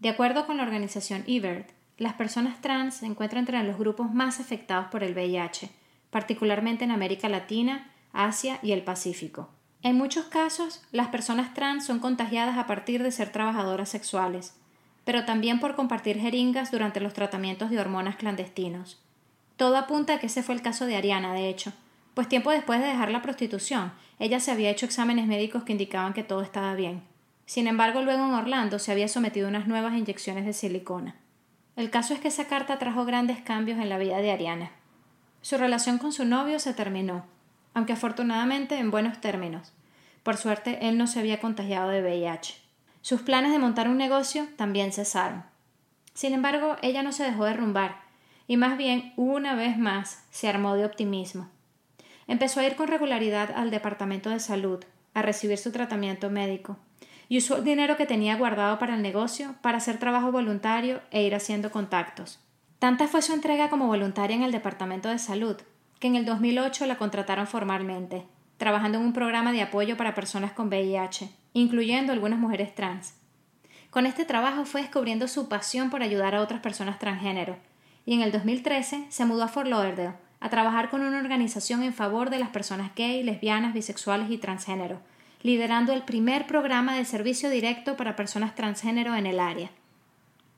De 0.00 0.10
acuerdo 0.10 0.44
con 0.44 0.58
la 0.58 0.64
organización 0.64 1.24
EBERT, 1.26 1.70
las 1.96 2.12
personas 2.12 2.60
trans 2.60 2.96
se 2.96 3.06
encuentran 3.06 3.40
entre 3.40 3.62
los 3.62 3.78
grupos 3.78 4.12
más 4.12 4.38
afectados 4.38 4.88
por 4.88 5.02
el 5.02 5.14
VIH, 5.14 5.70
particularmente 6.10 6.84
en 6.84 6.90
América 6.90 7.30
Latina, 7.30 7.90
Asia 8.12 8.58
y 8.62 8.72
el 8.72 8.82
Pacífico. 8.82 9.48
En 9.82 9.96
muchos 9.96 10.26
casos, 10.26 10.82
las 10.92 11.08
personas 11.08 11.54
trans 11.54 11.86
son 11.86 12.00
contagiadas 12.00 12.58
a 12.58 12.66
partir 12.66 13.02
de 13.02 13.12
ser 13.12 13.32
trabajadoras 13.32 13.88
sexuales, 13.88 14.54
pero 15.06 15.24
también 15.24 15.58
por 15.58 15.74
compartir 15.74 16.18
jeringas 16.20 16.70
durante 16.70 17.00
los 17.00 17.14
tratamientos 17.14 17.70
de 17.70 17.78
hormonas 17.78 18.16
clandestinos. 18.16 19.00
Todo 19.56 19.78
apunta 19.78 20.12
a 20.12 20.18
que 20.18 20.26
ese 20.26 20.42
fue 20.42 20.54
el 20.54 20.60
caso 20.60 20.84
de 20.84 20.96
Ariana, 20.96 21.32
de 21.32 21.48
hecho, 21.48 21.72
pues 22.14 22.28
tiempo 22.28 22.50
después 22.50 22.80
de 22.80 22.86
dejar 22.86 23.10
la 23.10 23.22
prostitución, 23.22 23.92
ella 24.18 24.40
se 24.40 24.52
había 24.52 24.70
hecho 24.70 24.86
exámenes 24.86 25.26
médicos 25.26 25.64
que 25.64 25.72
indicaban 25.72 26.14
que 26.14 26.22
todo 26.22 26.42
estaba 26.42 26.74
bien. 26.74 27.02
Sin 27.46 27.66
embargo, 27.66 28.02
luego 28.02 28.24
en 28.24 28.32
Orlando 28.32 28.78
se 28.78 28.92
había 28.92 29.08
sometido 29.08 29.46
a 29.46 29.50
unas 29.50 29.66
nuevas 29.66 29.94
inyecciones 29.94 30.46
de 30.46 30.52
silicona. 30.52 31.16
El 31.76 31.90
caso 31.90 32.14
es 32.14 32.20
que 32.20 32.28
esa 32.28 32.46
carta 32.46 32.78
trajo 32.78 33.04
grandes 33.04 33.40
cambios 33.40 33.78
en 33.78 33.88
la 33.88 33.98
vida 33.98 34.18
de 34.18 34.30
Ariana. 34.30 34.70
Su 35.42 35.58
relación 35.58 35.98
con 35.98 36.12
su 36.12 36.24
novio 36.24 36.58
se 36.58 36.72
terminó, 36.72 37.26
aunque 37.74 37.92
afortunadamente 37.92 38.78
en 38.78 38.90
buenos 38.90 39.20
términos. 39.20 39.72
Por 40.22 40.36
suerte, 40.36 40.88
él 40.88 40.96
no 40.96 41.06
se 41.06 41.18
había 41.18 41.40
contagiado 41.40 41.90
de 41.90 42.00
VIH. 42.00 42.54
Sus 43.02 43.20
planes 43.20 43.52
de 43.52 43.58
montar 43.58 43.88
un 43.88 43.98
negocio 43.98 44.48
también 44.56 44.92
cesaron. 44.92 45.44
Sin 46.14 46.32
embargo, 46.32 46.76
ella 46.80 47.02
no 47.02 47.12
se 47.12 47.24
dejó 47.24 47.44
derrumbar, 47.44 48.00
y 48.46 48.56
más 48.56 48.78
bien, 48.78 49.12
una 49.16 49.54
vez 49.54 49.76
más, 49.76 50.24
se 50.30 50.48
armó 50.48 50.76
de 50.76 50.84
optimismo. 50.84 51.50
Empezó 52.26 52.60
a 52.60 52.64
ir 52.64 52.76
con 52.76 52.88
regularidad 52.88 53.50
al 53.54 53.70
departamento 53.70 54.30
de 54.30 54.40
salud, 54.40 54.82
a 55.12 55.22
recibir 55.22 55.58
su 55.58 55.72
tratamiento 55.72 56.30
médico, 56.30 56.78
y 57.28 57.38
usó 57.38 57.58
el 57.58 57.64
dinero 57.64 57.96
que 57.96 58.06
tenía 58.06 58.36
guardado 58.36 58.78
para 58.78 58.94
el 58.94 59.02
negocio 59.02 59.54
para 59.62 59.78
hacer 59.78 59.98
trabajo 59.98 60.32
voluntario 60.32 61.00
e 61.10 61.22
ir 61.22 61.34
haciendo 61.34 61.70
contactos. 61.70 62.40
Tanta 62.78 63.08
fue 63.08 63.22
su 63.22 63.32
entrega 63.32 63.70
como 63.70 63.86
voluntaria 63.86 64.36
en 64.36 64.42
el 64.42 64.52
departamento 64.52 65.08
de 65.08 65.18
salud, 65.18 65.56
que 66.00 66.08
en 66.08 66.16
el 66.16 66.24
2008 66.24 66.86
la 66.86 66.96
contrataron 66.96 67.46
formalmente, 67.46 68.26
trabajando 68.56 68.98
en 68.98 69.04
un 69.04 69.12
programa 69.12 69.52
de 69.52 69.62
apoyo 69.62 69.96
para 69.96 70.14
personas 70.14 70.52
con 70.52 70.68
VIH, 70.68 71.30
incluyendo 71.52 72.12
algunas 72.12 72.38
mujeres 72.38 72.74
trans. 72.74 73.14
Con 73.90 74.06
este 74.06 74.24
trabajo 74.24 74.64
fue 74.64 74.82
descubriendo 74.82 75.28
su 75.28 75.48
pasión 75.48 75.88
por 75.88 76.02
ayudar 76.02 76.34
a 76.34 76.40
otras 76.40 76.60
personas 76.60 76.98
transgénero, 76.98 77.56
y 78.04 78.14
en 78.14 78.22
el 78.22 78.32
2013 78.32 79.06
se 79.08 79.24
mudó 79.24 79.44
a 79.44 79.48
Fort 79.48 79.68
Lauderdale 79.68 80.23
a 80.44 80.50
trabajar 80.50 80.90
con 80.90 81.00
una 81.00 81.20
organización 81.20 81.82
en 81.82 81.94
favor 81.94 82.28
de 82.28 82.38
las 82.38 82.50
personas 82.50 82.90
gay, 82.94 83.22
lesbianas, 83.22 83.72
bisexuales 83.72 84.30
y 84.30 84.36
transgénero, 84.36 85.00
liderando 85.40 85.94
el 85.94 86.02
primer 86.02 86.46
programa 86.46 86.94
de 86.94 87.06
servicio 87.06 87.48
directo 87.48 87.96
para 87.96 88.14
personas 88.14 88.54
transgénero 88.54 89.14
en 89.14 89.24
el 89.24 89.40
área. 89.40 89.70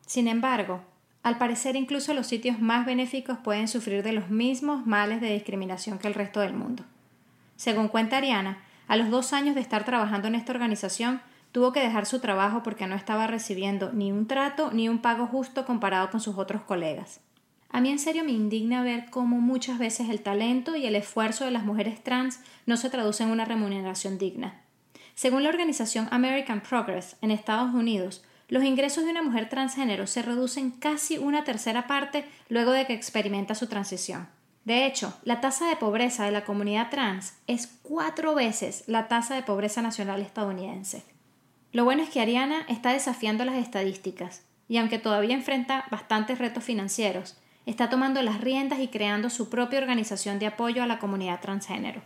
Sin 0.05 0.27
embargo, 0.27 0.81
al 1.23 1.39
parecer 1.39 1.77
incluso 1.77 2.15
los 2.15 2.27
sitios 2.27 2.61
más 2.61 2.85
benéficos 2.85 3.39
pueden 3.39 3.69
sufrir 3.69 4.03
de 4.03 4.11
los 4.11 4.29
mismos 4.29 4.85
males 4.87 5.21
de 5.21 5.33
discriminación 5.33 6.01
que 6.01 6.09
el 6.09 6.15
resto 6.15 6.41
del 6.41 6.55
mundo. 6.55 6.83
Según 7.55 7.87
cuenta 7.87 8.17
Ariana, 8.17 8.59
a 8.89 8.97
los 8.97 9.09
dos 9.09 9.33
años 9.33 9.55
de 9.55 9.61
estar 9.61 9.85
trabajando 9.85 10.27
en 10.27 10.35
esta 10.35 10.51
organización, 10.51 11.21
tuvo 11.53 11.73
que 11.73 11.79
dejar 11.79 12.07
su 12.07 12.19
trabajo 12.19 12.65
porque 12.65 12.89
no 12.89 12.97
estaba 12.97 13.29
recibiendo 13.29 13.93
ni 13.93 14.11
un 14.11 14.27
trato 14.27 14.73
ni 14.73 14.89
un 14.89 14.99
pago 14.99 15.29
justo 15.29 15.65
comparado 15.65 16.11
con 16.11 16.21
sus 16.21 16.39
otros 16.39 16.63
colegas. 16.63 17.21
A 17.71 17.81
mí 17.81 17.91
en 17.91 17.99
serio 17.99 18.25
me 18.25 18.33
indigna 18.33 18.83
ver 18.83 19.07
cómo 19.11 19.39
muchas 19.41 19.79
veces 19.79 20.09
el 20.09 20.21
talento 20.21 20.77
y 20.77 20.87
el 20.87 20.95
esfuerzo 20.97 21.45
de 21.45 21.51
las 21.51 21.65
mujeres 21.65 22.03
trans 22.03 22.41
no 22.65 22.77
se 22.77 22.91
traducen 22.91 23.29
en 23.29 23.33
una 23.33 23.45
remuneración 23.45 24.19
digna. 24.19 24.63
Según 25.15 25.43
la 25.43 25.49
organización 25.49 26.09
American 26.11 26.61
Progress 26.61 27.17
en 27.23 27.31
Estados 27.31 27.75
Unidos, 27.75 28.23
los 28.49 28.63
ingresos 28.63 29.05
de 29.05 29.11
una 29.11 29.23
mujer 29.23 29.49
transgénero 29.49 30.07
se 30.07 30.23
reducen 30.23 30.71
casi 30.71 31.19
una 31.19 31.43
tercera 31.43 31.87
parte 31.87 32.25
luego 32.49 32.71
de 32.71 32.87
que 32.87 32.93
experimenta 32.93 33.55
su 33.55 33.67
transición. 33.67 34.29
De 34.65 34.87
hecho, 34.87 35.17
la 35.23 35.41
tasa 35.41 35.69
de 35.69 35.77
pobreza 35.77 36.25
de 36.25 36.33
la 36.33 36.45
comunidad 36.45 36.91
trans 36.91 37.35
es 37.47 37.69
cuatro 37.83 38.35
veces 38.35 38.85
la 38.87 39.09
tasa 39.09 39.35
de 39.35 39.43
pobreza 39.43 39.81
nacional 39.81 40.21
estadounidense. 40.21 41.05
Lo 41.73 41.85
bueno 41.85 42.03
es 42.03 42.11
que 42.11 42.21
Ariana 42.21 42.65
está 42.69 42.93
desafiando 42.93 43.45
las 43.45 43.57
estadísticas 43.57 44.43
y 44.69 44.79
aunque 44.79 44.99
todavía 44.99 45.35
enfrenta 45.35 45.85
bastantes 45.91 46.39
retos 46.39 46.65
financieros, 46.65 47.37
está 47.67 47.91
tomando 47.91 48.23
las 48.23 48.41
riendas 48.41 48.79
y 48.81 48.89
creando 48.89 49.29
su 49.29 49.51
propia 49.51 49.81
organización 49.81 50.39
de 50.39 50.47
apoyo 50.47 50.83
a 50.83 50.87
la 50.87 50.99
comunidad 50.99 51.41
transgénero. 51.41 52.01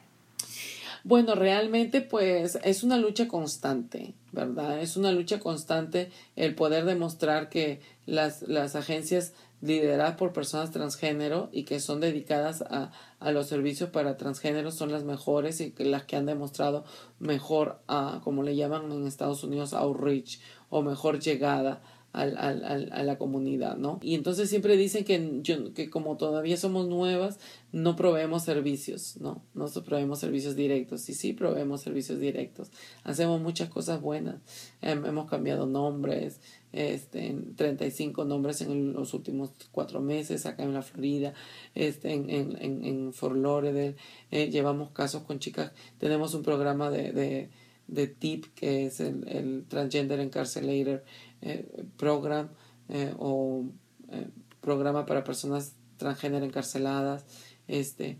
Bueno, 1.04 1.34
realmente 1.34 2.02
pues 2.02 2.58
es 2.62 2.82
una 2.82 2.98
lucha 2.98 3.26
constante, 3.26 4.12
¿verdad? 4.32 4.80
Es 4.80 4.96
una 4.96 5.12
lucha 5.12 5.38
constante 5.38 6.10
el 6.36 6.54
poder 6.54 6.84
demostrar 6.84 7.48
que 7.48 7.80
las, 8.04 8.42
las 8.42 8.76
agencias 8.76 9.32
lideradas 9.62 10.16
por 10.16 10.32
personas 10.32 10.70
transgénero 10.70 11.48
y 11.52 11.64
que 11.64 11.80
son 11.80 12.00
dedicadas 12.00 12.62
a, 12.62 12.92
a 13.18 13.32
los 13.32 13.46
servicios 13.46 13.90
para 13.90 14.16
transgénero 14.16 14.70
son 14.70 14.92
las 14.92 15.04
mejores 15.04 15.60
y 15.60 15.72
las 15.78 16.04
que 16.04 16.16
han 16.16 16.26
demostrado 16.26 16.84
mejor, 17.18 17.80
a, 17.86 18.20
como 18.22 18.42
le 18.42 18.56
llaman 18.56 18.90
en 18.92 19.06
Estados 19.06 19.44
Unidos, 19.44 19.72
outreach 19.72 20.40
o 20.68 20.82
mejor 20.82 21.18
llegada 21.18 21.82
al, 22.12 22.36
al, 22.38 22.88
a 22.92 23.02
la 23.04 23.18
comunidad, 23.18 23.76
¿no? 23.76 24.00
Y 24.02 24.14
entonces 24.14 24.50
siempre 24.50 24.76
dicen 24.76 25.04
que, 25.04 25.38
yo, 25.42 25.72
que 25.74 25.90
como 25.90 26.16
todavía 26.16 26.56
somos 26.56 26.88
nuevas, 26.88 27.38
no 27.72 27.94
proveemos 27.94 28.42
servicios, 28.42 29.16
¿no? 29.20 29.42
No 29.54 29.68
proveemos 29.68 30.18
servicios 30.18 30.56
directos. 30.56 31.08
Y 31.08 31.14
sí 31.14 31.32
proveemos 31.32 31.82
servicios 31.82 32.18
directos. 32.18 32.70
Hacemos 33.04 33.40
muchas 33.40 33.68
cosas 33.68 34.00
buenas. 34.00 34.36
hemos 34.82 35.30
cambiado 35.30 35.66
nombres, 35.66 36.40
este, 36.72 37.36
35 37.56 38.24
nombres 38.24 38.60
en 38.62 38.92
los 38.92 39.14
últimos 39.14 39.50
cuatro 39.70 40.00
meses 40.00 40.46
acá 40.46 40.64
en 40.64 40.74
la 40.74 40.82
Florida, 40.82 41.32
este, 41.76 42.12
en, 42.12 42.28
en, 42.28 42.56
en, 42.60 42.84
en 42.84 43.12
Fort 43.12 43.36
Lauderdale. 43.36 43.94
Eh, 44.32 44.50
llevamos 44.50 44.90
casos 44.90 45.22
con 45.22 45.38
chicas. 45.38 45.70
Tenemos 45.98 46.34
un 46.34 46.42
programa 46.42 46.90
de, 46.90 47.12
de, 47.12 47.50
de 47.86 48.06
TIP, 48.08 48.46
que 48.54 48.86
es 48.86 48.98
el, 48.98 49.28
el 49.28 49.64
Transgender 49.68 50.18
Encarcelator 50.18 51.04
eh, 51.42 51.84
program 51.96 52.50
eh, 52.90 53.14
o 53.18 53.64
eh, 54.10 54.28
programa 54.60 55.06
para 55.06 55.24
personas 55.24 55.74
transgénero 55.96 56.44
encarceladas. 56.44 57.24
Este, 57.66 58.18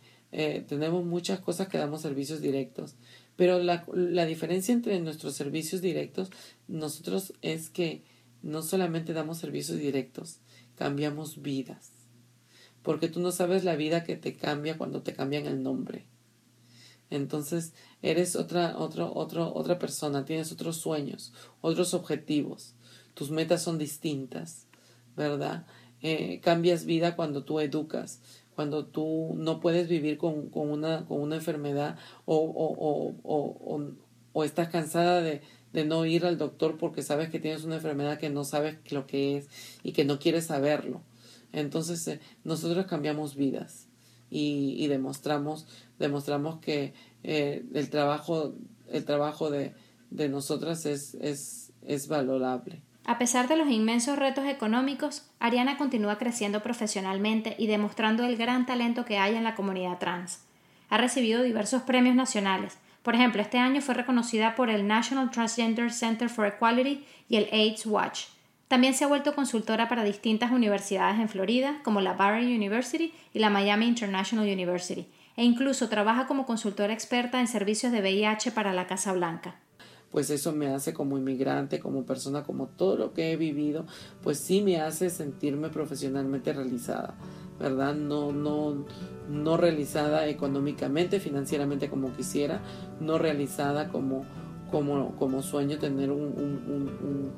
tenemos 0.68 1.04
muchas 1.04 1.40
cosas 1.40 1.68
que 1.68 1.76
damos 1.76 2.02
servicios 2.02 2.40
directos. 2.40 2.94
Pero 3.36 3.58
la, 3.58 3.84
la 3.92 4.26
diferencia 4.26 4.72
entre 4.72 5.00
nuestros 5.00 5.34
servicios 5.34 5.80
directos, 5.80 6.30
nosotros 6.68 7.34
es 7.42 7.68
que 7.68 8.04
no 8.42 8.62
solamente 8.62 9.12
damos 9.12 9.38
servicios 9.38 9.78
directos, 9.78 10.38
cambiamos 10.76 11.42
vidas. 11.42 11.90
Porque 12.82 13.08
tú 13.08 13.20
no 13.20 13.32
sabes 13.32 13.64
la 13.64 13.76
vida 13.76 14.04
que 14.04 14.16
te 14.16 14.36
cambia 14.36 14.78
cuando 14.78 15.02
te 15.02 15.14
cambian 15.14 15.46
el 15.46 15.62
nombre. 15.62 16.06
Entonces, 17.10 17.72
eres 18.02 18.36
otra, 18.36 18.78
otro, 18.78 19.12
otro, 19.14 19.52
otra 19.52 19.78
persona, 19.78 20.24
tienes 20.24 20.52
otros 20.52 20.76
sueños, 20.76 21.32
otros 21.60 21.92
objetivos 21.92 22.74
tus 23.20 23.30
metas 23.30 23.62
son 23.62 23.76
distintas, 23.76 24.66
¿verdad? 25.14 25.66
Eh, 26.00 26.40
cambias 26.42 26.86
vida 26.86 27.16
cuando 27.16 27.44
tú 27.44 27.60
educas, 27.60 28.22
cuando 28.54 28.86
tú 28.86 29.34
no 29.36 29.60
puedes 29.60 29.88
vivir 29.88 30.16
con, 30.16 30.48
con, 30.48 30.70
una, 30.70 31.04
con 31.04 31.20
una 31.20 31.36
enfermedad 31.36 31.98
o, 32.24 32.36
o, 32.36 33.14
o, 33.22 33.82
o 34.32 34.44
estás 34.44 34.70
cansada 34.70 35.20
de, 35.20 35.42
de 35.74 35.84
no 35.84 36.06
ir 36.06 36.24
al 36.24 36.38
doctor 36.38 36.78
porque 36.78 37.02
sabes 37.02 37.28
que 37.28 37.38
tienes 37.38 37.62
una 37.64 37.74
enfermedad 37.74 38.18
que 38.18 38.30
no 38.30 38.44
sabes 38.44 38.78
lo 38.90 39.06
que 39.06 39.36
es 39.36 39.50
y 39.82 39.92
que 39.92 40.06
no 40.06 40.18
quieres 40.18 40.46
saberlo. 40.46 41.02
Entonces 41.52 42.08
eh, 42.08 42.20
nosotros 42.42 42.86
cambiamos 42.86 43.36
vidas 43.36 43.86
y, 44.30 44.76
y 44.78 44.86
demostramos, 44.86 45.66
demostramos 45.98 46.58
que 46.60 46.94
eh, 47.22 47.66
el 47.74 47.90
trabajo, 47.90 48.54
el 48.90 49.04
trabajo 49.04 49.50
de, 49.50 49.74
de 50.08 50.30
nosotras 50.30 50.86
es, 50.86 51.16
es, 51.16 51.74
es 51.86 52.08
valorable. 52.08 52.80
A 53.04 53.18
pesar 53.18 53.48
de 53.48 53.56
los 53.56 53.68
inmensos 53.68 54.18
retos 54.18 54.44
económicos, 54.44 55.28
Ariana 55.40 55.78
continúa 55.78 56.18
creciendo 56.18 56.62
profesionalmente 56.62 57.56
y 57.58 57.66
demostrando 57.66 58.24
el 58.24 58.36
gran 58.36 58.66
talento 58.66 59.04
que 59.04 59.18
hay 59.18 59.34
en 59.36 59.44
la 59.44 59.54
comunidad 59.54 59.98
trans. 59.98 60.44
Ha 60.90 60.98
recibido 60.98 61.42
diversos 61.42 61.82
premios 61.82 62.14
nacionales. 62.14 62.78
Por 63.02 63.14
ejemplo, 63.14 63.40
este 63.40 63.58
año 63.58 63.80
fue 63.80 63.94
reconocida 63.94 64.54
por 64.54 64.68
el 64.68 64.86
National 64.86 65.30
Transgender 65.30 65.92
Center 65.92 66.28
for 66.28 66.46
Equality 66.46 67.04
y 67.28 67.36
el 67.36 67.48
AIDS 67.52 67.86
Watch. 67.86 68.24
También 68.68 68.94
se 68.94 69.04
ha 69.04 69.08
vuelto 69.08 69.34
consultora 69.34 69.88
para 69.88 70.04
distintas 70.04 70.52
universidades 70.52 71.18
en 71.18 71.28
Florida, 71.28 71.80
como 71.82 72.00
la 72.00 72.12
Barry 72.12 72.54
University 72.54 73.14
y 73.32 73.38
la 73.38 73.50
Miami 73.50 73.86
International 73.86 74.46
University, 74.46 75.08
e 75.36 75.42
incluso 75.42 75.88
trabaja 75.88 76.26
como 76.26 76.46
consultora 76.46 76.92
experta 76.92 77.40
en 77.40 77.48
servicios 77.48 77.90
de 77.90 78.00
VIH 78.00 78.52
para 78.52 78.72
la 78.72 78.86
Casa 78.86 79.12
Blanca 79.12 79.56
pues 80.10 80.30
eso 80.30 80.52
me 80.52 80.68
hace 80.68 80.92
como 80.92 81.18
inmigrante, 81.18 81.78
como 81.78 82.04
persona, 82.04 82.42
como 82.42 82.66
todo 82.66 82.96
lo 82.96 83.12
que 83.12 83.32
he 83.32 83.36
vivido, 83.36 83.86
pues 84.22 84.38
sí 84.38 84.60
me 84.60 84.80
hace 84.80 85.08
sentirme 85.08 85.68
profesionalmente 85.68 86.52
realizada, 86.52 87.14
¿verdad? 87.58 87.94
No, 87.94 88.32
no, 88.32 88.84
no 89.28 89.56
realizada 89.56 90.26
económicamente, 90.26 91.20
financieramente 91.20 91.88
como 91.88 92.12
quisiera, 92.12 92.60
no 93.00 93.18
realizada 93.18 93.88
como, 93.88 94.24
como, 94.70 95.14
como 95.16 95.42
sueño 95.42 95.78
tener 95.78 96.10
un, 96.10 96.22
un, 96.22 97.30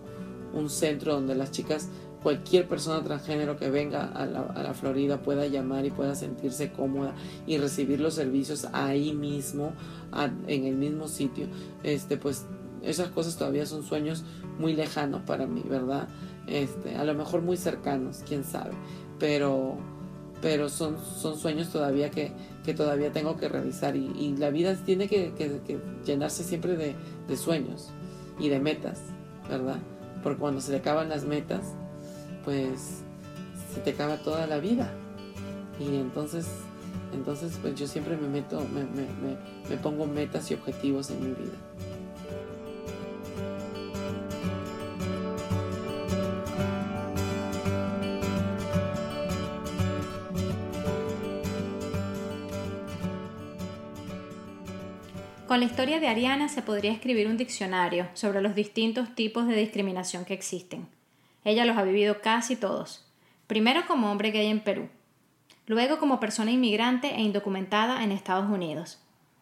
un, 0.55 0.71
centro 0.71 1.15
donde 1.15 1.35
las 1.35 1.51
chicas 1.51 1.89
cualquier 2.23 2.69
persona 2.69 3.03
transgénero 3.03 3.57
que 3.59 3.69
venga 3.69 4.05
a 4.05 4.25
la, 4.27 4.41
a 4.41 4.63
la, 4.63 4.75
Florida 4.75 5.23
pueda 5.23 5.47
llamar 5.47 5.85
y 5.85 5.91
pueda 5.91 6.15
sentirse 6.15 6.71
cómoda 6.71 7.15
y 7.47 7.59
recibir 7.59 8.01
los 8.01 8.15
servicios 8.15 8.69
ahí 8.73 9.13
mismo, 9.13 9.73
en 10.47 10.65
el 10.67 10.77
mismo 10.77 11.09
sitio, 11.09 11.47
este, 11.83 12.17
pues 12.17 12.47
esas 12.83 13.09
cosas 13.09 13.37
todavía 13.37 13.67
son 13.67 13.83
sueños 13.83 14.25
muy 14.59 14.75
lejanos 14.75 15.23
para 15.23 15.47
mí, 15.47 15.63
¿verdad? 15.69 16.09
Este, 16.47 16.97
a 16.97 17.05
lo 17.05 17.15
mejor 17.15 17.43
muy 17.43 17.57
cercanos, 17.57 18.23
quién 18.27 18.45
sabe, 18.45 18.73
pero, 19.19 19.77
pero 20.41 20.69
son, 20.69 20.97
son 20.99 21.39
sueños 21.39 21.71
todavía 21.71 22.11
que, 22.11 22.33
que 22.65 22.75
todavía 22.75 23.13
tengo 23.13 23.37
que 23.37 23.49
realizar 23.49 23.97
y, 23.97 24.37
la 24.37 24.51
vida 24.51 24.75
tiene 24.75 25.09
que 25.09 25.33
llenarse 26.05 26.43
siempre 26.43 26.77
de, 26.77 26.95
de, 27.29 27.37
sueños 27.37 27.91
y 28.39 28.49
de 28.49 28.59
metas, 28.59 29.01
¿verdad? 29.49 29.79
Porque 30.23 30.41
cuando 30.41 30.61
se 30.61 30.73
le 30.73 30.79
acaban 30.79 31.09
las 31.09 31.25
metas, 31.25 31.75
pues 32.45 33.03
se 33.73 33.81
te 33.81 33.91
acaba 33.91 34.17
toda 34.19 34.47
la 34.47 34.59
vida 34.59 34.93
y 35.81 35.97
entonces 35.97 36.47
entonces 37.15 37.59
pues 37.61 37.75
yo 37.75 37.87
siempre 37.87 38.17
me 38.17 38.29
meto 38.29 38.61
me, 38.61 38.85
me, 38.85 39.03
me, 39.03 39.37
me 39.69 39.77
pongo 39.77 40.07
metas 40.07 40.51
y 40.51 40.55
objetivos 40.55 41.11
en 41.11 41.21
mi 41.21 41.35
vida 41.35 41.57
Con 55.53 55.61
la 55.61 55.67
historia 55.67 56.01
de 56.01 56.09
Ariana 56.09 56.49
se 56.49 56.63
podría 56.63 56.93
escribir 56.93 57.27
un 57.27 57.37
diccionario 57.37 58.09
sobre 58.15 58.41
los 58.41 58.55
distintos 58.55 59.15
tipos 59.15 59.47
de 59.47 59.55
discriminación 59.55 60.25
que 60.25 60.33
existen. 60.33 60.89
Ella 61.45 61.67
los 61.67 61.77
ha 61.77 61.83
vivido 61.83 62.23
casi 62.23 62.57
todos. 62.57 63.05
Primero 63.49 63.83
como 63.87 64.11
hombre 64.11 64.31
gay 64.31 64.47
en 64.47 64.61
Perú, 64.61 64.89
luego 65.67 65.99
como 65.99 66.21
persona 66.21 66.53
inmigrante 66.53 67.09
e 67.09 67.21
indocumentada 67.21 68.03
en 68.03 68.13
Estados 68.13 68.51
Unidos, 68.51 68.99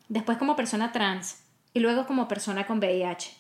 después 0.09 0.37
como 0.37 0.57
persona 0.57 0.91
trans 0.91 1.45
y 1.75 1.79
luego 1.79 2.09
como 2.09 2.27
persona 2.27 2.67
con 2.67 2.79
VIH. 2.79 3.31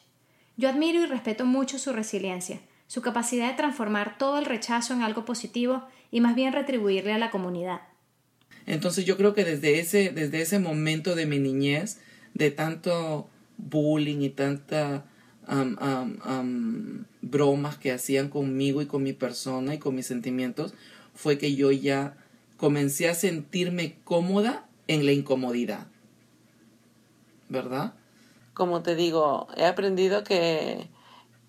Yo 0.56 0.68
admiro 0.68 1.00
y 1.00 1.06
respeto 1.06 1.44
mucho 1.46 1.76
su 1.76 1.92
resiliencia, 1.92 2.60
su 2.86 3.02
capacidad 3.02 3.48
de 3.48 3.56
transformar 3.56 4.16
todo 4.16 4.38
el 4.38 4.44
rechazo 4.44 4.94
en 4.94 5.02
algo 5.02 5.24
positivo 5.24 5.82
y 6.12 6.20
más 6.20 6.36
bien 6.36 6.52
retribuirle 6.52 7.14
a 7.14 7.18
la 7.18 7.32
comunidad. 7.32 7.80
Entonces 8.66 9.04
yo 9.04 9.16
creo 9.16 9.34
que 9.34 9.42
desde 9.42 9.80
ese, 9.80 10.10
desde 10.10 10.40
ese 10.40 10.60
momento 10.60 11.16
de 11.16 11.26
mi 11.26 11.40
niñez, 11.40 12.00
de 12.34 12.50
tanto 12.50 13.28
bullying 13.58 14.20
y 14.22 14.30
tanta 14.30 15.04
bromas 17.22 17.76
que 17.76 17.90
hacían 17.90 18.28
conmigo 18.28 18.82
y 18.82 18.86
con 18.86 19.02
mi 19.02 19.12
persona 19.12 19.74
y 19.74 19.78
con 19.78 19.94
mis 19.94 20.06
sentimientos, 20.06 20.74
fue 21.14 21.38
que 21.38 21.56
yo 21.56 21.72
ya 21.72 22.16
comencé 22.56 23.08
a 23.08 23.14
sentirme 23.14 23.96
cómoda 24.04 24.68
en 24.86 25.06
la 25.06 25.12
incomodidad. 25.12 25.86
¿Verdad? 27.48 27.94
Como 28.54 28.82
te 28.82 28.94
digo, 28.94 29.48
he 29.56 29.64
aprendido 29.64 30.22
que, 30.22 30.88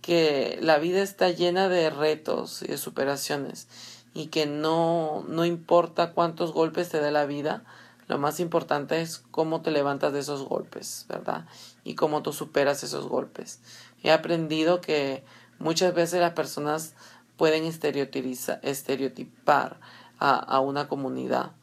que 0.01 0.57
la 0.61 0.79
vida 0.79 1.03
está 1.03 1.29
llena 1.29 1.69
de 1.69 1.89
retos 1.89 2.63
y 2.63 2.67
de 2.67 2.77
superaciones 2.77 3.67
y 4.13 4.27
que 4.27 4.45
no, 4.45 5.25
no 5.27 5.45
importa 5.45 6.13
cuántos 6.13 6.53
golpes 6.53 6.89
te 6.89 6.99
dé 7.01 7.11
la 7.11 7.25
vida, 7.25 7.63
lo 8.11 8.17
más 8.17 8.41
importante 8.41 9.01
es 9.01 9.23
cómo 9.31 9.61
te 9.61 9.71
levantas 9.71 10.11
de 10.11 10.19
esos 10.19 10.43
golpes, 10.43 11.05
¿verdad? 11.07 11.45
Y 11.85 11.95
cómo 11.95 12.21
tú 12.21 12.33
superas 12.33 12.83
esos 12.83 13.07
golpes. 13.07 13.61
He 14.03 14.11
aprendido 14.11 14.81
que 14.81 15.23
muchas 15.59 15.93
veces 15.93 16.19
las 16.19 16.33
personas 16.33 16.93
pueden 17.37 17.63
estereotipar 17.63 19.79
a, 20.19 20.59
una 20.59 20.89
comunidad 20.89 21.53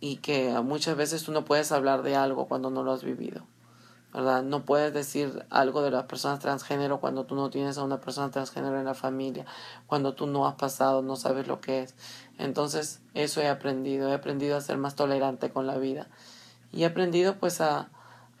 y 0.00 0.16
que 0.16 0.58
muchas 0.64 0.96
veces 0.96 1.24
tú 1.24 1.32
no 1.32 1.44
puedes 1.44 1.72
hablar 1.72 2.02
de 2.02 2.16
algo 2.16 2.48
cuando 2.48 2.70
no 2.70 2.82
lo 2.82 2.92
has 2.92 3.04
vivido. 3.04 3.46
No 4.14 4.64
puedes 4.64 4.92
decir 4.92 5.46
algo 5.48 5.80
de 5.80 5.90
las 5.90 6.04
personas 6.04 6.38
transgénero 6.38 7.00
cuando 7.00 7.24
tú 7.24 7.34
no 7.34 7.48
tienes 7.48 7.78
a 7.78 7.84
una 7.84 7.98
persona 8.00 8.30
transgénero 8.30 8.78
en 8.78 8.84
la 8.84 8.94
familia, 8.94 9.46
cuando 9.86 10.14
tú 10.14 10.26
no 10.26 10.46
has 10.46 10.56
pasado, 10.56 11.00
no 11.00 11.16
sabes 11.16 11.46
lo 11.46 11.62
que 11.62 11.80
es. 11.80 11.94
Entonces, 12.38 13.00
eso 13.14 13.40
he 13.40 13.48
aprendido, 13.48 14.10
he 14.10 14.14
aprendido 14.14 14.56
a 14.56 14.60
ser 14.60 14.76
más 14.76 14.96
tolerante 14.96 15.50
con 15.50 15.66
la 15.66 15.78
vida 15.78 16.08
y 16.72 16.82
he 16.82 16.86
aprendido 16.86 17.36
pues 17.36 17.62
a, 17.62 17.88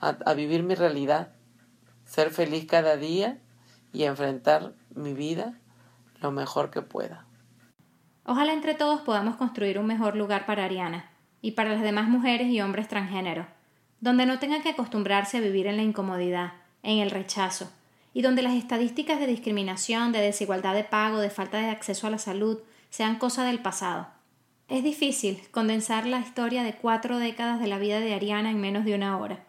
a 0.00 0.34
vivir 0.34 0.62
mi 0.62 0.74
realidad, 0.74 1.32
ser 2.04 2.30
feliz 2.30 2.66
cada 2.66 2.96
día 2.96 3.38
y 3.94 4.04
enfrentar 4.04 4.74
mi 4.94 5.14
vida 5.14 5.58
lo 6.20 6.32
mejor 6.32 6.70
que 6.70 6.82
pueda. 6.82 7.24
Ojalá 8.26 8.52
entre 8.52 8.74
todos 8.74 9.00
podamos 9.00 9.36
construir 9.36 9.78
un 9.78 9.86
mejor 9.86 10.16
lugar 10.16 10.44
para 10.44 10.66
Ariana 10.66 11.10
y 11.40 11.52
para 11.52 11.70
las 11.70 11.82
demás 11.82 12.08
mujeres 12.08 12.48
y 12.48 12.60
hombres 12.60 12.88
transgénero 12.88 13.46
donde 14.02 14.26
no 14.26 14.40
tengan 14.40 14.62
que 14.62 14.70
acostumbrarse 14.70 15.38
a 15.38 15.40
vivir 15.40 15.68
en 15.68 15.76
la 15.76 15.84
incomodidad, 15.84 16.54
en 16.82 16.98
el 16.98 17.12
rechazo, 17.12 17.70
y 18.12 18.22
donde 18.22 18.42
las 18.42 18.54
estadísticas 18.54 19.20
de 19.20 19.28
discriminación, 19.28 20.10
de 20.10 20.18
desigualdad 20.18 20.74
de 20.74 20.82
pago, 20.82 21.20
de 21.20 21.30
falta 21.30 21.60
de 21.60 21.70
acceso 21.70 22.08
a 22.08 22.10
la 22.10 22.18
salud 22.18 22.58
sean 22.90 23.16
cosa 23.16 23.44
del 23.44 23.60
pasado. 23.60 24.08
Es 24.68 24.82
difícil 24.82 25.40
condensar 25.52 26.04
la 26.06 26.18
historia 26.18 26.64
de 26.64 26.74
cuatro 26.74 27.18
décadas 27.18 27.60
de 27.60 27.68
la 27.68 27.78
vida 27.78 28.00
de 28.00 28.12
Ariana 28.12 28.50
en 28.50 28.60
menos 28.60 28.84
de 28.84 28.96
una 28.96 29.16
hora. 29.18 29.44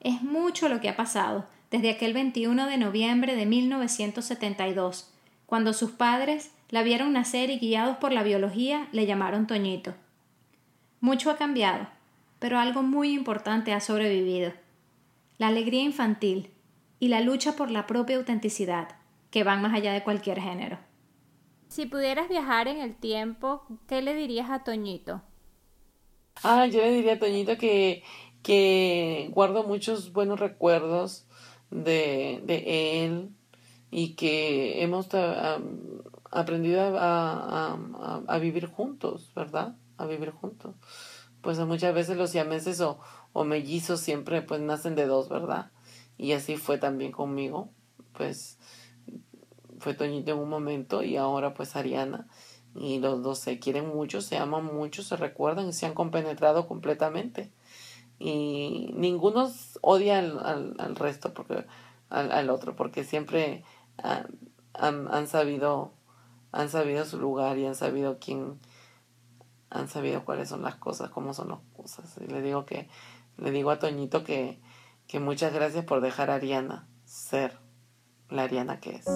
Es 0.00 0.22
mucho 0.22 0.68
lo 0.68 0.80
que 0.80 0.90
ha 0.90 0.96
pasado 0.96 1.46
desde 1.70 1.90
aquel 1.90 2.12
21 2.12 2.66
de 2.66 2.76
noviembre 2.76 3.36
de 3.36 3.46
1972, 3.46 5.10
cuando 5.46 5.72
sus 5.72 5.92
padres 5.92 6.50
la 6.68 6.82
vieron 6.82 7.14
nacer 7.14 7.48
y 7.48 7.58
guiados 7.58 7.96
por 7.96 8.12
la 8.12 8.22
biología 8.22 8.88
le 8.92 9.06
llamaron 9.06 9.46
Toñito. 9.46 9.94
Mucho 11.00 11.30
ha 11.30 11.36
cambiado, 11.38 11.88
pero 12.38 12.58
algo 12.58 12.82
muy 12.82 13.12
importante 13.14 13.72
ha 13.72 13.80
sobrevivido. 13.80 14.52
La 15.38 15.48
alegría 15.48 15.82
infantil 15.82 16.50
y 17.00 17.08
la 17.08 17.20
lucha 17.20 17.56
por 17.56 17.70
la 17.70 17.86
propia 17.86 18.16
autenticidad, 18.16 18.96
que 19.30 19.44
van 19.44 19.62
más 19.62 19.74
allá 19.74 19.92
de 19.92 20.02
cualquier 20.02 20.40
género. 20.40 20.78
Si 21.68 21.86
pudieras 21.86 22.28
viajar 22.28 22.66
en 22.68 22.78
el 22.78 22.94
tiempo, 22.96 23.62
¿qué 23.86 24.02
le 24.02 24.14
dirías 24.14 24.50
a 24.50 24.64
Toñito? 24.64 25.22
Ah, 26.42 26.66
yo 26.66 26.80
le 26.80 26.92
diría 26.92 27.14
a 27.14 27.18
Toñito 27.18 27.58
que, 27.58 28.02
que 28.42 29.28
guardo 29.32 29.64
muchos 29.64 30.12
buenos 30.12 30.40
recuerdos 30.40 31.26
de, 31.70 32.40
de 32.44 33.04
él 33.04 33.30
y 33.90 34.14
que 34.14 34.82
hemos 34.82 35.08
aprendido 36.30 36.98
a, 36.98 37.74
a, 37.74 38.22
a 38.26 38.38
vivir 38.38 38.66
juntos, 38.66 39.32
¿verdad? 39.34 39.76
A 39.98 40.06
vivir 40.06 40.30
juntos 40.30 40.74
pues 41.42 41.58
muchas 41.60 41.94
veces 41.94 42.16
los 42.16 42.30
siameses 42.30 42.80
o, 42.80 42.98
o 43.32 43.44
mellizos 43.44 44.00
siempre 44.00 44.42
pues 44.42 44.60
nacen 44.60 44.94
de 44.94 45.06
dos, 45.06 45.28
¿verdad? 45.28 45.70
Y 46.16 46.32
así 46.32 46.56
fue 46.56 46.78
también 46.78 47.12
conmigo, 47.12 47.70
pues 48.12 48.58
fue 49.78 49.94
Toñito 49.94 50.32
en 50.32 50.38
un 50.38 50.48
momento 50.48 51.02
y 51.02 51.16
ahora 51.16 51.54
pues 51.54 51.76
Ariana. 51.76 52.26
Y 52.74 52.98
los 52.98 53.22
dos 53.22 53.38
se 53.38 53.58
quieren 53.58 53.88
mucho, 53.88 54.20
se 54.20 54.36
aman 54.36 54.64
mucho, 54.64 55.02
se 55.02 55.16
recuerdan 55.16 55.68
y 55.68 55.72
se 55.72 55.86
han 55.86 55.94
compenetrado 55.94 56.66
completamente. 56.68 57.50
Y 58.18 58.90
ninguno 58.94 59.50
odia 59.80 60.18
al, 60.18 60.74
al, 60.78 60.96
resto, 60.96 61.32
porque, 61.34 61.64
al, 62.10 62.32
al, 62.32 62.50
otro, 62.50 62.74
porque 62.76 63.04
siempre 63.04 63.64
han, 63.96 64.28
han, 64.74 65.26
sabido, 65.28 65.92
han 66.52 66.68
sabido 66.68 67.04
su 67.04 67.18
lugar 67.18 67.58
y 67.58 67.66
han 67.66 67.76
sabido 67.76 68.18
quién, 68.20 68.58
han 69.70 69.88
sabido 69.88 70.24
cuáles 70.24 70.48
son 70.48 70.62
las 70.62 70.76
cosas, 70.76 71.10
cómo 71.10 71.34
son 71.34 71.48
las 71.48 71.58
cosas. 71.76 72.18
Y 72.20 72.26
le 72.26 72.40
digo 72.40 72.64
que, 72.64 72.88
le 73.36 73.50
digo 73.50 73.70
a 73.70 73.78
Toñito 73.78 74.24
que, 74.24 74.58
que 75.06 75.20
muchas 75.20 75.52
gracias 75.52 75.84
por 75.84 76.00
dejar 76.00 76.30
a 76.30 76.34
Ariana 76.36 76.88
ser 77.04 77.58
la 78.30 78.44
Ariana 78.44 78.80
que 78.80 78.96
es. 78.96 79.06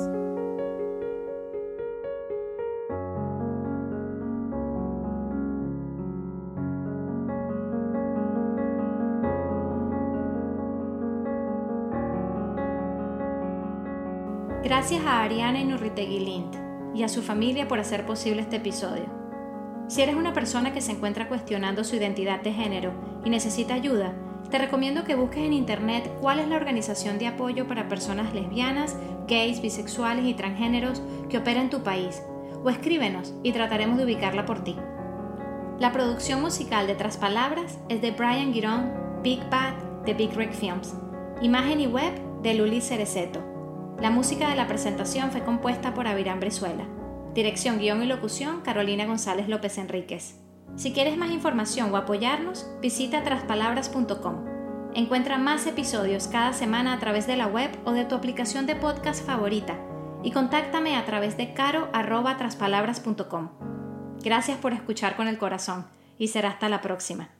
Gracias 14.62 15.05
a 15.05 15.22
Ariana 15.22 15.61
Inurritegui 15.61 16.20
Lind 16.20 16.57
y 16.94 17.03
a 17.03 17.09
su 17.09 17.22
familia 17.22 17.68
por 17.68 17.78
hacer 17.78 18.07
posible 18.07 18.40
este 18.40 18.57
episodio. 18.57 19.22
Si 19.89 20.01
eres 20.01 20.14
una 20.14 20.33
persona 20.33 20.72
que 20.72 20.80
se 20.80 20.93
encuentra 20.93 21.28
cuestionando 21.28 21.85
su 21.85 21.97
identidad 21.97 22.41
de 22.41 22.53
género 22.53 22.93
y 23.24 23.30
necesita 23.30 23.74
ayuda, 23.74 24.14
te 24.51 24.59
recomiendo 24.59 25.05
que 25.05 25.14
busques 25.14 25.43
en 25.43 25.53
internet 25.53 26.11
cuál 26.20 26.39
es 26.39 26.49
la 26.49 26.57
organización 26.57 27.18
de 27.18 27.26
apoyo 27.26 27.66
para 27.66 27.89
personas 27.89 28.35
lesbianas, 28.35 28.97
gays, 29.26 29.62
bisexuales 29.62 30.24
y 30.26 30.35
transgéneros 30.35 31.03
que 31.28 31.39
opera 31.39 31.61
en 31.61 31.70
tu 31.70 31.83
país, 31.83 32.22
o 32.62 32.70
escríbenos 32.70 33.35
y 33.43 33.53
trataremos 33.53 33.99
de 33.99 34.05
ubicarla 34.05 34.45
por 34.45 34.62
ti. 34.62 34.76
La 35.78 35.91
producción 35.91 36.41
musical 36.43 36.87
de 36.87 36.95
Tras 36.95 37.16
Palabras 37.16 37.78
es 37.89 38.03
de 38.03 38.11
Brian 38.12 38.53
Girón, 38.53 38.93
Big 39.22 39.41
Bad 39.51 39.74
de 40.05 40.14
Big 40.14 40.35
Rick 40.35 40.53
Films. 40.53 40.95
Imagen 41.41 41.80
y 41.80 41.87
web 41.87 42.12
de 42.43 42.55
Luli 42.55 42.80
Cereceto. 42.80 43.41
La 44.01 44.11
música 44.11 44.49
de 44.49 44.57
la 44.57 44.66
presentación 44.66 45.30
fue 45.30 45.45
compuesta 45.45 45.95
por 45.95 46.07
Avirán 46.07 46.41
Brezuela. 46.41 46.85
Dirección, 47.35 47.78
guion 47.78 48.03
y 48.03 48.07
locución, 48.07 48.61
Carolina 48.61 49.07
González 49.07 49.49
López 49.49 49.78
Enríquez. 49.78 50.39
Si 50.76 50.93
quieres 50.93 51.16
más 51.16 51.30
información 51.30 51.93
o 51.93 51.97
apoyarnos, 51.97 52.66
visita 52.80 53.22
traspalabras.com. 53.22 54.45
Encuentra 54.95 55.39
más 55.39 55.66
episodios 55.66 56.28
cada 56.28 56.53
semana 56.53 56.93
a 56.93 56.99
través 56.99 57.26
de 57.26 57.37
la 57.37 57.47
web 57.47 57.70
o 57.85 57.93
de 57.93 58.05
tu 58.05 58.14
aplicación 58.14 58.66
de 58.66 58.76
podcast 58.76 59.24
favorita 59.24 59.78
y 60.22 60.33
contáctame 60.33 60.97
a 60.97 61.05
través 61.05 61.37
de 61.37 61.55
caro.traspalabras.com. 61.55 63.51
Gracias 64.22 64.59
por 64.59 64.72
escuchar 64.72 65.16
con 65.16 65.28
el 65.28 65.39
corazón 65.39 65.87
y 66.18 66.28
será 66.28 66.51
hasta 66.51 66.68
la 66.68 66.80
próxima. 66.80 67.30